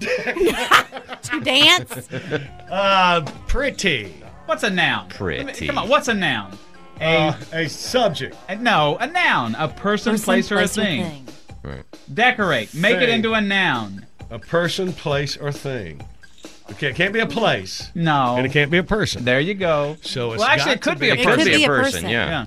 To 0.00 1.40
dance? 1.42 2.08
Uh, 2.70 3.24
pretty. 3.46 4.14
What's 4.46 4.62
a 4.62 4.70
noun? 4.70 5.08
Pretty. 5.08 5.66
Come 5.66 5.78
on, 5.78 5.88
what's 5.88 6.08
a 6.08 6.14
noun? 6.14 6.56
A, 7.00 7.28
Uh, 7.28 7.34
a 7.52 7.68
subject. 7.68 8.36
a- 8.48 8.56
no, 8.56 8.96
a 9.00 9.06
noun. 9.06 9.54
A 9.56 9.68
person, 9.68 10.12
Person, 10.12 10.24
place, 10.24 10.52
or 10.52 10.56
a 10.56 10.58
place, 10.60 10.74
thing. 10.74 11.26
Right. 11.66 11.82
Decorate. 12.14 12.72
Make 12.74 12.96
it 12.96 13.06
Thing. 13.06 13.16
into 13.16 13.32
a 13.34 13.40
noun. 13.40 14.06
A 14.30 14.38
person, 14.38 14.92
place, 14.92 15.36
or 15.36 15.50
thing. 15.52 16.00
Okay, 16.72 16.88
it 16.88 16.96
can't 16.96 17.12
be 17.12 17.20
a 17.20 17.26
place, 17.26 17.90
No. 17.94 18.34
and 18.36 18.44
it 18.46 18.50
can't 18.52 18.70
be 18.70 18.78
a 18.78 18.82
person. 18.82 19.24
There 19.24 19.38
you 19.40 19.54
go. 19.54 19.96
So 20.02 20.32
it's 20.32 20.40
well, 20.40 20.48
actually, 20.48 20.70
got 20.70 20.76
it 20.76 20.82
could 20.82 20.94
to 20.94 20.98
be 20.98 21.10
a 21.10 21.14
be- 21.14 21.20
It 21.20 21.24
person. 21.24 21.38
could 21.44 21.52
be 21.56 21.64
a 21.64 21.66
person, 21.66 21.92
person. 21.92 22.08
yeah. 22.08 22.28
Yeah. 22.28 22.44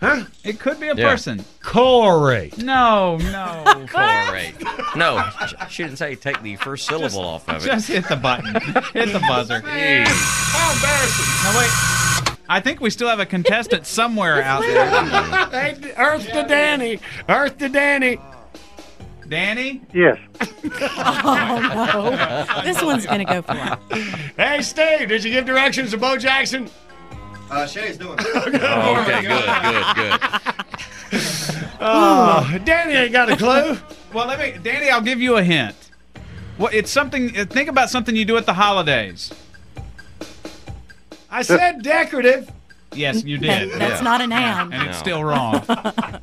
Huh? 0.00 0.24
It 0.44 0.58
could 0.60 0.78
be 0.80 0.88
a 0.88 0.94
Yeah. 0.94 1.08
person. 1.10 1.44
Corrate. 1.62 2.58
No, 2.58 3.16
no. 3.18 3.84
Correct. 3.88 4.62
No, 4.96 5.22
sh- 5.46 5.54
she 5.70 5.82
didn't 5.84 5.98
say 5.98 6.14
take 6.16 6.42
the 6.42 6.56
first 6.56 6.86
syllable 6.86 7.20
off 7.20 7.48
of 7.48 7.62
it. 7.64 7.66
Just 7.66 7.88
hit 7.88 8.06
the 8.08 8.16
button. 8.16 8.52
hit 8.92 9.12
the 9.12 9.24
buzzer. 9.28 9.60
Jeez. 9.64 10.06
How 10.08 10.72
embarrassing. 10.74 11.44
Now 11.44 11.58
wait. 11.58 12.32
I 12.48 12.60
think 12.60 12.80
we 12.80 12.90
still 12.90 13.08
have 13.08 13.18
a 13.20 13.26
contestant 13.26 13.86
somewhere 13.86 14.42
out 14.42 14.60
there. 14.62 14.86
Hey, 15.50 15.94
Earth 15.96 16.26
to 16.32 16.44
Danny. 16.46 17.00
Earth 17.28 17.58
to 17.58 17.68
Danny. 17.68 18.18
Danny? 19.28 19.82
Yes. 19.92 20.18
Oh, 20.98 22.10
no. 22.54 22.62
This 22.62 22.82
one's 22.82 23.06
going 23.06 23.18
to 23.18 23.24
go 23.24 23.42
for 23.42 23.52
a 23.52 23.76
Hey, 24.36 24.62
Steve, 24.62 25.08
did 25.08 25.24
you 25.24 25.30
give 25.30 25.44
directions 25.46 25.90
to 25.92 25.98
Bo 25.98 26.16
Jackson? 26.16 26.68
Uh, 27.50 27.66
Shay's 27.66 27.96
doing 27.96 28.16
it. 28.18 28.26
Oh, 28.62 29.00
okay, 29.02 29.22
good, 29.22 29.44
good, 29.62 30.20
good. 31.10 31.68
Oh, 31.80 32.58
Danny 32.64 32.94
ain't 32.94 33.12
got 33.12 33.30
a 33.30 33.36
clue. 33.36 33.78
Well, 34.12 34.26
let 34.26 34.38
me, 34.40 34.58
Danny. 34.62 34.88
I'll 34.90 35.00
give 35.00 35.20
you 35.20 35.36
a 35.36 35.42
hint. 35.42 35.76
Well, 36.58 36.70
it's 36.72 36.90
something. 36.90 37.36
uh, 37.38 37.44
Think 37.44 37.68
about 37.68 37.90
something 37.90 38.16
you 38.16 38.24
do 38.24 38.36
at 38.36 38.46
the 38.46 38.54
holidays. 38.54 39.32
I 41.30 41.42
said 41.42 41.82
decorative. 41.82 42.50
Yes, 42.96 43.24
you 43.24 43.38
did. 43.38 43.70
that's 43.72 44.02
not 44.02 44.20
a 44.20 44.26
noun. 44.26 44.72
And 44.72 44.88
it's 44.88 44.98
No. 44.98 45.02
still 45.02 45.24
wrong. 45.24 45.62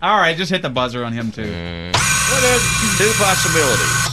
All 0.01 0.17
right, 0.17 0.35
just 0.35 0.51
hit 0.51 0.61
the 0.61 0.69
buzzer 0.69 1.03
on 1.05 1.13
him 1.13 1.31
too. 1.31 1.43
Mm. 1.43 1.93
What 1.93 2.43
is 2.43 2.97
Two 2.97 3.11
possibilities. 3.23 4.12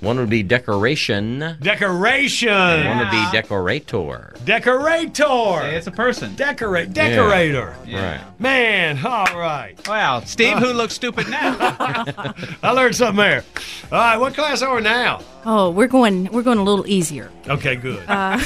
One 0.00 0.18
would 0.18 0.30
be 0.30 0.42
decoration. 0.42 1.56
decoration? 1.60 2.48
One 2.86 2.98
would 2.98 3.10
be 3.10 3.24
decorator. 3.32 4.34
Decorator. 4.44 5.60
Hey, 5.60 5.76
it's 5.76 5.86
a 5.86 5.90
person. 5.92 6.34
Decorate. 6.34 6.92
Decorator. 6.92 7.76
Right. 7.86 8.20
Man, 8.40 9.04
all 9.04 9.24
right. 9.38 9.76
Wow, 9.86 10.20
Steve, 10.20 10.58
who 10.58 10.72
looks 10.72 10.94
stupid 10.94 11.28
now? 11.30 11.56
I 12.62 12.72
learned 12.72 12.96
something 12.96 13.16
there. 13.16 13.44
All 13.92 13.98
right, 13.98 14.16
what 14.16 14.34
class 14.34 14.62
are 14.62 14.74
we 14.74 14.82
now? 14.82 15.20
Oh, 15.44 15.70
we're 15.70 15.86
going. 15.88 16.26
We're 16.32 16.42
going 16.42 16.58
a 16.58 16.62
little 16.64 16.86
easier. 16.86 17.30
Okay, 17.48 17.76
good. 17.76 18.02
Uh, 18.08 18.38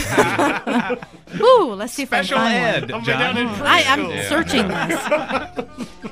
Ooh, 1.41 1.73
let's 1.75 1.93
see 1.93 2.03
if 2.03 2.09
Special 2.09 2.39
I 2.39 2.53
can 2.53 2.63
ed, 2.63 2.81
find 2.81 2.93
one. 2.93 3.01
I'm 3.01 3.07
down 3.07 3.37
in 3.39 3.47
I, 3.49 3.83
I'm 3.87 4.01
preschool. 4.07 4.29
searching 4.29 4.69
this. 4.69 5.89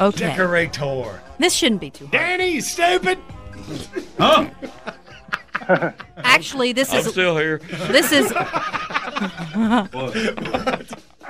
Okay, 0.00 0.28
Decorator. 0.30 1.20
this 1.38 1.52
shouldn't 1.54 1.80
be 1.80 1.90
too 1.90 2.06
hard. 2.06 2.12
Danny, 2.12 2.60
stupid. 2.60 3.18
Huh? 4.18 4.48
Actually, 6.16 6.72
this 6.72 6.92
I'm 6.92 6.98
is 7.00 7.06
still 7.06 7.36
here. 7.36 7.58
this 7.88 8.10
is 8.12 8.30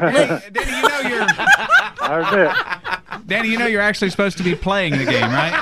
Danny, 0.00 0.40
you 0.70 0.82
know 0.88 1.00
you're 1.00 1.26
I 1.28 2.22
heard 2.22 2.24
that. 2.32 3.22
Danny. 3.26 3.48
You 3.48 3.58
know 3.58 3.66
you're 3.66 3.82
actually 3.82 4.10
supposed 4.10 4.38
to 4.38 4.42
be 4.44 4.54
playing 4.54 4.96
the 4.96 5.04
game, 5.04 5.30
right? 5.30 5.52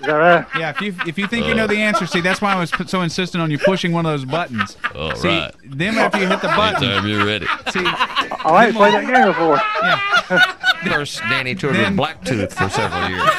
Is 0.00 0.06
that 0.06 0.12
right? 0.14 0.46
Yeah. 0.58 0.70
If 0.70 0.80
you 0.80 0.94
if 1.06 1.18
you 1.18 1.26
think 1.28 1.46
you 1.46 1.54
know 1.54 1.66
the 1.66 1.76
uh. 1.76 1.80
answer, 1.80 2.06
see 2.06 2.20
that's 2.20 2.40
why 2.40 2.54
I 2.54 2.58
was 2.58 2.72
so 2.86 3.02
insistent 3.02 3.40
on 3.42 3.50
you 3.50 3.58
pushing 3.58 3.92
one 3.92 4.04
of 4.06 4.12
those 4.12 4.24
buttons. 4.24 4.76
All 4.94 5.14
see, 5.14 5.28
right. 5.28 5.54
then 5.64 5.96
after 5.96 6.18
you 6.18 6.26
hit 6.26 6.40
the 6.42 6.48
button, 6.48 6.82
Anytime 6.84 7.06
you're 7.08 7.24
ready. 7.26 7.46
see, 7.70 7.80
I 7.84 8.66
ain't 8.66 8.76
played 8.76 8.94
that 8.94 9.06
game 9.06 9.26
before. 9.28 9.60
Yeah. 9.82 10.92
First, 10.92 11.20
Danny 11.30 11.54
toured 11.54 11.76
Then- 11.76 11.96
with 11.96 12.06
Blacktooth 12.08 12.52
for 12.52 12.68
several 12.68 13.08
years. 13.08 13.30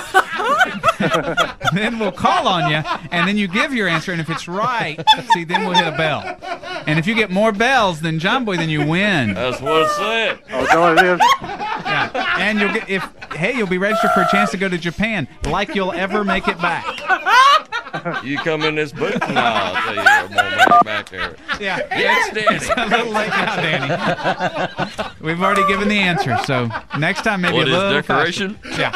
then 1.74 2.00
we'll 2.00 2.12
call 2.12 2.48
on 2.48 2.70
you, 2.72 2.78
and 3.12 3.28
then 3.28 3.38
you 3.38 3.48
give 3.48 3.74
your 3.74 3.88
answer, 3.88 4.12
and 4.12 4.22
if 4.22 4.30
it's 4.30 4.48
right, 4.48 5.04
see, 5.34 5.44
then 5.44 5.62
we'll 5.66 5.74
hit 5.76 5.88
a 5.88 5.96
bell. 5.98 6.24
And 6.88 7.00
if 7.00 7.08
you 7.08 7.16
get 7.16 7.32
more 7.32 7.52
bells 7.52 8.02
than 8.02 8.20
John 8.20 8.46
Boy, 8.46 8.58
then 8.58 8.70
you 8.70 8.86
win. 8.86 9.34
That's 9.34 9.62
what 9.62 9.82
it 9.84 9.90
said. 9.92 10.40
Oh, 10.52 10.64
is 10.64 10.70
that 10.70 10.80
what 10.80 10.98
it 10.98 11.06
is? 11.06 11.20
Yeah. 11.42 12.36
And 12.40 12.60
you'll 12.60 12.74
get 12.74 12.90
if 12.90 13.04
hey, 13.34 13.56
you'll 13.58 13.68
be 13.68 13.78
registered 13.78 14.12
for 14.12 14.22
a 14.22 14.28
chance 14.30 14.52
to 14.52 14.58
go 14.58 14.70
to 14.70 14.78
Japan, 14.78 15.28
like 15.46 15.74
you'll 15.76 15.92
ever 15.94 16.24
make 16.24 16.48
it 16.48 16.58
back. 16.62 16.86
You 18.24 18.38
come 18.40 18.62
in 18.64 18.76
this 18.76 18.92
booth 18.92 19.22
and 19.24 19.40
I'll 19.40 19.74
tell 19.84 19.96
you 19.96 20.02
I'm 20.02 20.28
gonna 20.28 20.58
make 20.58 20.68
it 20.68 20.86
back 20.86 21.10
there. 21.10 21.36
Yeah. 21.60 21.80
Yes, 21.98 22.34
Danny. 22.34 22.56
It's 22.58 22.70
a 22.70 22.86
little 22.86 23.12
late 23.14 23.30
now, 23.30 23.56
Danny. 23.56 25.12
We've 25.22 25.42
already 25.42 25.66
given 25.68 25.88
the 25.88 25.98
answer, 26.00 26.38
so 26.46 26.70
next 27.00 27.24
time 27.24 27.42
maybe 27.42 27.58
What 27.58 27.68
a 27.68 27.72
is 27.72 27.78
little 27.78 27.92
decoration? 27.94 28.56
faster. 28.56 28.82
Yeah. 28.82 28.92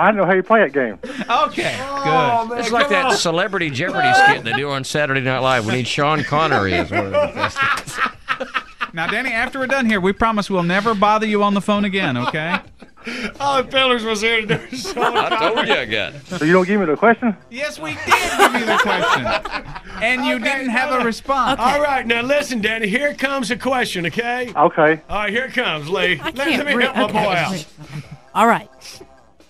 I 0.00 0.10
know 0.12 0.24
how 0.24 0.32
you 0.32 0.42
play 0.42 0.60
that 0.60 0.72
game. 0.72 0.98
Okay. 1.04 1.76
Oh, 1.80 2.46
good. 2.48 2.58
It's 2.60 2.70
like 2.72 2.88
that 2.88 3.12
Celebrity 3.12 3.70
Jeopardy 3.70 4.12
skit 4.14 4.44
they 4.44 4.52
do 4.54 4.70
on 4.70 4.82
Saturday 4.84 5.20
Night 5.20 5.40
Live. 5.40 5.66
We 5.66 5.72
need 5.74 5.86
Sean 5.86 6.24
Connery 6.24 6.74
as 6.74 6.90
one 6.90 7.06
of 7.06 7.12
the 7.12 7.18
contestants. 7.26 7.98
Now, 8.92 9.06
Danny, 9.06 9.30
after 9.30 9.60
we're 9.60 9.68
done 9.68 9.86
here, 9.86 10.00
we 10.00 10.12
promise 10.12 10.50
we'll 10.50 10.64
never 10.64 10.96
bother 10.96 11.24
you 11.24 11.44
on 11.44 11.54
the 11.54 11.60
phone 11.60 11.84
again, 11.84 12.16
okay? 12.16 12.58
Oh, 13.40 13.66
Pillars 13.70 14.04
was 14.04 14.20
here 14.20 14.42
to 14.42 14.58
do 14.58 14.76
Sean 14.76 14.98
I 15.16 15.38
told 15.54 15.66
you 15.66 15.72
I 15.72 15.86
got 15.86 16.14
it. 16.14 16.26
So 16.26 16.44
you 16.44 16.52
don't 16.52 16.66
give 16.66 16.80
me 16.80 16.84
the 16.86 16.96
question? 16.98 17.34
Yes, 17.48 17.78
we 17.78 17.94
did 17.94 18.04
give 18.04 18.60
you 18.60 18.66
the 18.66 18.78
question. 18.82 19.24
And 20.02 20.26
you 20.26 20.38
didn't 20.38 20.68
have 20.68 21.00
a 21.00 21.02
response. 21.02 21.58
All 21.60 21.80
right, 21.80 22.06
now 22.06 22.20
listen, 22.20 22.60
Danny. 22.60 22.88
Here 22.88 23.14
comes 23.14 23.50
a 23.50 23.56
question, 23.56 24.04
okay? 24.04 24.52
Okay. 24.54 25.00
All 25.08 25.16
right, 25.18 25.30
here 25.30 25.44
it 25.46 25.54
comes, 25.54 25.88
Lee. 25.88 26.16
Let, 26.16 26.34
let 26.36 26.48
can't 26.48 26.66
me 26.66 26.74
read- 26.74 26.90
help 26.94 27.14
my 27.14 27.24
boy 27.24 27.32
out. 27.32 27.66
All 28.34 28.46
right. 28.46 28.68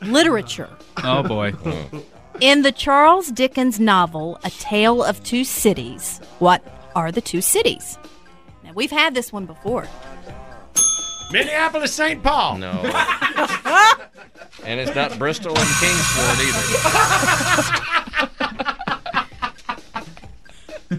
Literature. 0.03 0.69
Oh, 1.05 1.23
boy. 1.23 1.53
In 2.41 2.63
the 2.63 2.73
Charles 2.73 3.29
Dickens 3.31 3.79
novel, 3.79 4.39
A 4.45 4.51
Tale 4.51 5.03
of 5.05 5.23
Two 5.23 5.45
Cities, 5.45 6.19
what 6.39 6.65
are 6.95 7.13
the 7.13 7.21
two 7.21 7.41
cities? 7.43 7.99
Now, 8.65 8.73
we've 8.75 8.91
had 8.91 9.15
this 9.15 9.33
one 9.33 9.45
before. 9.47 9.87
Minneapolis, 11.33 11.93
St. 11.95 12.23
Paul. 12.23 12.59
No. 12.59 12.71
And 14.65 14.79
it's 14.79 14.95
not 14.95 15.19
Bristol 15.19 15.57
and 15.57 15.69
Kingsport 15.81 16.39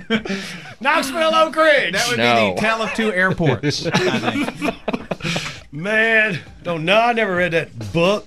either. 0.01 0.41
Knoxville, 0.81 1.35
Oak 1.35 1.55
Ridge. 1.55 1.93
That 1.93 2.07
would 2.09 2.17
No. 2.17 2.49
be 2.49 2.55
the 2.55 2.61
tale 2.61 2.81
of 2.81 2.93
two 2.95 3.13
airports, 3.13 3.85
I 3.85 4.31
think. 4.31 5.71
Man, 5.71 6.39
don't 6.63 6.85
know. 6.85 6.99
I 6.99 7.13
never 7.13 7.35
read 7.35 7.51
that 7.51 7.93
book. 7.93 8.25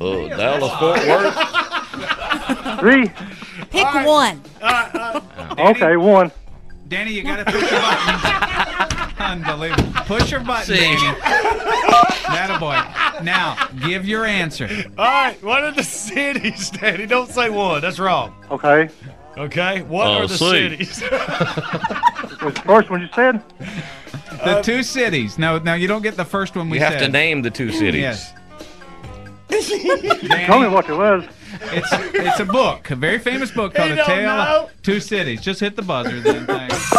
Oh, 0.00 0.28
Dallas 0.28 0.72
Fort 0.78 0.98
Worth. 1.06 2.80
Three. 2.80 3.10
Pick 3.70 3.92
one. 4.06 4.40
Uh, 4.62 5.20
uh, 5.52 5.54
okay, 5.70 5.96
one. 5.96 6.30
Danny, 6.88 7.12
you 7.12 7.22
got 7.22 7.38
to 7.38 7.44
push 7.44 7.70
your 7.70 7.80
button. 7.80 9.14
Unbelievable. 9.18 9.92
Push 10.06 10.30
your 10.30 10.40
button, 10.40 10.64
See. 10.66 10.80
Danny. 10.80 11.18
That 12.28 12.50
a 12.54 12.58
boy. 12.58 13.24
Now, 13.24 13.56
give 13.86 14.06
your 14.06 14.24
answer. 14.24 14.68
All 14.96 15.04
right, 15.04 15.42
what 15.42 15.64
are 15.64 15.72
the 15.72 15.82
cities, 15.82 16.70
Danny? 16.70 17.06
Don't 17.06 17.28
say 17.30 17.50
one. 17.50 17.80
That's 17.80 17.98
wrong. 17.98 18.34
Okay. 18.50 18.88
Okay, 19.36 19.82
what 19.82 20.06
Oh, 20.06 20.12
are 20.18 20.26
the 20.26 20.36
see. 20.38 20.50
cities? 20.78 21.02
Was 22.42 22.54
the 22.54 22.62
first 22.64 22.90
one 22.90 23.00
you 23.00 23.08
said? 23.14 23.42
The 24.30 24.58
uh, 24.58 24.62
two 24.62 24.82
cities. 24.82 25.38
No, 25.38 25.58
now 25.58 25.74
you 25.74 25.88
don't 25.88 26.02
get 26.02 26.16
the 26.16 26.24
first 26.24 26.54
one 26.56 26.70
we 26.70 26.78
said. 26.78 26.84
You 26.86 26.90
have 26.92 27.00
said. 27.00 27.06
to 27.06 27.12
name 27.12 27.42
the 27.42 27.50
two 27.50 27.70
cities. 27.72 28.00
Yes. 28.00 28.32
Tell 29.50 30.60
me 30.60 30.68
what 30.68 30.88
it 30.88 30.94
was. 30.94 31.24
It's 31.72 31.88
it's 32.14 32.40
a 32.40 32.44
book, 32.44 32.90
a 32.90 32.96
very 32.96 33.18
famous 33.18 33.50
book 33.50 33.74
called 33.74 33.90
He 33.92 33.98
A 33.98 34.04
Tale 34.04 34.22
know. 34.36 34.64
of 34.64 34.82
Two 34.82 35.00
Cities. 35.00 35.40
Just 35.40 35.60
hit 35.60 35.74
the 35.76 35.82
buzzer 35.82 36.20
then. 36.20 36.46
Thanks. 36.46 36.92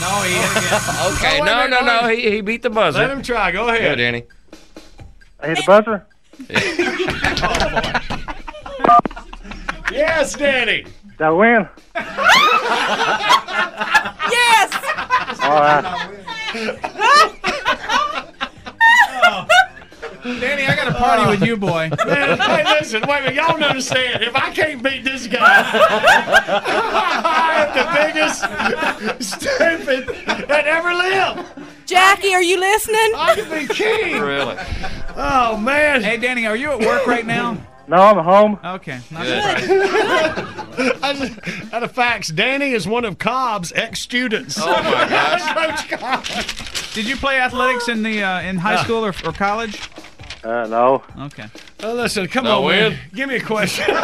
No, 0.00 0.08
he 0.22 0.34
hit 0.34 0.50
again. 0.50 0.80
Okay, 1.16 1.40
Oh, 1.40 1.44
no, 1.44 1.66
no, 1.66 1.80
no. 1.80 2.06
He, 2.08 2.30
he 2.30 2.40
beat 2.42 2.62
the 2.62 2.70
buzzer. 2.70 3.00
Let 3.00 3.10
him 3.10 3.22
try. 3.22 3.50
Go 3.50 3.66
Go, 3.66 3.74
ahead. 3.74 3.98
Danny. 3.98 4.24
I 5.40 5.48
hit 5.48 5.56
the 5.58 5.64
buzzer. 5.66 6.06
Yes, 9.90 10.34
Danny. 10.34 10.84
Did 10.84 11.22
I 11.22 11.30
win? 11.30 11.68
Yes! 14.30 14.70
All 15.42 15.60
right. 15.60 16.17
Got 20.78 20.88
a 20.88 20.94
party 20.94 21.30
with 21.30 21.42
you, 21.46 21.56
boy. 21.56 21.90
Man, 22.06 22.38
hey, 22.38 22.64
listen, 22.64 23.02
wait 23.06 23.18
a 23.18 23.22
minute. 23.22 23.34
Y'all 23.34 23.52
don't 23.52 23.62
understand. 23.62 24.22
If 24.22 24.34
I 24.34 24.50
can't 24.50 24.82
beat 24.82 25.04
this 25.04 25.26
guy, 25.26 25.40
I 27.24 27.66
am 27.66 27.74
the 27.76 29.14
biggest 29.18 29.40
stupid 29.40 30.08
that 30.48 30.66
ever 30.66 30.94
lived. 30.94 31.48
Jackie, 31.86 32.34
are 32.34 32.42
you 32.42 32.60
listening? 32.60 33.12
I 33.16 33.34
could 33.34 33.50
be 33.50 33.74
king. 33.74 34.20
Really? 34.20 34.56
Oh, 35.16 35.56
man. 35.56 36.02
Hey, 36.02 36.18
Danny, 36.18 36.46
are 36.46 36.56
you 36.56 36.70
at 36.72 36.80
work 36.80 37.06
right 37.06 37.26
now? 37.26 37.56
No, 37.88 37.96
I'm 37.96 38.18
at 38.18 38.24
home. 38.24 38.58
Okay. 38.62 39.00
Not 39.10 39.22
Good. 39.22 39.60
surprised. 39.62 41.02
I 41.02 41.14
just, 41.14 41.72
out 41.72 41.82
of 41.82 41.92
facts, 41.92 42.28
Danny 42.28 42.72
is 42.72 42.86
one 42.86 43.06
of 43.06 43.18
Cobb's 43.18 43.72
ex-students. 43.72 44.58
Oh, 44.60 44.66
my 44.66 45.08
gosh. 45.08 45.86
Coach 45.86 45.98
Cobb. 45.98 46.24
Did 46.92 47.08
you 47.08 47.16
play 47.16 47.40
athletics 47.40 47.88
in 47.88 48.02
the 48.02 48.22
uh, 48.22 48.42
in 48.42 48.58
high 48.58 48.82
school 48.82 49.04
or, 49.04 49.14
or 49.24 49.32
college? 49.32 49.80
Uh, 50.44 50.66
no. 50.68 51.02
Okay. 51.26 51.46
Oh, 51.82 51.94
listen, 51.94 52.26
come 52.28 52.44
No 52.44 52.58
on, 52.60 52.64
win? 52.66 52.92
man. 52.92 52.98
Give 53.14 53.28
me 53.28 53.36
a 53.36 53.40
question. 53.42 53.84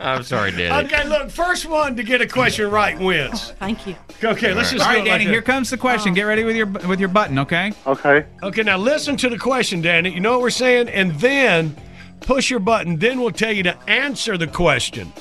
I'm 0.00 0.22
sorry, 0.22 0.52
Danny. 0.52 0.86
okay, 0.86 1.08
look, 1.08 1.28
first 1.28 1.66
one 1.66 1.96
to 1.96 2.04
get 2.04 2.20
a 2.20 2.26
question 2.28 2.70
right 2.70 2.96
wins. 2.98 3.50
Thank 3.58 3.84
you. 3.86 3.96
Okay, 4.22 4.54
let's 4.54 4.70
just 4.70 4.84
All 4.86 4.92
do 4.92 4.98
right, 4.98 5.04
Danny. 5.04 5.24
like 5.24 5.32
here 5.32 5.40
this. 5.40 5.46
comes 5.46 5.70
the 5.70 5.76
question. 5.76 6.14
Get 6.14 6.22
ready 6.22 6.44
with 6.44 6.54
your 6.54 6.66
with 6.66 7.00
your 7.00 7.08
button, 7.08 7.36
okay? 7.40 7.72
Okay. 7.84 8.24
Okay, 8.42 8.62
now 8.62 8.76
listen 8.78 9.16
to 9.16 9.28
the 9.28 9.38
question, 9.38 9.80
Danny. 9.80 10.10
You 10.10 10.20
know 10.20 10.32
what 10.32 10.42
we're 10.42 10.50
saying? 10.50 10.88
And 10.90 11.12
then 11.18 11.74
push 12.20 12.48
your 12.48 12.60
button. 12.60 12.96
Then 12.98 13.20
we'll 13.20 13.32
tell 13.32 13.50
you 13.52 13.64
to 13.64 13.76
answer 13.90 14.36
the 14.38 14.46
question. 14.46 15.12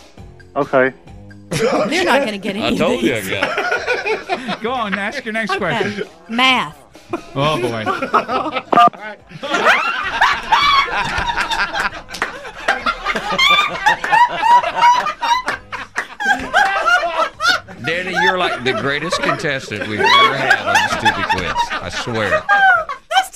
Okay. 0.56 0.94
They're 1.50 2.04
not 2.06 2.20
going 2.20 2.34
to 2.34 2.38
get 2.38 2.56
any 2.56 2.66
I 2.66 2.70
of 2.70 2.78
told 2.78 3.02
you 3.02 3.16
I 3.16 3.20
these. 3.22 3.30
got 3.32 3.58
it. 3.58 4.62
Go 4.62 4.72
on, 4.72 4.94
ask 4.94 5.24
your 5.26 5.34
next 5.34 5.52
Okay. 5.52 5.60
question. 5.60 6.08
Math. 6.30 6.78
Oh 7.40 7.62
boy. 7.62 7.84
Danny, 17.86 18.12
you're 18.24 18.38
like 18.38 18.64
the 18.64 18.74
greatest 18.74 19.22
contestant 19.22 19.88
we've 19.88 20.00
ever 20.00 20.36
had 20.36 20.66
on 20.66 20.74
the 20.74 20.88
Stupid 20.98 21.26
Quiz. 21.32 21.54
I 21.72 21.90
swear. 21.90 22.44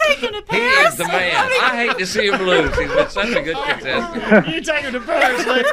That's 0.07 0.21
taking 0.21 0.35
a 0.35 0.41
He 0.55 0.59
is 0.61 0.95
the 0.97 1.05
man. 1.05 1.35
I 1.61 1.75
hate 1.87 1.97
to 1.97 2.05
see 2.05 2.27
him 2.29 2.41
lose. 2.41 2.77
He's 2.77 2.89
been 2.91 3.09
such 3.09 3.29
a 3.35 3.41
good 3.41 3.55
contestant. 3.55 4.47
you 4.53 4.61
take 4.61 4.83
him 4.83 4.93
to 4.93 4.99
Paris, 5.01 5.45
Lee. 5.47 5.63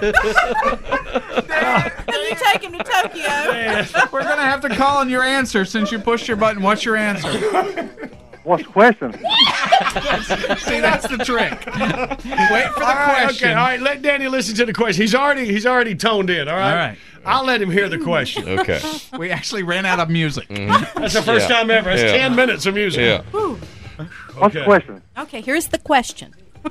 you 2.28 2.34
take 2.36 2.62
him 2.62 2.72
to 2.72 2.78
Tokyo. 2.84 4.08
We're 4.12 4.22
gonna 4.22 4.42
have 4.42 4.60
to 4.62 4.68
call 4.70 4.98
on 4.98 5.08
your 5.08 5.22
answer 5.22 5.64
since 5.64 5.90
you 5.92 5.98
pushed 5.98 6.28
your 6.28 6.36
button. 6.36 6.62
What's 6.62 6.84
your 6.84 6.96
answer? 6.96 7.30
What's 8.44 8.62
the 8.64 8.68
question? 8.70 9.12
See, 10.58 10.80
that's 10.80 11.06
the 11.06 11.18
trick. 11.22 11.52
Wait 11.52 11.66
for 11.66 12.80
the 12.80 12.86
All 12.86 12.94
right, 12.94 13.24
question. 13.24 13.48
okay, 13.48 13.54
all 13.54 13.66
right. 13.66 13.80
Let 13.80 14.00
Danny 14.00 14.26
listen 14.28 14.54
to 14.56 14.64
the 14.64 14.72
question. 14.72 15.02
He's 15.02 15.14
already 15.14 15.44
he's 15.46 15.66
already 15.66 15.94
toned 15.94 16.30
in. 16.30 16.48
All 16.48 16.56
right. 16.56 16.70
All 16.70 16.76
right. 16.76 16.98
I'll 17.26 17.44
let 17.44 17.60
him 17.60 17.70
hear 17.70 17.90
the 17.90 17.98
question. 17.98 18.48
Okay. 18.60 18.80
We 19.18 19.30
actually 19.30 19.64
ran 19.64 19.84
out 19.84 20.00
of 20.00 20.08
music. 20.08 20.48
That's 20.48 21.12
the 21.14 21.22
first 21.22 21.48
Yeah. 21.50 21.56
time 21.56 21.70
ever. 21.70 21.90
It's 21.90 22.00
Yeah. 22.02 22.12
ten 22.16 22.34
minutes 22.36 22.64
of 22.64 22.74
music. 22.74 23.00
Yeah. 23.02 23.22
Whew. 23.32 23.60
What's 24.34 24.54
the 24.54 24.60
Okay. 24.60 24.64
question? 24.64 25.02
Okay, 25.18 25.40
here's 25.40 25.66
the 25.68 25.78
question. 25.78 26.34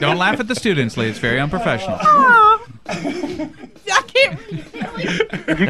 Don't 0.00 0.18
laugh 0.18 0.40
at 0.40 0.48
the 0.48 0.54
students, 0.54 0.96
Lee. 0.96 1.08
It's 1.08 1.18
very 1.18 1.40
unprofessional. 1.40 1.98
Oh. 2.84 3.48
I 3.94 4.02
can't. 4.06 4.40
You, 4.50 4.58
you, 4.58 4.64
you, 5.56 5.64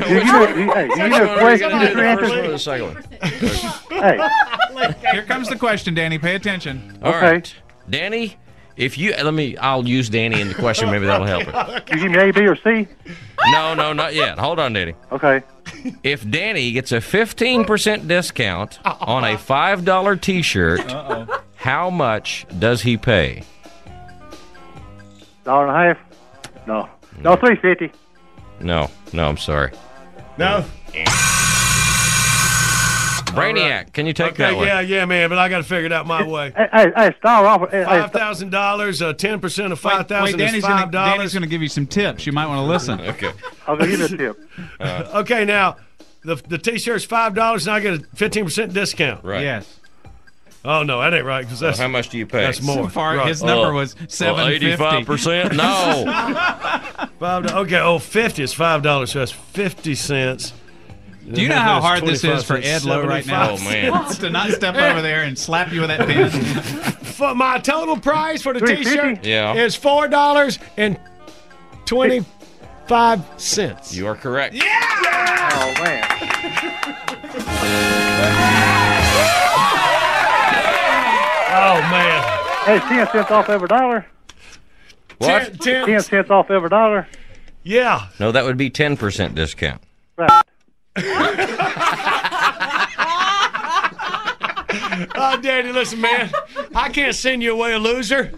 you, 0.64 0.72
hey, 0.72 0.88
you 0.88 1.08
know 1.08 1.26
the 1.26 1.34
question. 1.38 1.70
You 1.70 1.78
just 1.80 1.94
First 1.94 2.22
one 2.22 2.32
or 2.32 2.36
answer. 2.42 2.50
the 2.50 2.58
second 2.58 2.94
one? 2.94 3.02
Hey, 3.90 4.16
Here 5.12 5.22
comes 5.24 5.48
the 5.48 5.56
question, 5.56 5.94
Danny. 5.94 6.18
Pay 6.18 6.34
attention. 6.34 6.98
All 7.02 7.14
Okay. 7.14 7.30
right. 7.32 7.54
Danny, 7.90 8.36
if 8.76 8.96
you 8.96 9.12
let 9.14 9.34
me, 9.34 9.56
I'll 9.58 9.86
use 9.86 10.08
Danny 10.08 10.40
in 10.40 10.48
the 10.48 10.54
question. 10.54 10.90
Maybe 10.90 11.04
that'll 11.06 11.26
help 11.26 11.42
him. 11.44 11.54
you 11.92 11.98
give 12.02 12.10
me 12.12 12.18
A, 12.18 12.32
B, 12.32 12.46
or 12.46 12.56
C? 12.56 12.88
No, 13.52 13.74
no, 13.74 13.92
not 13.92 14.14
yet. 14.14 14.38
Hold 14.38 14.58
on, 14.58 14.72
Danny. 14.72 14.94
Okay. 15.12 15.42
If 16.02 16.28
Danny 16.28 16.72
gets 16.72 16.92
a 16.92 16.96
15% 16.98 18.06
discount 18.08 18.78
on 18.84 19.24
a 19.24 19.36
$5 19.36 20.20
t 20.20 20.42
shirt, 20.42 20.80
how 21.56 21.90
much 21.90 22.46
does 22.58 22.82
he 22.82 22.96
pay? 22.96 23.44
Dollar 25.44 25.68
and 25.68 25.76
a 25.90 25.94
half? 25.94 26.66
No. 26.66 26.88
No, 27.20 27.36
three 27.36 27.56
fifty. 27.56 27.92
No, 28.60 28.90
no, 29.12 29.28
I'm 29.28 29.36
sorry. 29.36 29.72
No. 30.38 30.64
Brainiac, 33.34 33.92
can 33.92 34.06
you 34.06 34.12
take 34.12 34.32
Okay. 34.32 34.42
that 34.44 34.56
one? 34.56 34.66
Yeah, 34.66 34.80
yeah, 34.80 35.04
man. 35.04 35.28
But 35.28 35.38
I 35.38 35.48
got 35.48 35.58
to 35.58 35.62
figure 35.64 35.86
it 35.86 35.92
out 35.92 36.06
my 36.06 36.22
way. 36.26 36.52
Hey, 36.56 36.68
hey, 36.72 36.92
hey, 36.96 37.14
start 37.18 37.46
off. 37.46 37.70
Hey, 37.70 37.78
hey, 37.78 37.84
Five 37.84 38.12
thousand 38.12 38.50
dollars. 38.50 39.00
Uh, 39.02 39.12
Ten 39.12 39.40
percent 39.40 39.72
of 39.72 39.82
Wait, 39.84 39.90
five 39.90 39.98
wait, 40.00 40.08
thousand 40.08 40.40
is 40.40 40.46
Danny's 40.46 40.64
gonna, 40.64 40.90
Danny's 40.90 41.34
gonna 41.34 41.46
give 41.46 41.62
you 41.62 41.68
some 41.68 41.86
tips. 41.86 42.26
You 42.26 42.32
might 42.32 42.46
want 42.46 42.58
to 42.58 42.64
listen. 42.64 43.00
Okay. 43.12 43.32
I'll 43.66 43.76
give 43.76 43.90
you 43.90 43.96
the 43.96 44.16
tip. 44.16 44.50
Okay, 44.80 45.44
now 45.44 45.76
the 46.24 46.36
the 46.36 46.58
t-shirt's 46.58 47.04
five 47.04 47.34
dollars, 47.34 47.66
and 47.66 47.74
I 47.74 47.80
get 47.80 47.94
a 48.00 48.04
fifteen 48.14 48.44
percent 48.44 48.72
discount. 48.72 49.24
Right. 49.24 49.42
Yes. 49.42 49.78
Oh 50.64 50.84
no, 50.84 51.00
that 51.00 51.12
ain't 51.12 51.24
right. 51.26 51.44
Because 51.44 51.58
that's 51.58 51.78
how 51.78 51.88
much 51.88 52.08
do 52.10 52.18
you 52.18 52.26
pay? 52.26 52.40
That's 52.42 52.62
more. 52.62 52.84
So 52.84 52.88
far, 52.88 53.16
Right. 53.16 53.26
his 53.26 53.42
number 53.42 53.68
Oh. 53.72 53.74
was 53.74 53.96
Well, 53.98 54.08
seven 54.08 54.48
fifty. 54.48 54.72
85%? 54.76 55.52
No. 55.56 57.08
Five. 57.18 57.46
do- 57.48 57.54
Okay. 57.54 57.78
Oh, 57.80 57.98
50 57.98 58.42
is 58.44 58.52
five 58.54 58.82
dollars. 58.82 59.10
So 59.12 59.18
that's 59.18 59.32
fifty 59.32 59.94
cents. 59.96 60.52
Do 61.30 61.40
you 61.40 61.48
know 61.48 61.56
how 61.58 61.80
hard 61.80 62.04
this 62.04 62.24
is 62.24 62.42
for 62.44 62.56
Ed 62.56 62.84
Lowe 62.84 63.04
right 63.06 63.26
now? 63.26 63.50
Oh, 63.52 63.56
man. 63.58 63.92
to 64.14 64.30
not 64.30 64.50
step 64.50 64.74
over 64.74 65.00
there 65.02 65.22
and 65.22 65.38
slap 65.38 65.72
you 65.72 65.80
with 65.82 65.88
that 65.90 66.06
pen. 66.08 66.30
For 67.12 67.34
my 67.34 67.58
total 67.58 67.96
price 67.98 68.42
for 68.42 68.52
the 68.54 68.60
T-shirt 68.66 69.24
Yeah. 69.24 69.54
is 69.54 69.76
four 69.76 70.08
dollars 70.08 70.58
and 70.76 70.98
twenty-five 71.84 73.20
cents. 73.36 73.94
You 73.94 74.06
are 74.08 74.16
correct. 74.16 74.56
Oh 74.56 75.74
man. 75.84 77.12
Oh 81.54 81.80
man. 81.90 82.22
Hey, 82.64 82.78
ten 82.88 83.06
cents 83.12 83.30
off 83.30 83.48
every 83.48 83.68
dollar. 83.68 84.06
What? 85.18 85.60
Ten, 85.60 85.84
Ten 85.86 86.00
cents 86.02 86.30
off 86.30 86.50
every 86.50 86.68
dollar. 86.70 87.06
Yeah. 87.62 88.08
No, 88.18 88.32
that 88.32 88.44
would 88.44 88.56
be 88.56 88.70
10% 88.70 89.34
discount. 89.36 89.80
Right. 90.16 90.42
Oh, 95.14 95.36
Daddy, 95.40 95.72
listen, 95.72 96.00
man. 96.00 96.30
I 96.74 96.88
can't 96.88 97.14
send 97.14 97.42
you 97.42 97.52
away 97.52 97.72
a 97.72 97.78
loser. 97.78 98.32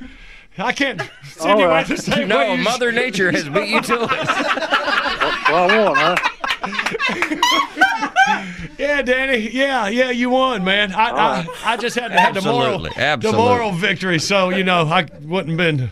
I 0.58 0.72
can't 0.72 1.00
send 1.24 1.52
All 1.52 1.58
you 1.58 1.64
away 1.66 1.74
right. 1.74 1.86
the 1.86 1.96
same 1.96 2.20
way. 2.20 2.26
No, 2.26 2.52
you- 2.54 2.62
Mother 2.62 2.92
Nature 2.92 3.30
has 3.30 3.48
beat 3.48 3.68
you 3.68 3.80
to 3.80 3.94
it. 3.94 4.10
Well, 5.48 5.70
I 5.70 5.78
won, 5.84 5.96
huh? 5.96 6.16
Yeah, 8.78 9.02
Danny. 9.02 9.50
Yeah, 9.50 9.88
yeah, 9.88 10.10
you 10.10 10.30
won, 10.30 10.64
man. 10.64 10.92
I, 10.92 11.10
I, 11.10 11.46
I 11.64 11.76
just 11.76 11.96
had 11.98 12.08
to 12.08 12.18
have 12.20 12.34
the 12.34 12.42
moral, 12.42 12.86
Absolutely, 12.88 13.30
the 13.30 13.36
moral 13.36 13.72
victory. 13.72 14.18
So 14.18 14.50
you 14.50 14.64
know, 14.64 14.82
I 14.86 15.06
wouldn't 15.22 15.56
been 15.56 15.90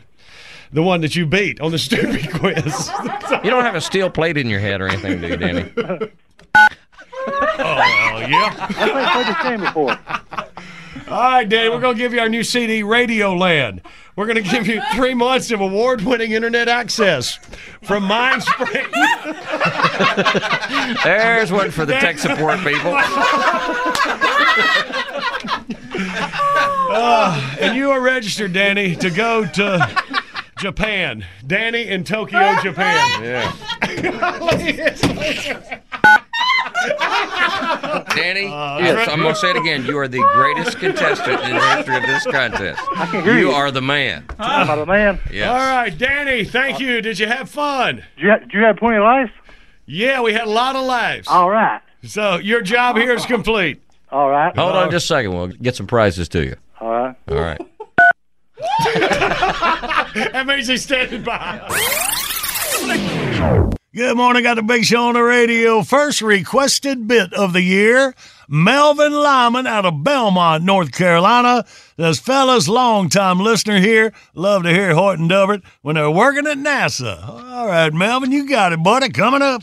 the 0.72 0.82
one 0.82 1.00
that 1.02 1.14
you 1.14 1.26
beat 1.26 1.60
on 1.60 1.70
the 1.70 1.78
stupid 1.78 2.32
quiz. 2.34 2.90
You 3.44 3.50
don't 3.50 3.64
have 3.64 3.74
a 3.76 3.80
steel 3.80 4.10
plate 4.10 4.36
in 4.36 4.48
your 4.48 4.60
head 4.60 4.80
or 4.80 4.88
anything, 4.88 5.20
do 5.20 5.28
you, 5.28 5.36
Danny? 5.36 5.70
oh 7.64 8.26
yeah. 8.28 8.56
I 8.58 8.66
think 8.72 8.94
I 8.94 9.12
played 9.12 9.26
this 9.26 9.42
game 9.42 9.60
before. 9.60 9.98
All 11.08 11.20
right, 11.20 11.48
Danny, 11.48 11.68
we're 11.68 11.80
going 11.80 11.96
to 11.96 12.02
give 12.02 12.14
you 12.14 12.20
our 12.20 12.28
new 12.28 12.42
CD, 12.42 12.82
Radio 12.82 13.34
Land. 13.34 13.82
We're 14.16 14.26
going 14.26 14.42
to 14.42 14.50
give 14.50 14.66
you 14.66 14.80
three 14.94 15.14
months 15.14 15.50
of 15.50 15.60
award 15.60 16.02
winning 16.02 16.32
internet 16.32 16.68
access 16.68 17.36
from 17.82 18.08
MindSpring. 18.08 18.92
There's 21.04 21.50
one 21.52 21.70
for 21.70 21.86
the 21.86 21.94
tech 21.94 22.18
support 22.18 22.60
people. 22.60 22.94
Uh, 26.94 27.56
and 27.58 27.74
you 27.74 27.90
are 27.90 28.00
registered, 28.00 28.52
Danny, 28.52 28.94
to 28.96 29.08
go 29.10 29.46
to 29.46 30.04
Japan. 30.58 31.24
Danny 31.46 31.88
in 31.88 32.04
Tokyo, 32.04 32.54
Japan. 32.62 33.22
Yeah. 33.22 33.50
Danny, 38.14 38.45
yes, 38.45 39.09
I'm 39.09 39.20
going 39.20 39.35
to 39.35 39.41
say 39.41 39.51
it 39.51 39.57
again. 39.57 39.85
You 39.85 39.99
are 39.99 40.09
the 40.09 40.22
greatest 40.35 40.78
contestant 40.78 41.43
in 41.43 41.57
the 41.57 41.76
history 41.76 41.97
of 41.97 42.03
this 42.03 42.24
contest. 42.24 42.80
hear 43.11 43.35
You 43.35 43.49
you. 43.49 43.51
are 43.51 43.70
the 43.70 43.83
man. 43.83 44.24
I'm 44.39 44.66
not 44.66 44.78
a 44.78 44.87
man. 44.87 45.20
Yes. 45.30 45.49
All 45.49 45.57
right, 45.57 45.97
Danny, 45.97 46.45
thank 46.45 46.80
you. 46.80 47.01
Did 47.01 47.18
you 47.18 47.26
have 47.26 47.49
fun? 47.51 47.97
Did 48.16 48.22
you, 48.24 48.30
ha- 48.30 48.39
did 48.39 48.53
you 48.53 48.61
have 48.64 48.76
plenty 48.76 48.97
of 48.97 49.05
life? 49.05 49.30
Yeah, 49.87 50.20
we 50.22 50.33
had 50.33 50.45
a 50.45 50.51
lot 50.51 50.76
of 50.76 50.85
lives. 50.85 51.28
All 51.28 51.51
right. 51.51 51.80
So 52.05 52.37
your 52.37 52.62
job 52.62 52.97
here 52.97 53.12
is 53.14 53.26
complete. 53.26 53.83
All 54.11 54.28
right. 54.28 54.55
Hold 54.57 54.72
on 54.72 54.76
uh-huh. 54.76 54.91
just 54.91 55.05
a 55.05 55.09
second. 55.09 55.33
We'll 55.35 55.49
get 55.49 55.76
some 55.76 55.87
prizes 55.87 56.28
to 56.30 56.45
you. 56.45 56.57
All 56.80 56.91
right. 56.91 57.16
All 57.28 57.37
right. 57.37 57.61
that 58.85 60.45
means 60.47 60.68
he's 60.68 60.83
standing 60.83 61.22
by. 61.22 61.61
Good 63.95 64.16
morning. 64.16 64.43
Got 64.43 64.55
the 64.55 64.62
big 64.62 64.86
show 64.86 65.09
on 65.09 65.14
the 65.14 65.22
radio. 65.22 65.82
First 65.82 66.22
requested 66.22 67.07
bit 67.07 67.34
of 67.34 67.53
the 67.53 67.61
year. 67.61 68.14
Melvin 68.49 69.12
Lyman 69.12 69.66
out 69.66 69.84
of 69.84 70.03
Belmont, 70.03 70.64
North 70.64 70.93
Carolina. 70.93 71.66
This 71.99 72.18
fella's 72.18 72.70
longtime 72.70 73.38
listener 73.38 73.80
here. 73.80 74.14
Love 74.34 74.62
to 74.62 74.70
hear 74.70 74.95
Hoyt 74.95 75.18
and 75.18 75.28
Delbert 75.28 75.61
when 75.82 75.97
they're 75.97 76.11
working 76.11 76.47
at 76.47 76.57
NASA. 76.57 77.22
All 77.28 77.66
right, 77.66 77.93
Melvin, 77.93 78.32
you 78.32 78.49
got 78.49 78.72
it, 78.72 78.82
buddy. 78.82 79.11
Coming 79.11 79.43
up. 79.43 79.62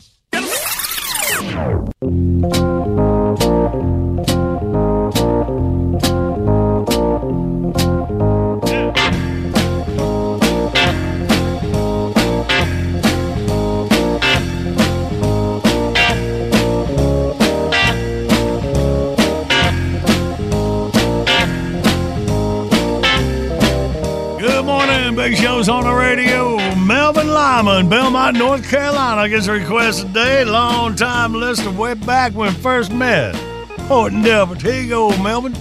Morning. 25.29 25.45
Show's 25.45 25.69
on 25.69 25.83
the 25.83 25.93
radio. 25.93 26.57
Melvin 26.75 27.27
Lyman, 27.27 27.87
Belmont, 27.87 28.35
North 28.35 28.67
Carolina, 28.67 29.29
gets 29.29 29.45
a 29.45 29.51
request 29.51 30.07
today. 30.07 30.43
Long 30.43 30.95
time 30.95 31.33
listener, 31.33 31.69
way 31.71 31.93
back 31.93 32.33
when 32.33 32.51
first 32.51 32.91
met. 32.91 33.35
Hoyt 33.81 34.11
and 34.11 34.23
Delbert. 34.23 34.59
Here 34.59 34.81
you 34.81 34.89
go, 34.89 35.15
Melvin. 35.21 35.53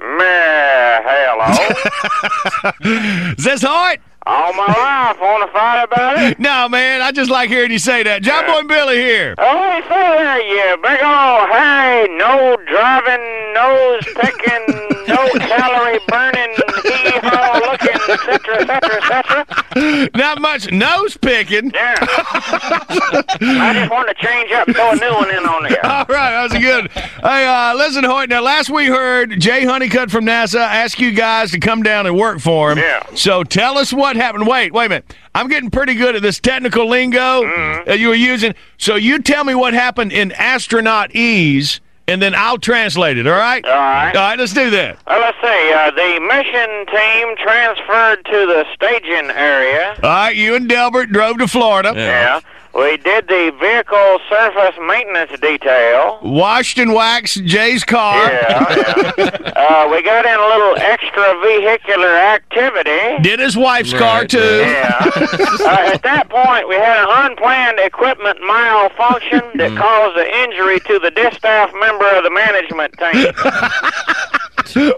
Meh, 0.00 1.02
hello. 1.04 1.52
Is 3.36 3.44
this 3.44 3.62
Hoyt? 3.62 4.00
All 4.24 4.52
my 4.54 4.66
life, 4.66 5.20
want 5.20 5.44
to 5.44 5.52
fight 5.52 5.82
about 5.82 6.18
it? 6.22 6.38
No, 6.38 6.68
man. 6.68 7.02
I 7.02 7.10
just 7.10 7.30
like 7.30 7.50
hearing 7.50 7.72
you 7.72 7.80
say 7.80 8.04
that. 8.04 8.22
John 8.22 8.46
Boy 8.46 8.60
and 8.60 8.68
Billy 8.68 8.96
here. 8.96 9.34
Oh, 9.36 9.80
say 9.88 10.16
there, 10.16 10.40
you 10.40 10.76
big 10.80 11.02
old 11.02 11.50
hairy, 11.50 12.08
no 12.16 12.56
driving, 12.68 13.52
nose 13.52 14.04
picking, 14.14 15.06
no 15.08 15.28
calorie 15.40 15.98
burning, 16.06 16.54
hee 16.84 17.18
haw 17.18 17.61
etc., 18.12 18.60
etc., 18.60 19.46
etc. 19.76 20.10
Not 20.14 20.40
much 20.40 20.70
nose 20.70 21.16
picking. 21.16 21.70
Yeah. 21.70 21.94
I 22.00 23.72
just 23.74 23.90
want 23.90 24.08
to 24.08 24.14
change 24.26 24.50
up, 24.52 24.68
throw 24.70 24.90
a 24.92 24.96
new 24.96 25.14
one 25.14 25.30
in 25.30 25.44
on 25.46 25.62
there. 25.64 25.84
All 25.86 26.04
right, 26.08 26.30
that 26.30 26.42
was 26.52 26.52
good. 26.62 26.90
Hey, 26.90 27.46
uh, 27.46 27.74
listen, 27.74 28.04
Hoyt. 28.04 28.28
Now, 28.28 28.42
last 28.42 28.70
we 28.70 28.86
heard, 28.86 29.38
Jay 29.40 29.64
Honeycutt 29.64 30.10
from 30.10 30.24
NASA 30.24 30.60
asked 30.60 30.98
you 31.00 31.12
guys 31.12 31.50
to 31.52 31.58
come 31.58 31.82
down 31.82 32.06
and 32.06 32.16
work 32.16 32.38
for 32.40 32.72
him. 32.72 32.78
Yeah. 32.78 33.02
So 33.14 33.42
tell 33.44 33.78
us 33.78 33.92
what 33.92 34.16
happened. 34.16 34.46
Wait, 34.46 34.72
wait 34.72 34.86
a 34.86 34.88
minute. 34.88 35.14
I'm 35.34 35.48
getting 35.48 35.70
pretty 35.70 35.94
good 35.94 36.14
at 36.16 36.22
this 36.22 36.38
technical 36.38 36.88
lingo 36.88 37.42
Mm-hmm. 37.42 37.88
that 37.88 37.98
you 37.98 38.08
were 38.08 38.14
using. 38.14 38.54
So 38.78 38.96
you 38.96 39.18
tell 39.20 39.44
me 39.44 39.54
what 39.54 39.74
happened 39.74 40.12
in 40.12 40.32
astronaut 40.32 41.14
ease, 41.14 41.80
and 42.08 42.20
then 42.20 42.34
I'll 42.34 42.58
translate 42.58 43.18
it. 43.18 43.26
All 43.26 43.32
right. 43.32 43.64
All 43.64 43.70
right. 43.72 44.14
All 44.14 44.22
right. 44.22 44.38
Let's 44.38 44.52
do 44.52 44.70
that. 44.70 44.98
Well, 45.06 45.20
let's 45.20 45.38
see. 45.40 45.72
Uh, 45.72 45.90
the 45.90 46.20
mission 46.20 46.86
team 46.86 47.36
transferred 47.36 48.24
to 48.26 48.46
the 48.46 48.66
staging 48.74 49.30
area. 49.30 49.94
All 50.02 50.10
right. 50.10 50.36
You 50.36 50.54
and 50.54 50.68
Delbert 50.68 51.10
drove 51.12 51.38
to 51.38 51.48
Florida. 51.48 51.92
Yeah. 51.94 52.40
We 52.74 52.96
did 52.96 53.28
the 53.28 53.52
vehicle 53.60 54.18
surface 54.30 54.74
maintenance 54.80 55.38
detail. 55.40 56.18
Washed 56.22 56.78
and 56.78 56.94
waxed 56.94 57.44
Jay's 57.44 57.84
car. 57.84 58.16
Yeah. 58.32 59.12
uh, 59.56 59.88
we 59.92 60.02
got 60.02 60.24
in 60.24 60.38
a 60.38 60.46
little 60.46 60.76
extra 60.78 61.38
vehicular 61.42 62.08
activity. 62.08 63.22
Did 63.22 63.40
his 63.40 63.58
wife's 63.58 63.92
car 63.92 64.24
too? 64.24 64.38
Yeah. 64.38 64.88
uh, 65.14 65.92
at 65.92 66.02
that 66.02 66.28
point, 66.30 66.66
we 66.66 66.76
had 66.76 66.96
an 66.98 67.30
unplanned 67.30 67.78
equipment 67.78 68.38
malfunction 68.40 69.42
that 69.56 69.76
caused 69.76 70.16
an 70.16 70.26
injury 70.26 70.80
to 70.80 70.98
the 70.98 71.10
distaff 71.10 71.70
member 71.74 72.08
of 72.08 72.24
the 72.24 72.30
management 72.30 72.96
team. 72.98 73.32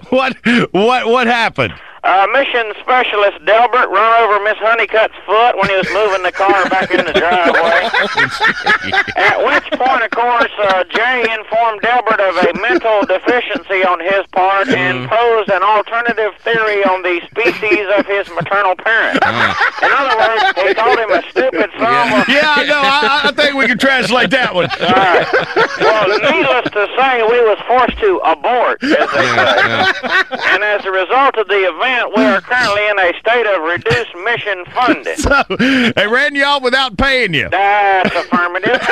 what? 0.11 0.37
What? 0.73 1.09
What 1.09 1.27
happened? 1.27 1.75
Uh, 2.05 2.29
mission 2.37 2.69
specialist 2.85 3.41
Delbert 3.49 3.89
run 3.89 4.13
over 4.21 4.37
Miss 4.45 4.61
Honeycutt's 4.61 5.17
foot 5.25 5.57
when 5.57 5.73
he 5.73 5.77
was 5.81 5.89
moving 5.89 6.21
the 6.21 6.37
car 6.37 6.69
back 6.69 6.93
in 6.93 7.01
the 7.01 7.17
driveway. 7.17 7.81
At 9.17 9.41
which 9.41 9.65
point, 9.73 10.05
of 10.05 10.13
course, 10.13 10.53
uh, 10.69 10.85
Jay 10.93 11.25
informed 11.33 11.81
Delbert 11.81 12.21
of 12.21 12.37
a 12.45 12.53
mental 12.61 13.09
deficiency 13.09 13.89
on 13.89 14.05
his 14.05 14.21
part 14.37 14.69
and 14.69 15.09
posed 15.09 15.49
an 15.49 15.65
alternative 15.65 16.37
theory 16.45 16.85
on 16.85 17.01
the 17.01 17.25
species 17.25 17.89
of 17.97 18.05
his 18.05 18.29
maternal 18.37 18.77
parent. 18.77 19.25
In 19.25 19.89
other 19.89 20.13
words, 20.21 20.45
he 20.61 20.77
called 20.77 21.01
him 21.01 21.09
a 21.09 21.25
stupid 21.33 21.73
son 21.81 21.89
of 21.89 22.21
a... 22.21 22.29
Yeah, 22.29 22.53
I 22.53 22.69
know. 22.69 22.85
I, 22.85 23.21
I 23.25 23.33
think 23.33 23.57
we 23.57 23.65
can 23.65 23.81
translate 23.81 24.29
that 24.29 24.53
one. 24.53 24.69
All 24.77 24.93
right. 24.93 25.25
Well, 25.81 26.05
needless 26.21 26.69
to 26.69 26.85
say, 27.01 27.25
we 27.25 27.41
was 27.49 27.57
forced 27.65 27.97
to 28.05 28.21
abort, 28.29 28.85
as 28.85 28.93
they 28.93 29.25
say. 29.25 29.73
And 30.53 30.61
as 30.61 30.85
a 30.85 30.93
result 30.93 31.41
of 31.41 31.49
the 31.49 31.65
event, 31.65 31.94
we 32.17 32.23
are 32.23 32.41
currently 32.41 32.89
in 32.89 32.99
a 32.99 33.13
state 33.19 33.47
of 33.47 33.63
reduced 33.63 34.15
mission 34.25 34.65
funding. 34.75 35.15
So 35.25 35.43
they 35.97 36.07
ran 36.07 36.35
you 36.35 36.45
off 36.45 36.63
without 36.63 36.97
paying 36.99 37.35
you. 37.35 37.49
That's 37.49 38.15
affirmative. 38.15 38.79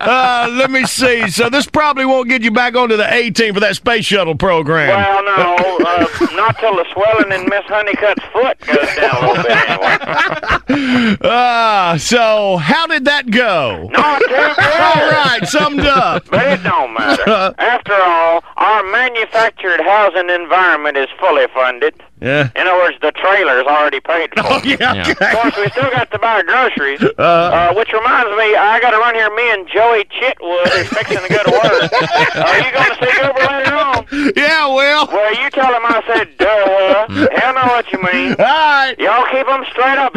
uh, 0.00 0.48
let 0.52 0.70
me 0.70 0.84
see. 0.86 1.28
So 1.30 1.50
this 1.50 1.66
probably 1.66 2.04
won't 2.04 2.28
get 2.28 2.42
you 2.42 2.50
back 2.50 2.76
onto 2.76 2.96
the 2.96 3.12
A 3.12 3.30
team 3.30 3.54
for 3.54 3.60
that 3.60 3.76
space 3.76 4.04
shuttle 4.04 4.34
program. 4.36 4.88
Well, 4.88 5.24
no, 5.24 5.56
uh, 5.84 6.06
not 6.36 6.58
till 6.58 6.76
the 6.76 6.86
swelling 6.92 7.32
in 7.32 7.48
Miss 7.48 7.64
Honeycutt's 7.66 8.24
foot 8.32 8.58
goes 8.60 8.96
down 8.96 9.24
a 9.24 9.28
little 9.28 9.42
bit 9.42 9.68
anyway. 9.68 11.16
Uh, 11.22 11.98
so 11.98 12.56
how 12.58 12.86
did 12.86 13.04
that 13.06 13.30
go? 13.30 13.88
Not 13.92 14.20
too 14.20 14.26
good. 14.28 14.58
All 14.58 15.10
right, 15.10 15.40
summed 15.44 15.80
up. 15.80 16.26
But 16.30 16.46
it 16.52 16.62
don't 16.62 16.94
matter. 16.94 17.54
After 17.58 17.94
all, 17.94 18.42
our 18.56 18.82
manufactured 18.84 19.80
housing 19.80 20.30
environment 20.30 20.96
is 20.96 21.08
fully 21.22 21.46
funded. 21.54 21.94
Yeah. 22.20 22.50
In 22.56 22.66
other 22.66 22.78
words, 22.78 22.96
the 23.00 23.12
trailer's 23.12 23.66
already 23.66 24.00
paid 24.00 24.30
for. 24.34 24.42
Oh, 24.52 24.60
yeah, 24.64 24.76
Yeah. 24.94 25.04
okay. 25.10 25.26
Of 25.30 25.32
course, 25.38 25.56
we 25.56 25.68
still 25.70 25.90
got 25.90 26.10
to 26.10 26.18
buy 26.18 26.42
groceries. 26.42 27.00
Uh. 27.18 27.22
Uh, 27.22 27.74
which 27.74 27.92
reminds 27.92 28.30
me, 28.36 28.56
I 28.56 28.80
got 28.80 28.90
to 28.90 28.98
run 28.98 29.14
here. 29.14 29.30
Me 29.34 29.50
and 29.52 29.68
Joey 29.68 30.04
Chitwood 30.18 30.66
is 30.80 30.88
fixing 30.88 31.18
to 31.22 31.28
go 31.28 31.42
to 31.44 31.50
work. 31.52 31.92
Are 32.46 32.58
you 32.58 32.70
going 32.74 32.90
to 32.90 32.96
see 32.98 33.12
Goober 33.20 33.46
later 33.46 33.76
on? 33.78 34.06
Yeah, 34.36 34.66
well. 34.74 35.06
Well, 35.12 35.34
you 35.40 35.48
tell 35.50 35.72
him 35.72 35.82
I 35.84 36.02
said 36.06 36.36
duh. 36.38 37.06
I 37.08 37.52
know 37.52 37.66
what 37.72 37.86
you 37.92 37.98
mean. 38.02 38.32
All 38.38 38.44
right. 38.44 38.94
Y'all 38.98 39.24
keep 39.30 39.46
them 39.46 39.64
straight 39.70 39.98
up. 39.98 40.14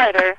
Right. 0.00 0.34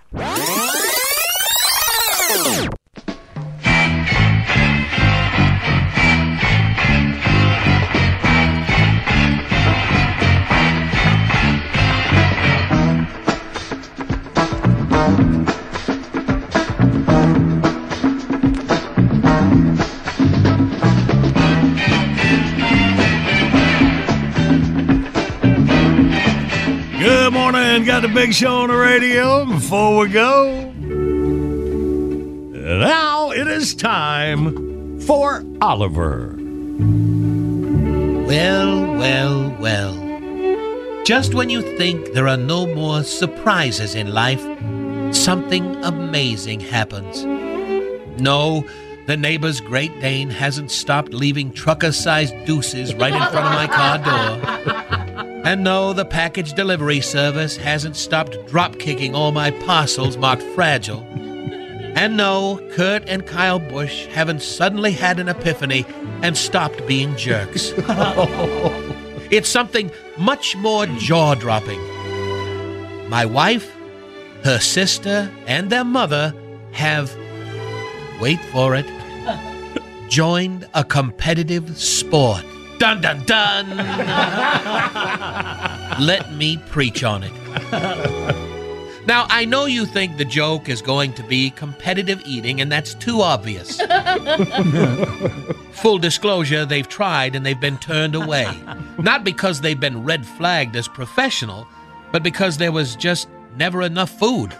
Good. 27.80 27.86
Got 27.86 28.02
the 28.02 28.10
big 28.10 28.34
show 28.34 28.58
on 28.58 28.68
the 28.68 28.76
radio. 28.76 29.46
Before 29.46 30.00
we 30.00 30.10
go, 30.10 30.70
now 32.52 33.32
it 33.32 33.48
is 33.48 33.74
time 33.74 35.00
for 35.00 35.46
Oliver. 35.62 36.36
Well, 38.28 38.96
well, 38.98 39.56
well. 39.62 41.04
Just 41.06 41.34
when 41.34 41.50
you 41.50 41.62
think 41.78 42.12
there 42.12 42.28
are 42.28 42.36
no 42.36 42.68
more 42.68 43.04
surprises 43.04 43.96
in 43.96 44.14
life, 44.14 44.42
something 45.16 45.82
amazing 45.82 46.60
happens. 46.60 47.24
No, 48.20 48.66
the 49.08 49.16
neighbor's 49.16 49.62
Great 49.62 49.98
Dane 50.02 50.30
hasn't 50.30 50.72
stopped 50.72 51.14
leaving 51.14 51.54
trucker 51.54 51.94
sized 51.94 52.36
deuces 52.46 52.94
right 52.96 53.14
in 53.14 53.22
front 53.32 53.48
of 53.48 53.54
my 53.54 53.68
car 53.68 54.00
door. 55.16 55.26
And 55.44 55.64
no, 55.64 55.94
the 55.94 56.06
package 56.06 56.54
delivery 56.54 57.02
service 57.02 57.56
hasn't 57.56 57.96
stopped 57.96 58.38
drop 58.48 58.78
kicking 58.78 59.16
all 59.16 59.32
my 59.32 59.52
parcels 59.52 60.18
marked 60.18 60.44
fragile. 60.44 61.06
And 61.96 62.18
no, 62.18 62.60
Kurt 62.74 63.08
and 63.08 63.26
Kyle 63.26 63.60
Busch 63.60 64.06
haven't 64.08 64.42
suddenly 64.42 64.92
had 64.92 65.20
an 65.20 65.28
epiphany 65.28 65.86
and 66.22 66.38
stopped 66.38 66.86
being 66.86 67.16
jerks. 67.16 67.74
it's 69.32 69.50
something 69.50 69.92
much 70.18 70.56
more 70.58 70.86
jaw 70.86 71.36
dropping. 71.36 71.80
My 73.10 73.26
wife, 73.26 73.76
her 74.44 74.60
sister, 74.60 75.32
and 75.48 75.70
their 75.70 75.86
mother 75.86 76.34
have, 76.74 77.16
wait 78.22 78.40
for 78.52 78.76
it, 78.76 78.86
joined 80.10 80.68
a 80.74 80.84
competitive 80.84 81.78
sport. 81.78 82.46
Dun 82.80 83.02
dun 83.02 83.24
dun! 83.26 83.78
Let 86.00 86.32
me 86.34 86.58
preach 86.70 87.04
on 87.04 87.24
it. 87.24 87.34
Now, 89.06 89.28
I 89.30 89.44
know 89.46 89.66
you 89.66 89.86
think 89.86 90.18
the 90.18 90.26
joke 90.26 90.70
is 90.70 90.82
going 90.82 91.14
to 91.14 91.24
be 91.24 91.50
competitive 91.50 92.22
eating, 92.26 92.62
and 92.62 92.72
that's 92.72 92.94
too 92.94 93.22
obvious. 93.22 93.82
Full 95.72 95.98
disclosure, 95.98 96.66
they've 96.66 96.88
tried 96.88 97.36
and 97.36 97.46
they've 97.46 97.60
been 97.60 97.80
turned 97.80 98.16
away. 98.16 98.48
Not 98.98 99.24
because 99.24 99.62
they've 99.62 99.80
been 99.80 100.04
red 100.04 100.26
flagged 100.26 100.76
as 100.76 100.88
professional, 100.88 101.68
but 102.12 102.24
because 102.24 102.58
there 102.58 102.72
was 102.72 102.96
just 102.96 103.28
never 103.58 103.82
enough 103.82 104.12
food. 104.12 104.56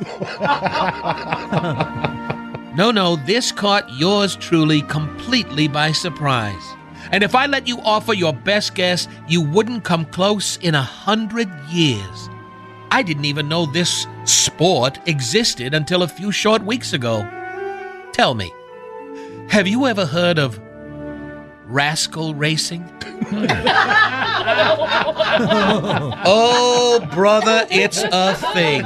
No, 2.76 2.92
no, 2.92 3.16
this 3.18 3.52
caught 3.52 3.90
yours 3.94 4.36
truly 4.36 4.82
completely 4.84 5.68
by 5.68 5.92
surprise. 5.92 6.76
And 7.12 7.24
if 7.24 7.34
I 7.36 7.48
let 7.48 7.68
you 7.68 7.80
offer 7.82 8.14
your 8.14 8.34
best 8.34 8.76
guess, 8.76 9.08
you 9.28 9.42
wouldn't 9.42 9.84
come 9.84 10.06
close 10.06 10.58
in 10.58 10.76
a 10.76 10.82
hundred 10.82 11.50
years. 11.70 12.30
I 12.92 13.04
didn't 13.04 13.26
even 13.26 13.48
know 13.48 13.66
this 13.66 14.06
sport 14.26 15.00
existed 15.08 15.74
until 15.74 16.04
a 16.04 16.08
few 16.08 16.32
short 16.32 16.64
weeks 16.64 16.94
ago. 16.94 17.28
Tell 18.14 18.34
me, 18.36 18.52
have 19.50 19.68
you 19.68 19.88
ever 19.88 20.06
heard 20.06 20.38
of 20.38 20.60
rascal 21.66 22.34
racing? 22.36 22.84
oh, 26.26 27.08
brother, 27.12 27.68
it's 27.70 28.04
a 28.04 28.36
thing. 28.54 28.84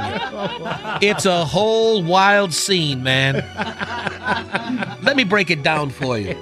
It's 1.00 1.24
a 1.24 1.44
whole 1.44 2.02
wild 2.02 2.52
scene, 2.52 3.02
man. 3.02 3.36
Let 5.02 5.16
me 5.16 5.24
break 5.24 5.50
it 5.50 5.62
down 5.62 5.90
for 5.90 6.18
you. 6.18 6.36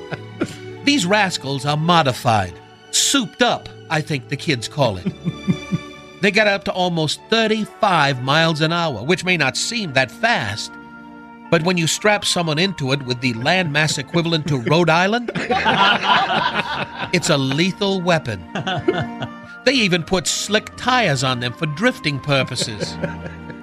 These 0.84 1.06
rascals 1.06 1.64
are 1.64 1.76
modified, 1.76 2.54
souped 2.90 3.42
up, 3.42 3.68
I 3.90 4.00
think 4.00 4.28
the 4.28 4.36
kids 4.36 4.68
call 4.68 4.98
it. 4.98 5.06
They 6.22 6.30
get 6.30 6.46
up 6.46 6.62
to 6.64 6.72
almost 6.72 7.20
35 7.30 8.22
miles 8.22 8.60
an 8.60 8.72
hour, 8.72 9.02
which 9.02 9.24
may 9.24 9.36
not 9.36 9.56
seem 9.56 9.92
that 9.94 10.08
fast, 10.08 10.70
but 11.50 11.64
when 11.64 11.76
you 11.76 11.88
strap 11.88 12.24
someone 12.24 12.60
into 12.60 12.92
it 12.92 13.02
with 13.02 13.20
the 13.20 13.34
landmass 13.34 13.98
equivalent 13.98 14.46
to 14.46 14.58
Rhode 14.58 14.88
Island, 14.88 15.32
it's 17.12 17.28
a 17.28 17.36
lethal 17.36 18.00
weapon. 18.00 18.40
They 19.64 19.74
even 19.74 20.02
put 20.02 20.26
slick 20.26 20.76
tires 20.76 21.22
on 21.22 21.38
them 21.38 21.52
for 21.52 21.66
drifting 21.66 22.18
purposes. 22.18 22.96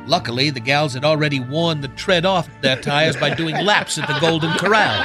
Luckily, 0.09 0.49
the 0.49 0.59
gals 0.59 0.95
had 0.95 1.05
already 1.05 1.39
worn 1.39 1.81
the 1.81 1.87
tread 1.89 2.25
off 2.25 2.49
their 2.61 2.81
tires 2.81 3.15
by 3.15 3.35
doing 3.35 3.55
laps 3.63 3.99
at 3.99 4.07
the 4.07 4.19
Golden 4.19 4.51
Corral. 4.57 4.97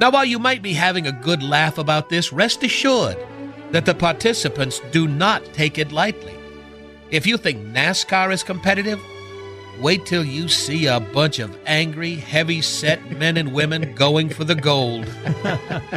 Now, 0.00 0.10
while 0.10 0.24
you 0.24 0.38
might 0.38 0.62
be 0.62 0.72
having 0.72 1.06
a 1.06 1.12
good 1.12 1.42
laugh 1.42 1.76
about 1.76 2.08
this, 2.08 2.32
rest 2.32 2.62
assured 2.62 3.18
that 3.72 3.84
the 3.84 3.94
participants 3.94 4.80
do 4.90 5.06
not 5.06 5.44
take 5.52 5.76
it 5.76 5.92
lightly. 5.92 6.34
If 7.10 7.26
you 7.26 7.36
think 7.36 7.58
NASCAR 7.58 8.32
is 8.32 8.42
competitive, 8.42 8.98
wait 9.80 10.06
till 10.06 10.24
you 10.24 10.48
see 10.48 10.86
a 10.86 10.98
bunch 10.98 11.40
of 11.40 11.54
angry, 11.66 12.14
heavy 12.14 12.62
set 12.62 13.18
men 13.18 13.36
and 13.36 13.52
women 13.52 13.94
going 13.94 14.30
for 14.30 14.44
the 14.44 14.54
gold. 14.54 15.04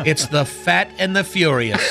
It's 0.06 0.28
the 0.28 0.44
fat 0.44 0.92
and 1.00 1.16
the 1.16 1.24
furious. 1.24 1.90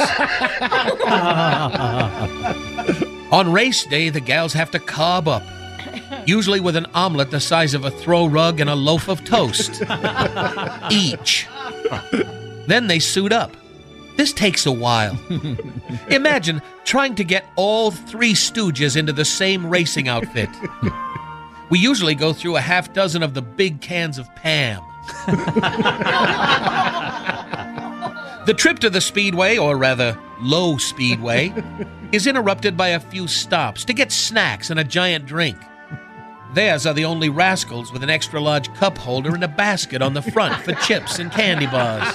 On 3.33 3.51
race 3.51 3.85
day, 3.87 4.11
the 4.11 4.21
gals 4.21 4.53
have 4.53 4.71
to 4.73 4.79
cob 4.79 5.27
up, 5.27 5.43
usually 6.27 6.61
with 6.61 6.77
an 6.77 6.87
omelet 6.93 7.31
the 7.31 7.41
size 7.41 7.73
of 7.73 7.87
a 7.87 7.91
throw 7.91 8.27
rug 8.27 8.61
and 8.61 8.69
a 8.69 8.75
loaf 8.75 9.09
of 9.09 9.25
toast 9.25 9.83
each. 10.91 11.49
Then 12.67 12.87
they 12.89 12.99
suit 12.99 13.33
up. 13.33 13.57
This 14.19 14.35
takes 14.35 14.67
a 14.67 14.73
while. 14.73 15.19
Imagine 16.11 16.61
trying 16.85 17.15
to 17.15 17.25
get 17.25 17.47
all 17.57 17.91
three 17.91 18.35
stooges 18.35 18.97
into 18.99 19.15
the 19.15 19.25
same 19.25 19.67
racing 19.67 20.09
outfit. 20.09 20.51
We 21.71 21.79
usually 21.79 22.15
go 22.15 22.35
through 22.35 22.57
a 22.57 22.61
half 22.61 22.93
dozen 22.93 23.23
of 23.23 23.33
the 23.33 23.41
big 23.41 23.81
cans 23.81 24.19
of 24.19 24.33
Pam. 24.37 24.83
the 28.47 28.55
trip 28.55 28.79
to 28.81 28.91
the 28.91 29.01
speedway, 29.01 29.57
or 29.57 29.79
rather, 29.79 30.19
low 30.43 30.77
speedway, 30.77 31.55
is 32.13 32.27
interrupted 32.27 32.77
by 32.77 32.89
a 32.89 33.01
few 33.01 33.27
stops 33.27 33.85
to 33.85 33.95
get 33.95 34.13
snacks 34.13 34.71
and 34.71 34.79
a 34.79 34.85
giant 34.85 35.27
drink. 35.27 35.57
Theirs 36.55 36.87
are 36.87 36.93
the 36.93 37.07
only 37.07 37.31
rascals 37.31 37.93
with 37.93 38.03
an 38.03 38.11
extra 38.11 38.39
large 38.39 38.73
cup 38.75 38.99
holder 38.99 39.35
and 39.35 39.43
a 39.43 39.49
basket 39.49 40.03
on 40.03 40.13
the 40.13 40.21
front 40.21 40.63
for 40.63 40.73
chips 40.75 41.19
and 41.19 41.33
candy 41.33 41.67
bars. 41.67 42.15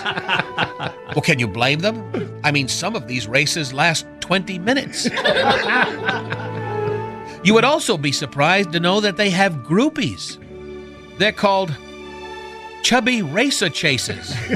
Well, 1.16 1.24
can 1.24 1.40
you 1.40 1.48
blame 1.48 1.80
them? 1.80 2.40
I 2.44 2.52
mean, 2.52 2.68
some 2.68 2.96
of 2.96 3.08
these 3.08 3.28
races 3.28 3.74
last 3.74 4.06
20 4.20 4.60
minutes. 4.60 5.10
You 7.44 7.54
would 7.54 7.64
also 7.64 7.98
be 7.98 8.12
surprised 8.12 8.74
to 8.74 8.80
know 8.80 9.00
that 9.00 9.18
they 9.18 9.30
have 9.30 9.54
groupies. 9.64 10.38
They're 11.18 11.32
called 11.32 11.76
chubby 12.88 13.22
racer 13.22 13.70
chasers. 13.70 14.30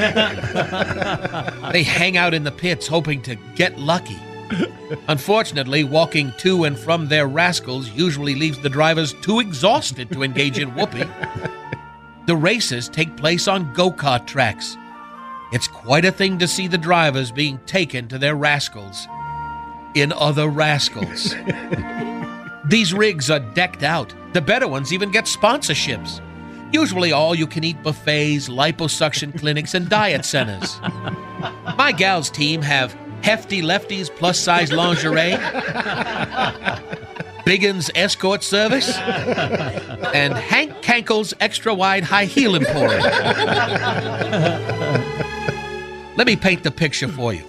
they 1.73 1.83
hang 1.83 2.15
out 2.15 2.33
in 2.33 2.45
the 2.45 2.51
pits 2.51 2.87
hoping 2.87 3.21
to 3.21 3.35
get 3.55 3.77
lucky. 3.77 4.17
Unfortunately, 5.09 5.83
walking 5.83 6.31
to 6.37 6.63
and 6.63 6.79
from 6.79 7.09
their 7.09 7.27
rascals 7.27 7.89
usually 7.89 8.35
leaves 8.35 8.57
the 8.59 8.69
drivers 8.69 9.11
too 9.15 9.41
exhausted 9.41 10.09
to 10.11 10.23
engage 10.23 10.59
in 10.59 10.73
whooping. 10.75 11.09
The 12.25 12.37
races 12.37 12.87
take 12.87 13.17
place 13.17 13.49
on 13.49 13.73
go 13.73 13.91
kart 13.91 14.25
tracks. 14.27 14.77
It's 15.51 15.67
quite 15.67 16.05
a 16.05 16.11
thing 16.11 16.37
to 16.37 16.47
see 16.47 16.69
the 16.69 16.77
drivers 16.77 17.33
being 17.33 17.59
taken 17.65 18.07
to 18.07 18.17
their 18.17 18.35
rascals 18.35 19.09
in 19.93 20.13
other 20.13 20.47
rascals. 20.47 21.35
These 22.69 22.93
rigs 22.93 23.29
are 23.29 23.41
decked 23.41 23.83
out. 23.83 24.15
The 24.31 24.39
better 24.39 24.69
ones 24.69 24.93
even 24.93 25.11
get 25.11 25.25
sponsorships. 25.25 26.21
Usually 26.71 27.11
all 27.11 27.35
you 27.35 27.47
can 27.47 27.63
eat 27.63 27.81
buffets, 27.83 28.47
liposuction 28.49 29.37
clinics, 29.37 29.73
and 29.73 29.89
diet 29.89 30.25
centers. 30.25 30.79
My 31.77 31.91
gal's 31.95 32.29
team 32.29 32.61
have 32.61 32.93
hefty 33.23 33.61
lefties 33.61 34.09
plus 34.09 34.39
size 34.39 34.71
lingerie, 34.71 35.33
Biggins 37.45 37.89
escort 37.95 38.43
service, 38.43 38.97
and 38.97 40.33
Hank 40.33 40.71
Kankel's 40.81 41.33
extra 41.39 41.73
wide 41.73 42.03
high 42.03 42.25
heel 42.25 42.55
emporium. 42.55 43.03
Let 46.15 46.27
me 46.27 46.35
paint 46.35 46.63
the 46.63 46.71
picture 46.71 47.07
for 47.07 47.33
you. 47.33 47.43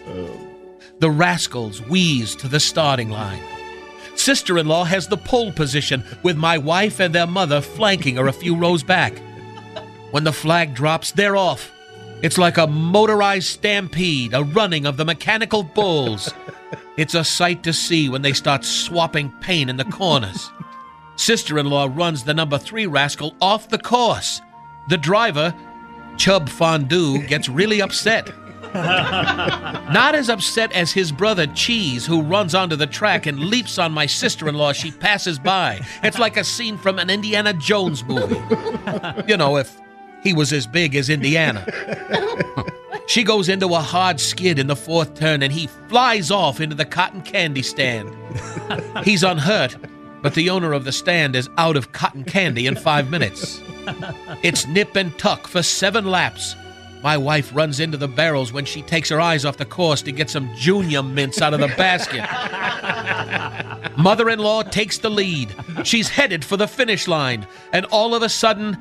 The 0.98 1.10
rascals 1.10 1.80
wheeze 1.82 2.34
to 2.36 2.48
the 2.48 2.60
starting 2.60 3.10
line. 3.10 3.42
Sister 4.14 4.58
in 4.58 4.66
law 4.66 4.84
has 4.84 5.08
the 5.08 5.16
pole 5.16 5.52
position, 5.52 6.04
with 6.22 6.36
my 6.36 6.58
wife 6.58 7.00
and 7.00 7.14
their 7.14 7.26
mother 7.26 7.60
flanking 7.60 8.16
her 8.16 8.28
a 8.28 8.32
few 8.32 8.56
rows 8.56 8.82
back. 8.82 9.20
When 10.10 10.24
the 10.24 10.32
flag 10.32 10.74
drops, 10.74 11.10
they're 11.10 11.36
off. 11.36 11.72
It's 12.22 12.38
like 12.38 12.56
a 12.56 12.66
motorized 12.66 13.48
stampede, 13.48 14.32
a 14.34 14.44
running 14.44 14.86
of 14.86 14.96
the 14.96 15.04
mechanical 15.04 15.62
bulls. 15.62 16.32
It's 16.96 17.14
a 17.14 17.24
sight 17.24 17.62
to 17.64 17.72
see 17.72 18.08
when 18.08 18.22
they 18.22 18.32
start 18.32 18.64
swapping 18.64 19.32
paint 19.40 19.70
in 19.70 19.76
the 19.76 19.84
corners. 19.84 20.50
Sister 21.16 21.58
in 21.58 21.66
law 21.66 21.88
runs 21.90 22.22
the 22.22 22.34
number 22.34 22.58
three 22.58 22.86
rascal 22.86 23.34
off 23.40 23.68
the 23.68 23.78
course. 23.78 24.40
The 24.88 24.98
driver, 24.98 25.54
Chub 26.16 26.48
Fondue, 26.48 27.26
gets 27.26 27.48
really 27.48 27.82
upset. 27.82 28.30
Not 29.92 30.14
as 30.14 30.28
upset 30.28 30.72
as 30.72 30.92
his 30.92 31.12
brother 31.12 31.46
Cheese, 31.48 32.06
who 32.06 32.22
runs 32.22 32.54
onto 32.54 32.76
the 32.76 32.86
track 32.86 33.26
and 33.26 33.38
leaps 33.38 33.78
on 33.78 33.92
my 33.92 34.06
sister 34.06 34.48
in 34.48 34.54
law. 34.54 34.70
As 34.70 34.76
she 34.76 34.90
passes 34.90 35.38
by. 35.38 35.80
It's 36.02 36.18
like 36.18 36.36
a 36.36 36.44
scene 36.44 36.78
from 36.78 36.98
an 36.98 37.10
Indiana 37.10 37.52
Jones 37.52 38.04
movie. 38.04 38.40
You 39.26 39.36
know, 39.36 39.56
if 39.56 39.78
he 40.22 40.32
was 40.32 40.52
as 40.52 40.66
big 40.66 40.94
as 40.94 41.10
Indiana. 41.10 41.66
She 43.06 43.24
goes 43.24 43.48
into 43.48 43.66
a 43.74 43.80
hard 43.80 44.20
skid 44.20 44.58
in 44.58 44.68
the 44.68 44.76
fourth 44.76 45.14
turn 45.14 45.42
and 45.42 45.52
he 45.52 45.66
flies 45.88 46.30
off 46.30 46.60
into 46.60 46.74
the 46.74 46.84
cotton 46.84 47.22
candy 47.22 47.62
stand. 47.62 48.14
He's 49.04 49.22
unhurt, 49.22 49.76
but 50.22 50.34
the 50.34 50.48
owner 50.48 50.72
of 50.72 50.84
the 50.84 50.92
stand 50.92 51.36
is 51.36 51.50
out 51.58 51.76
of 51.76 51.92
cotton 51.92 52.24
candy 52.24 52.66
in 52.66 52.76
five 52.76 53.10
minutes. 53.10 53.60
It's 54.42 54.66
nip 54.66 54.94
and 54.96 55.16
tuck 55.18 55.46
for 55.48 55.62
seven 55.62 56.06
laps. 56.06 56.54
My 57.02 57.16
wife 57.16 57.54
runs 57.54 57.80
into 57.80 57.96
the 57.96 58.08
barrels 58.08 58.52
when 58.52 58.64
she 58.64 58.82
takes 58.82 59.08
her 59.08 59.20
eyes 59.20 59.44
off 59.44 59.56
the 59.56 59.64
course 59.64 60.02
to 60.02 60.12
get 60.12 60.30
some 60.30 60.54
junior 60.56 61.02
mints 61.02 61.42
out 61.42 61.52
of 61.52 61.60
the 61.60 61.68
basket. 61.68 62.22
Mother 63.98 64.30
in 64.30 64.38
law 64.38 64.62
takes 64.62 64.98
the 64.98 65.10
lead. 65.10 65.54
She's 65.82 66.08
headed 66.08 66.44
for 66.44 66.56
the 66.56 66.68
finish 66.68 67.08
line, 67.08 67.46
and 67.72 67.86
all 67.86 68.14
of 68.14 68.22
a 68.22 68.28
sudden, 68.28 68.78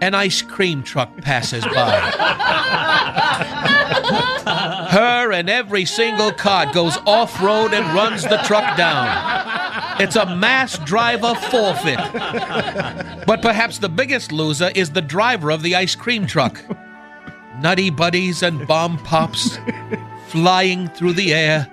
an 0.00 0.14
ice 0.14 0.40
cream 0.40 0.84
truck 0.84 1.16
passes 1.18 1.64
by. 1.64 2.00
Her 4.90 5.32
and 5.32 5.50
every 5.50 5.84
single 5.84 6.32
cart 6.32 6.72
goes 6.72 6.96
off 7.06 7.42
road 7.42 7.74
and 7.74 7.84
runs 7.94 8.22
the 8.22 8.38
truck 8.44 8.76
down. 8.76 10.00
It's 10.00 10.16
a 10.16 10.36
mass 10.36 10.78
driver 10.78 11.34
forfeit. 11.34 11.98
But 13.26 13.42
perhaps 13.42 13.78
the 13.78 13.88
biggest 13.88 14.30
loser 14.30 14.70
is 14.74 14.90
the 14.90 15.02
driver 15.02 15.50
of 15.50 15.62
the 15.62 15.74
ice 15.74 15.96
cream 15.96 16.26
truck. 16.26 16.62
Nutty 17.60 17.90
buddies 17.90 18.42
and 18.42 18.66
bomb 18.66 18.98
pops 18.98 19.58
flying 20.28 20.88
through 20.88 21.14
the 21.14 21.34
air. 21.34 21.66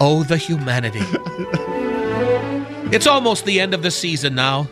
Oh, 0.00 0.22
the 0.22 0.36
humanity. 0.36 1.00
It's 2.92 3.06
almost 3.06 3.44
the 3.44 3.60
end 3.60 3.72
of 3.72 3.82
the 3.82 3.90
season 3.90 4.34
now. 4.34 4.68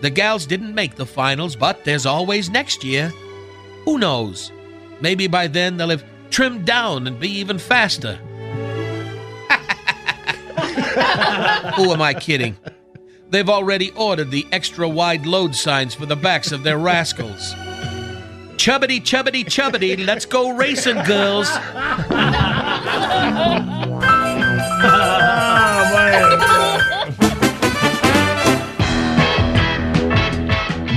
The 0.00 0.10
gals 0.10 0.46
didn't 0.46 0.74
make 0.74 0.94
the 0.94 1.06
finals, 1.06 1.54
but 1.54 1.84
there's 1.84 2.06
always 2.06 2.48
next 2.48 2.82
year. 2.82 3.12
Who 3.84 3.98
knows? 3.98 4.50
Maybe 5.00 5.26
by 5.26 5.46
then 5.48 5.76
they'll 5.76 5.90
have 5.90 6.04
trimmed 6.30 6.64
down 6.64 7.06
and 7.06 7.20
be 7.20 7.28
even 7.28 7.58
faster. 7.58 8.14
Who 11.76 11.92
am 11.92 12.00
I 12.02 12.14
kidding? 12.18 12.56
They've 13.30 13.48
already 13.48 13.90
ordered 13.92 14.30
the 14.30 14.46
extra 14.50 14.88
wide 14.88 15.26
load 15.26 15.54
signs 15.54 15.94
for 15.94 16.06
the 16.06 16.16
backs 16.16 16.50
of 16.52 16.62
their 16.62 16.78
rascals. 16.78 17.54
Chubbity, 18.58 19.00
chubbity, 19.00 19.44
chubbity, 19.44 20.04
let's 20.04 20.26
go 20.26 20.50
racing, 20.50 21.00
girls. 21.04 21.48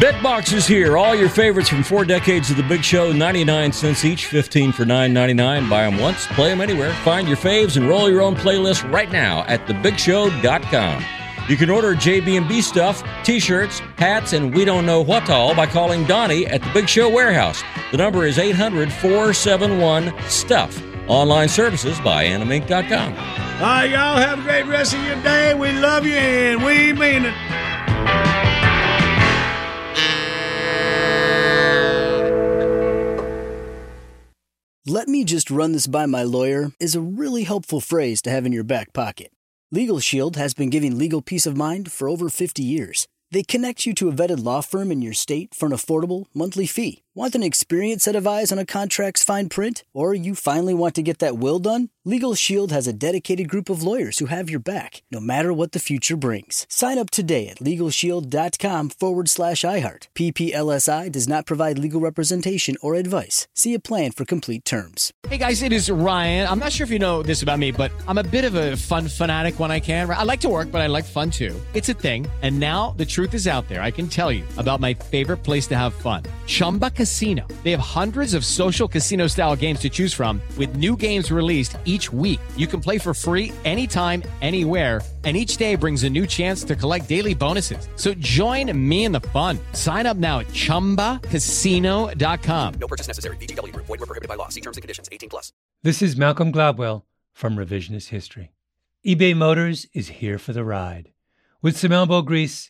Bitbox 0.01 0.53
is 0.53 0.65
here. 0.65 0.97
All 0.97 1.13
your 1.13 1.29
favorites 1.29 1.69
from 1.69 1.83
four 1.83 2.03
decades 2.03 2.49
of 2.49 2.57
the 2.57 2.63
Big 2.63 2.83
Show, 2.83 3.11
99 3.11 3.71
cents 3.71 4.03
each, 4.03 4.25
15 4.25 4.71
for 4.71 4.83
9.99. 4.83 5.69
Buy 5.69 5.83
them 5.83 5.99
once, 5.99 6.25
play 6.27 6.49
them 6.49 6.61
anywhere. 6.61 6.91
Find 7.03 7.27
your 7.27 7.37
faves 7.37 7.77
and 7.77 7.87
roll 7.87 8.09
your 8.09 8.21
own 8.21 8.35
playlist 8.35 8.91
right 8.91 9.11
now 9.11 9.43
at 9.43 9.67
thebigshow.com. 9.67 11.20
You 11.51 11.57
can 11.57 11.69
order 11.69 11.93
JB&B 11.93 12.61
stuff, 12.61 13.03
t-shirts, 13.25 13.79
hats, 13.97 14.31
and 14.31 14.55
we 14.55 14.63
don't 14.63 14.85
know 14.85 15.01
what 15.01 15.29
all 15.29 15.53
by 15.53 15.67
calling 15.67 16.05
Donnie 16.05 16.47
at 16.47 16.61
the 16.61 16.71
Big 16.73 16.87
Show 16.87 17.09
Warehouse. 17.09 17.61
The 17.91 17.97
number 17.97 18.25
is 18.25 18.37
800-471-STUFF. 18.37 21.09
Online 21.09 21.49
services 21.49 21.99
by 21.99 22.23
animink.com. 22.23 23.15
All 23.15 23.19
right, 23.59 23.89
y'all 23.89 24.15
have 24.15 24.39
a 24.39 24.43
great 24.43 24.65
rest 24.65 24.93
of 24.93 25.03
your 25.03 25.21
day. 25.23 25.53
We 25.53 25.73
love 25.73 26.05
you 26.05 26.15
and 26.15 26.63
we 26.63 26.93
mean 26.93 27.25
it. 27.25 27.33
Let 34.87 35.09
me 35.09 35.25
just 35.25 35.51
run 35.51 35.73
this 35.73 35.87
by 35.87 36.05
my 36.05 36.23
lawyer 36.23 36.71
is 36.79 36.95
a 36.95 37.01
really 37.01 37.43
helpful 37.43 37.81
phrase 37.81 38.21
to 38.21 38.29
have 38.29 38.45
in 38.45 38.53
your 38.53 38.63
back 38.63 38.93
pocket. 38.93 39.33
Legal 39.73 40.01
Shield 40.01 40.35
has 40.35 40.53
been 40.53 40.69
giving 40.69 40.97
legal 40.97 41.21
peace 41.21 41.45
of 41.45 41.55
mind 41.55 41.93
for 41.93 42.09
over 42.09 42.27
50 42.27 42.61
years. 42.61 43.07
They 43.31 43.41
connect 43.41 43.85
you 43.85 43.93
to 43.93 44.09
a 44.09 44.11
vetted 44.11 44.43
law 44.43 44.59
firm 44.59 44.91
in 44.91 45.01
your 45.01 45.13
state 45.13 45.55
for 45.55 45.65
an 45.65 45.71
affordable 45.71 46.25
monthly 46.33 46.67
fee. 46.67 47.03
Want 47.13 47.35
an 47.35 47.43
experienced 47.43 48.05
set 48.05 48.15
of 48.15 48.25
eyes 48.25 48.53
on 48.53 48.57
a 48.57 48.65
contract's 48.65 49.21
fine 49.21 49.49
print? 49.49 49.83
Or 49.93 50.13
you 50.13 50.33
finally 50.33 50.73
want 50.73 50.95
to 50.95 51.01
get 51.01 51.19
that 51.19 51.37
will 51.37 51.59
done? 51.59 51.89
Legal 52.05 52.33
Shield 52.35 52.71
has 52.71 52.87
a 52.87 52.93
dedicated 52.93 53.49
group 53.49 53.69
of 53.69 53.83
lawyers 53.83 54.19
who 54.19 54.27
have 54.27 54.49
your 54.49 54.61
back, 54.61 55.03
no 55.11 55.19
matter 55.19 55.51
what 55.51 55.73
the 55.73 55.79
future 55.79 56.15
brings. 56.15 56.65
Sign 56.69 56.97
up 56.97 57.11
today 57.11 57.49
at 57.49 57.57
LegalShield.com 57.57 58.89
forward 58.91 59.29
slash 59.29 59.63
iHeart. 59.63 60.07
PPLSI 60.15 61.11
does 61.11 61.27
not 61.27 61.45
provide 61.45 61.77
legal 61.77 61.99
representation 61.99 62.75
or 62.81 62.95
advice. 62.95 63.45
See 63.55 63.73
a 63.73 63.79
plan 63.79 64.13
for 64.13 64.23
complete 64.23 64.63
terms. 64.63 65.11
Hey 65.27 65.37
guys, 65.37 65.61
it 65.61 65.73
is 65.73 65.91
Ryan. 65.91 66.47
I'm 66.47 66.59
not 66.59 66.71
sure 66.71 66.85
if 66.85 66.91
you 66.91 66.97
know 66.97 67.21
this 67.21 67.43
about 67.43 67.59
me, 67.59 67.71
but 67.71 67.91
I'm 68.07 68.19
a 68.19 68.23
bit 68.23 68.45
of 68.45 68.55
a 68.55 68.77
fun 68.77 69.09
fanatic 69.09 69.59
when 69.59 69.69
I 69.69 69.81
can. 69.81 70.09
I 70.09 70.23
like 70.23 70.39
to 70.41 70.49
work, 70.49 70.71
but 70.71 70.79
I 70.81 70.87
like 70.87 71.05
fun 71.05 71.29
too. 71.29 71.59
It's 71.73 71.89
a 71.89 71.93
thing. 71.93 72.25
And 72.41 72.57
now 72.57 72.91
the 72.91 73.05
truth 73.05 73.33
is 73.33 73.47
out 73.47 73.67
there. 73.67 73.81
I 73.81 73.91
can 73.91 74.07
tell 74.07 74.31
you 74.31 74.45
about 74.57 74.79
my 74.79 74.93
favorite 74.93 75.43
place 75.43 75.67
to 75.67 75.77
have 75.77 75.93
fun 75.93 76.23
Chumba 76.47 76.89
Casino. 77.01 77.47
They 77.63 77.71
have 77.71 77.79
hundreds 77.79 78.35
of 78.35 78.45
social 78.45 78.87
casino 78.87 79.25
style 79.25 79.55
games 79.55 79.79
to 79.79 79.89
choose 79.89 80.13
from, 80.13 80.39
with 80.55 80.75
new 80.75 80.95
games 80.95 81.31
released 81.31 81.75
each 81.85 82.13
week. 82.13 82.39
You 82.55 82.67
can 82.67 82.79
play 82.79 82.99
for 82.99 83.15
free 83.15 83.51
anytime, 83.65 84.21
anywhere, 84.41 85.01
and 85.23 85.35
each 85.35 85.57
day 85.57 85.73
brings 85.75 86.03
a 86.03 86.09
new 86.11 86.27
chance 86.27 86.63
to 86.63 86.75
collect 86.75 87.09
daily 87.09 87.33
bonuses. 87.33 87.87
So 87.95 88.13
join 88.13 88.71
me 88.77 89.05
in 89.05 89.13
the 89.13 89.19
fun. 89.19 89.57
Sign 89.73 90.05
up 90.05 90.17
now 90.17 90.37
at 90.39 90.47
ChumbaCasino.com. 90.47 92.73
No 92.79 92.87
purchase 92.87 93.07
necessary. 93.07 93.35
VGW 93.37 93.73
Group. 93.73 93.85
Void 93.87 93.99
were 93.99 94.07
prohibited 94.07 94.29
by 94.29 94.35
law. 94.35 94.49
See 94.49 94.61
terms 94.61 94.77
and 94.77 94.83
conditions. 94.83 95.09
18 95.11 95.29
plus. 95.29 95.51
This 95.83 96.03
is 96.03 96.15
Malcolm 96.15 96.53
Gladwell 96.53 97.01
from 97.33 97.55
Revisionist 97.55 98.09
History. 98.09 98.51
eBay 99.05 99.35
Motors 99.35 99.87
is 99.93 100.09
here 100.09 100.37
for 100.37 100.53
the 100.53 100.63
ride. 100.63 101.11
With 101.63 101.77
some 101.77 101.91
elbow 101.91 102.21
grease, 102.21 102.69